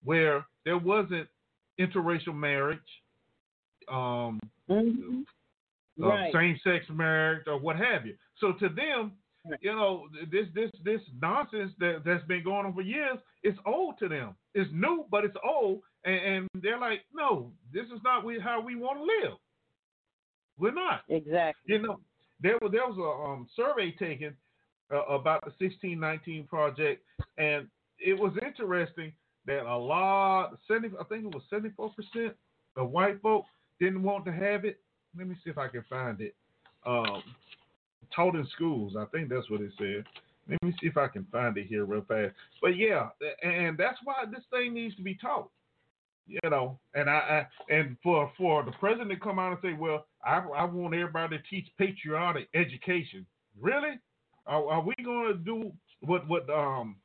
[0.04, 1.26] where there wasn't
[1.80, 2.78] interracial marriage,
[3.88, 4.38] um,
[4.68, 5.24] Mhm.
[6.00, 6.32] uh, Right.
[6.32, 8.16] same-sex marriage, or what have you.
[8.36, 9.12] So to them,
[9.60, 13.98] you know, this this this nonsense that that's been going on for years is old
[13.98, 14.36] to them.
[14.54, 18.60] It's new, but it's old, and, and they're like, no, this is not we, how
[18.60, 19.38] we want to live.
[20.58, 21.02] We're not.
[21.08, 21.74] Exactly.
[21.74, 22.00] You know,
[22.42, 24.34] there was there was a um, survey taken
[24.92, 27.02] uh, about the 1619 project,
[27.38, 27.66] and
[27.98, 29.12] it was interesting
[29.46, 32.34] that a lot, 70, I think it was 74 percent
[32.76, 33.48] of white folks
[33.78, 34.80] didn't want to have it.
[35.16, 36.34] Let me see if I can find it.
[36.86, 37.22] Um,
[38.14, 40.04] taught in schools, I think that's what it said.
[40.48, 42.34] Let me see if I can find it here real fast.
[42.60, 43.08] But yeah,
[43.42, 45.50] and that's why this thing needs to be taught.
[46.26, 49.72] You know, and I, I and for for the president to come out and say,
[49.72, 53.26] well, I I want everybody to teach patriotic education.
[53.60, 53.98] Really?
[54.46, 56.96] Are, are we going to do what what um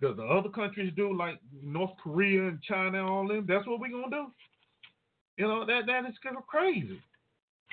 [0.00, 3.46] the, the other countries do, like North Korea and China and all them?
[3.48, 4.26] That's what we're gonna do.
[5.36, 7.00] You know that that is kind of crazy.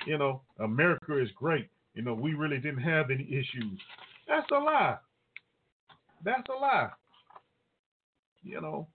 [0.06, 1.68] You know, America is great.
[1.94, 3.80] You know, we really didn't have any issues.
[4.26, 4.98] That's a lie.
[6.24, 6.90] That's a lie.
[8.42, 8.88] You know,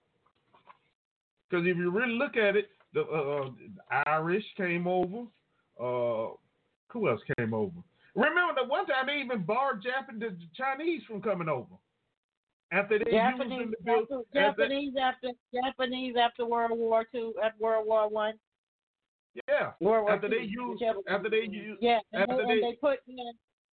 [1.50, 5.26] because if you really look at it, the, uh, the Irish came over.
[5.80, 6.34] Uh,
[6.90, 7.76] who else came over?
[8.16, 11.76] Remember that one time they even barred Japanese the Chinese from coming over.
[12.72, 17.34] After they Japanese, used them to build, after, Japanese after Japanese after World War Two,
[17.44, 18.34] after World War One.
[19.48, 19.72] Yeah.
[19.80, 22.64] World War after II, they used, after they used, Yeah, and, after they, they, and
[22.64, 23.32] they put in,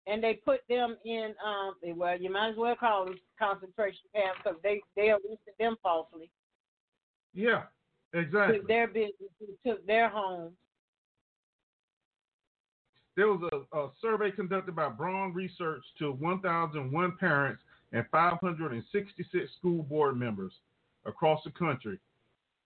[0.06, 1.34] and they put them in.
[1.44, 5.76] Um, well, you might as well call them concentration camps because they they arrested them
[5.82, 6.30] falsely.
[7.34, 7.62] Yeah,
[8.12, 8.58] exactly.
[8.58, 9.12] Took their business,
[9.66, 10.52] took their homes.
[13.16, 17.62] there was a, a survey conducted by Braun Research to 1,001 parents
[17.92, 20.52] and 566 school board members
[21.06, 21.98] across the country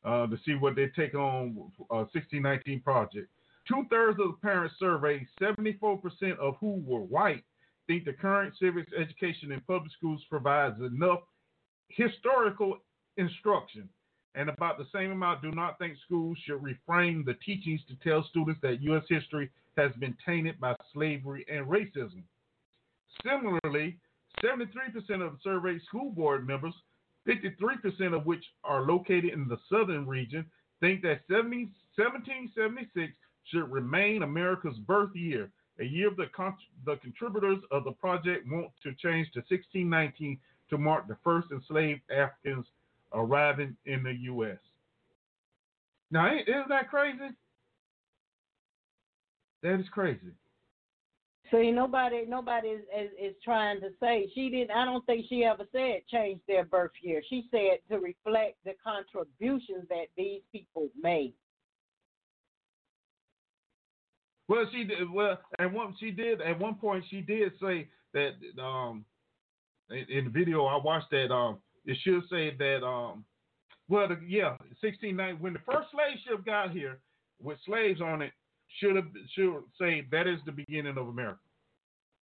[0.04, 1.56] uh, to see what they take on
[1.90, 3.28] uh, 1619 project.
[3.66, 6.00] Two thirds of the parents surveyed, 74%
[6.38, 7.44] of who were white,
[7.86, 11.20] think the current civics education in public schools provides enough
[11.88, 12.78] historical
[13.16, 13.88] instruction.
[14.38, 18.24] And about the same amount do not think schools should reframe the teachings to tell
[18.30, 19.02] students that U.S.
[19.08, 22.22] history has been tainted by slavery and racism.
[23.24, 23.98] Similarly,
[24.40, 26.74] 73% of surveyed school board members,
[27.26, 30.46] 53% of which are located in the southern region,
[30.78, 33.12] think that 70, 1776
[33.42, 35.50] should remain America's birth year,
[35.80, 36.54] a year the, con-
[36.86, 40.38] the contributors of the project want to change to 1619
[40.70, 42.66] to mark the first enslaved Africans
[43.12, 44.58] arriving in the U.S.
[46.10, 47.34] Now, isn't that crazy?
[49.62, 50.32] That is crazy.
[51.50, 54.70] See, nobody, nobody is, is is trying to say she didn't.
[54.70, 57.22] I don't think she ever said change their birth year.
[57.28, 61.32] She said to reflect the contributions that these people made.
[64.46, 65.10] Well, she did.
[65.10, 66.42] Well, at one she did.
[66.42, 68.32] At one point, she did say that.
[68.62, 69.04] Um,
[69.90, 71.32] in, in the video I watched that.
[71.32, 71.58] Um,
[71.88, 72.84] it should say that.
[72.86, 73.24] Um,
[73.88, 75.40] well, the, yeah, sixteen ninety.
[75.40, 77.00] When the first slave ship got here
[77.42, 78.32] with slaves on it,
[78.78, 81.40] should have should say that is the beginning of America.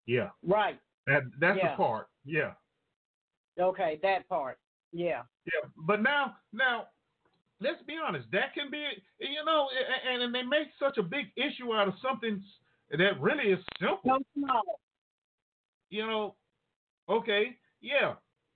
[0.06, 0.80] Yeah, Right.
[1.08, 1.72] that that's Yeah.
[1.72, 2.08] the part.
[2.24, 2.54] Yeah,
[3.60, 4.60] Okay, that part.
[4.92, 5.24] Yeah.
[5.46, 5.70] yeah.
[5.78, 6.88] But now, now,
[7.60, 8.30] let's be honest.
[8.32, 8.84] That can be,
[9.20, 9.68] you know,
[10.08, 12.42] and, and they make such a big issue out of something
[12.92, 14.00] that really is simple.
[14.06, 14.80] No small.
[15.90, 16.36] you know,
[17.10, 18.14] okay, yeah.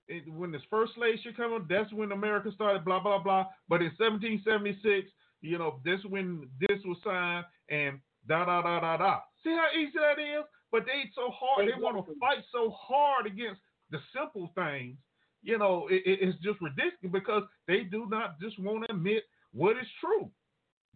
[0.09, 3.45] It, when this first slave ship came up, that's when America started, blah, blah, blah.
[3.69, 5.07] But in 1776,
[5.41, 9.19] you know, this when this was signed and da, da, da, da, da.
[9.43, 10.43] See how easy that is?
[10.71, 13.61] But they so hard, they want to fight so hard against
[13.91, 14.97] the simple things.
[15.41, 19.23] You know, it, it- it's just ridiculous because they do not just want to admit
[19.53, 20.29] what is true.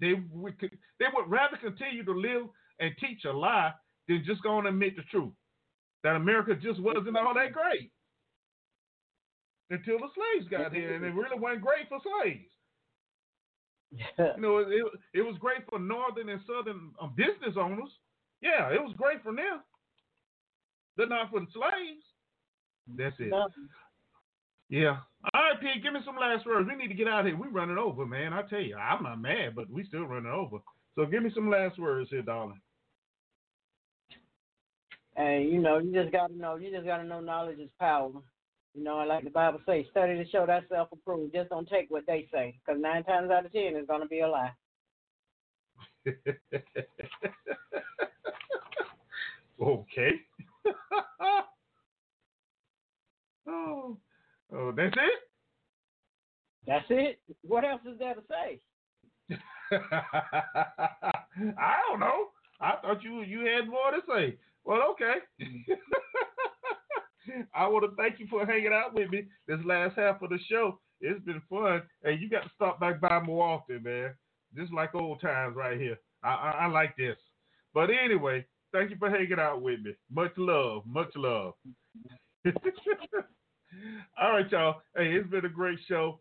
[0.01, 2.47] They would, they would rather continue to live
[2.79, 3.73] and teach a lie
[4.07, 5.33] than just go and admit the truth
[6.03, 7.91] that America just wasn't all that great
[9.69, 12.49] until the slaves got here, and it really wasn't great for slaves.
[14.17, 17.89] You know, it, it, it was great for northern and southern um, business owners.
[18.41, 19.61] Yeah, it was great for them,
[20.97, 22.03] but not for the slaves.
[22.97, 23.29] That's it.
[23.29, 23.69] Nothing.
[24.69, 24.97] Yeah.
[25.33, 26.67] All right, Pete, give me some last words.
[26.67, 27.37] We need to get out of here.
[27.37, 28.33] We're running over, man.
[28.33, 30.57] I tell you, I'm not mad, but we still running over.
[30.95, 32.59] So give me some last words here, darling.
[35.15, 36.55] Hey, you know, you just gotta know.
[36.55, 38.11] You just gotta know knowledge is power.
[38.73, 41.33] You know, like the Bible says, study to show thyself approved.
[41.33, 44.21] Just don't take what they say, because nine times out of ten, it's gonna be
[44.21, 44.51] a lie.
[49.61, 50.11] okay.
[53.47, 53.97] oh,
[54.53, 55.19] oh, that's it.
[56.65, 57.19] That's it.
[57.45, 58.59] What else is there to say?
[61.57, 62.29] I don't know.
[62.59, 64.37] I thought you you had more to say.
[64.65, 65.15] Well, okay.
[67.55, 70.39] I want to thank you for hanging out with me this last half of the
[70.49, 70.79] show.
[71.01, 71.81] It's been fun.
[72.03, 74.13] Hey, you got to stop back by more often, man.
[74.55, 75.97] Just like old times right here.
[76.23, 77.17] I, I, I like this.
[77.73, 79.93] But anyway, thank you for hanging out with me.
[80.11, 80.83] Much love.
[80.85, 81.53] Much love.
[84.21, 84.81] All right, y'all.
[84.95, 86.19] Hey, it's been a great show.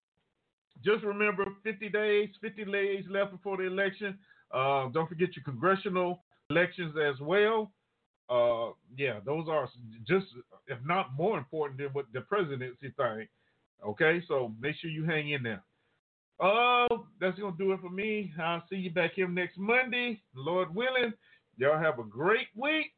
[0.84, 4.18] Just remember 50 days, 50 days left before the election.
[4.52, 7.72] Uh, don't forget your congressional elections as well.
[8.28, 9.68] Uh, yeah, those are
[10.06, 10.26] just,
[10.66, 13.26] if not more important than what the presidency thing.
[13.86, 15.62] Okay, so make sure you hang in there.
[16.40, 16.88] Uh,
[17.20, 18.32] that's gonna do it for me.
[18.40, 21.12] I'll see you back here next Monday, Lord willing.
[21.56, 22.92] Y'all have a great week.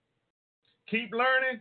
[0.90, 1.60] Keep learning.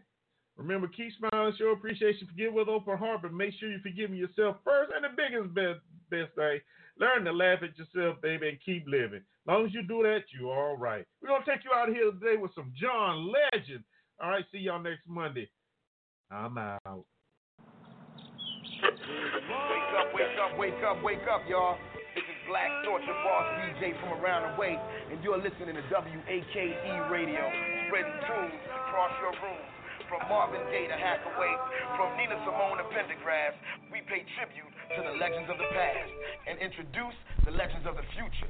[0.56, 4.58] Remember, keep smiling, show appreciation, forgive with open heart, but make sure you forgive yourself
[4.64, 4.92] first.
[4.96, 5.80] And the biggest best
[6.10, 6.60] best thing,
[7.00, 9.22] learn to laugh at yourself, baby, and keep living.
[9.22, 11.06] As long as you do that, you're all right.
[11.22, 13.84] We're gonna take you out here today with some John Legend.
[14.22, 15.50] All right, see y'all next Monday.
[16.32, 17.06] I'm out.
[18.84, 18.94] Wake
[19.96, 21.78] up, wake up, wake up, wake up, y'all.
[22.16, 24.78] This is Black Torture Boss DJ from around the way,
[25.10, 27.42] and you're listening to WAKE Radio,
[27.88, 29.64] spreading tunes across your room.
[30.14, 31.58] From Marvin Gaye to Hathaway,
[31.98, 33.58] from Nina Simone to Pendergrass,
[33.90, 36.12] we pay tribute to the legends of the past
[36.46, 38.46] and introduce the legends of the future.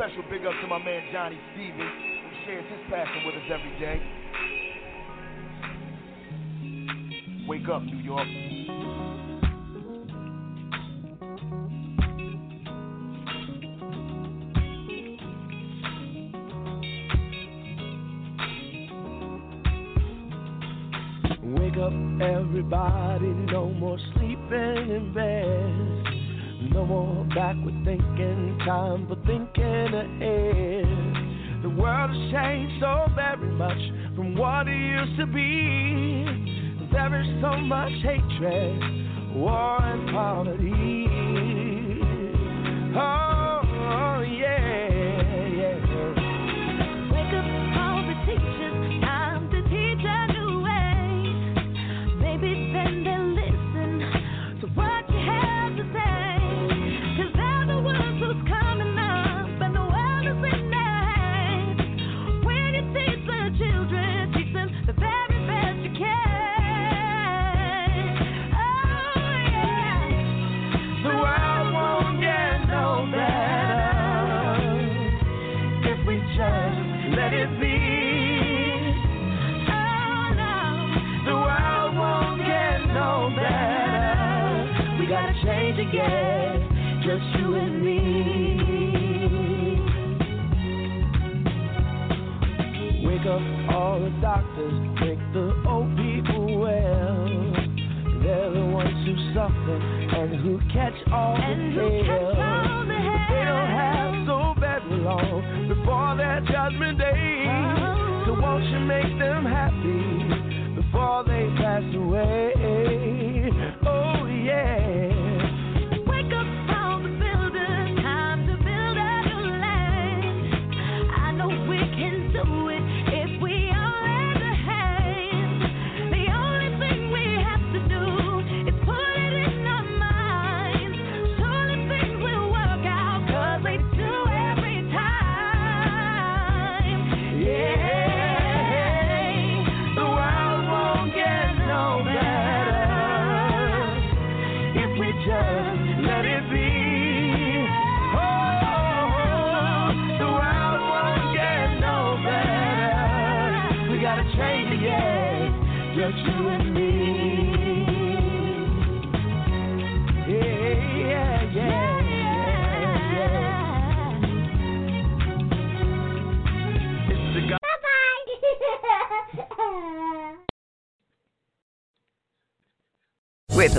[0.00, 3.76] Special big up to my man Johnny Stephens, who shares his passion with us every
[3.84, 4.00] day.
[7.46, 8.53] Wake up, New York.
[22.64, 26.72] Everybody, no more sleeping in bed.
[26.72, 31.62] No more backward thinking, time for thinking ahead.
[31.62, 33.78] The world has changed so very much
[34.16, 36.24] from what it used to be.
[36.90, 41.06] There is so much hatred, war, and poverty.
[42.96, 44.63] Oh, yeah,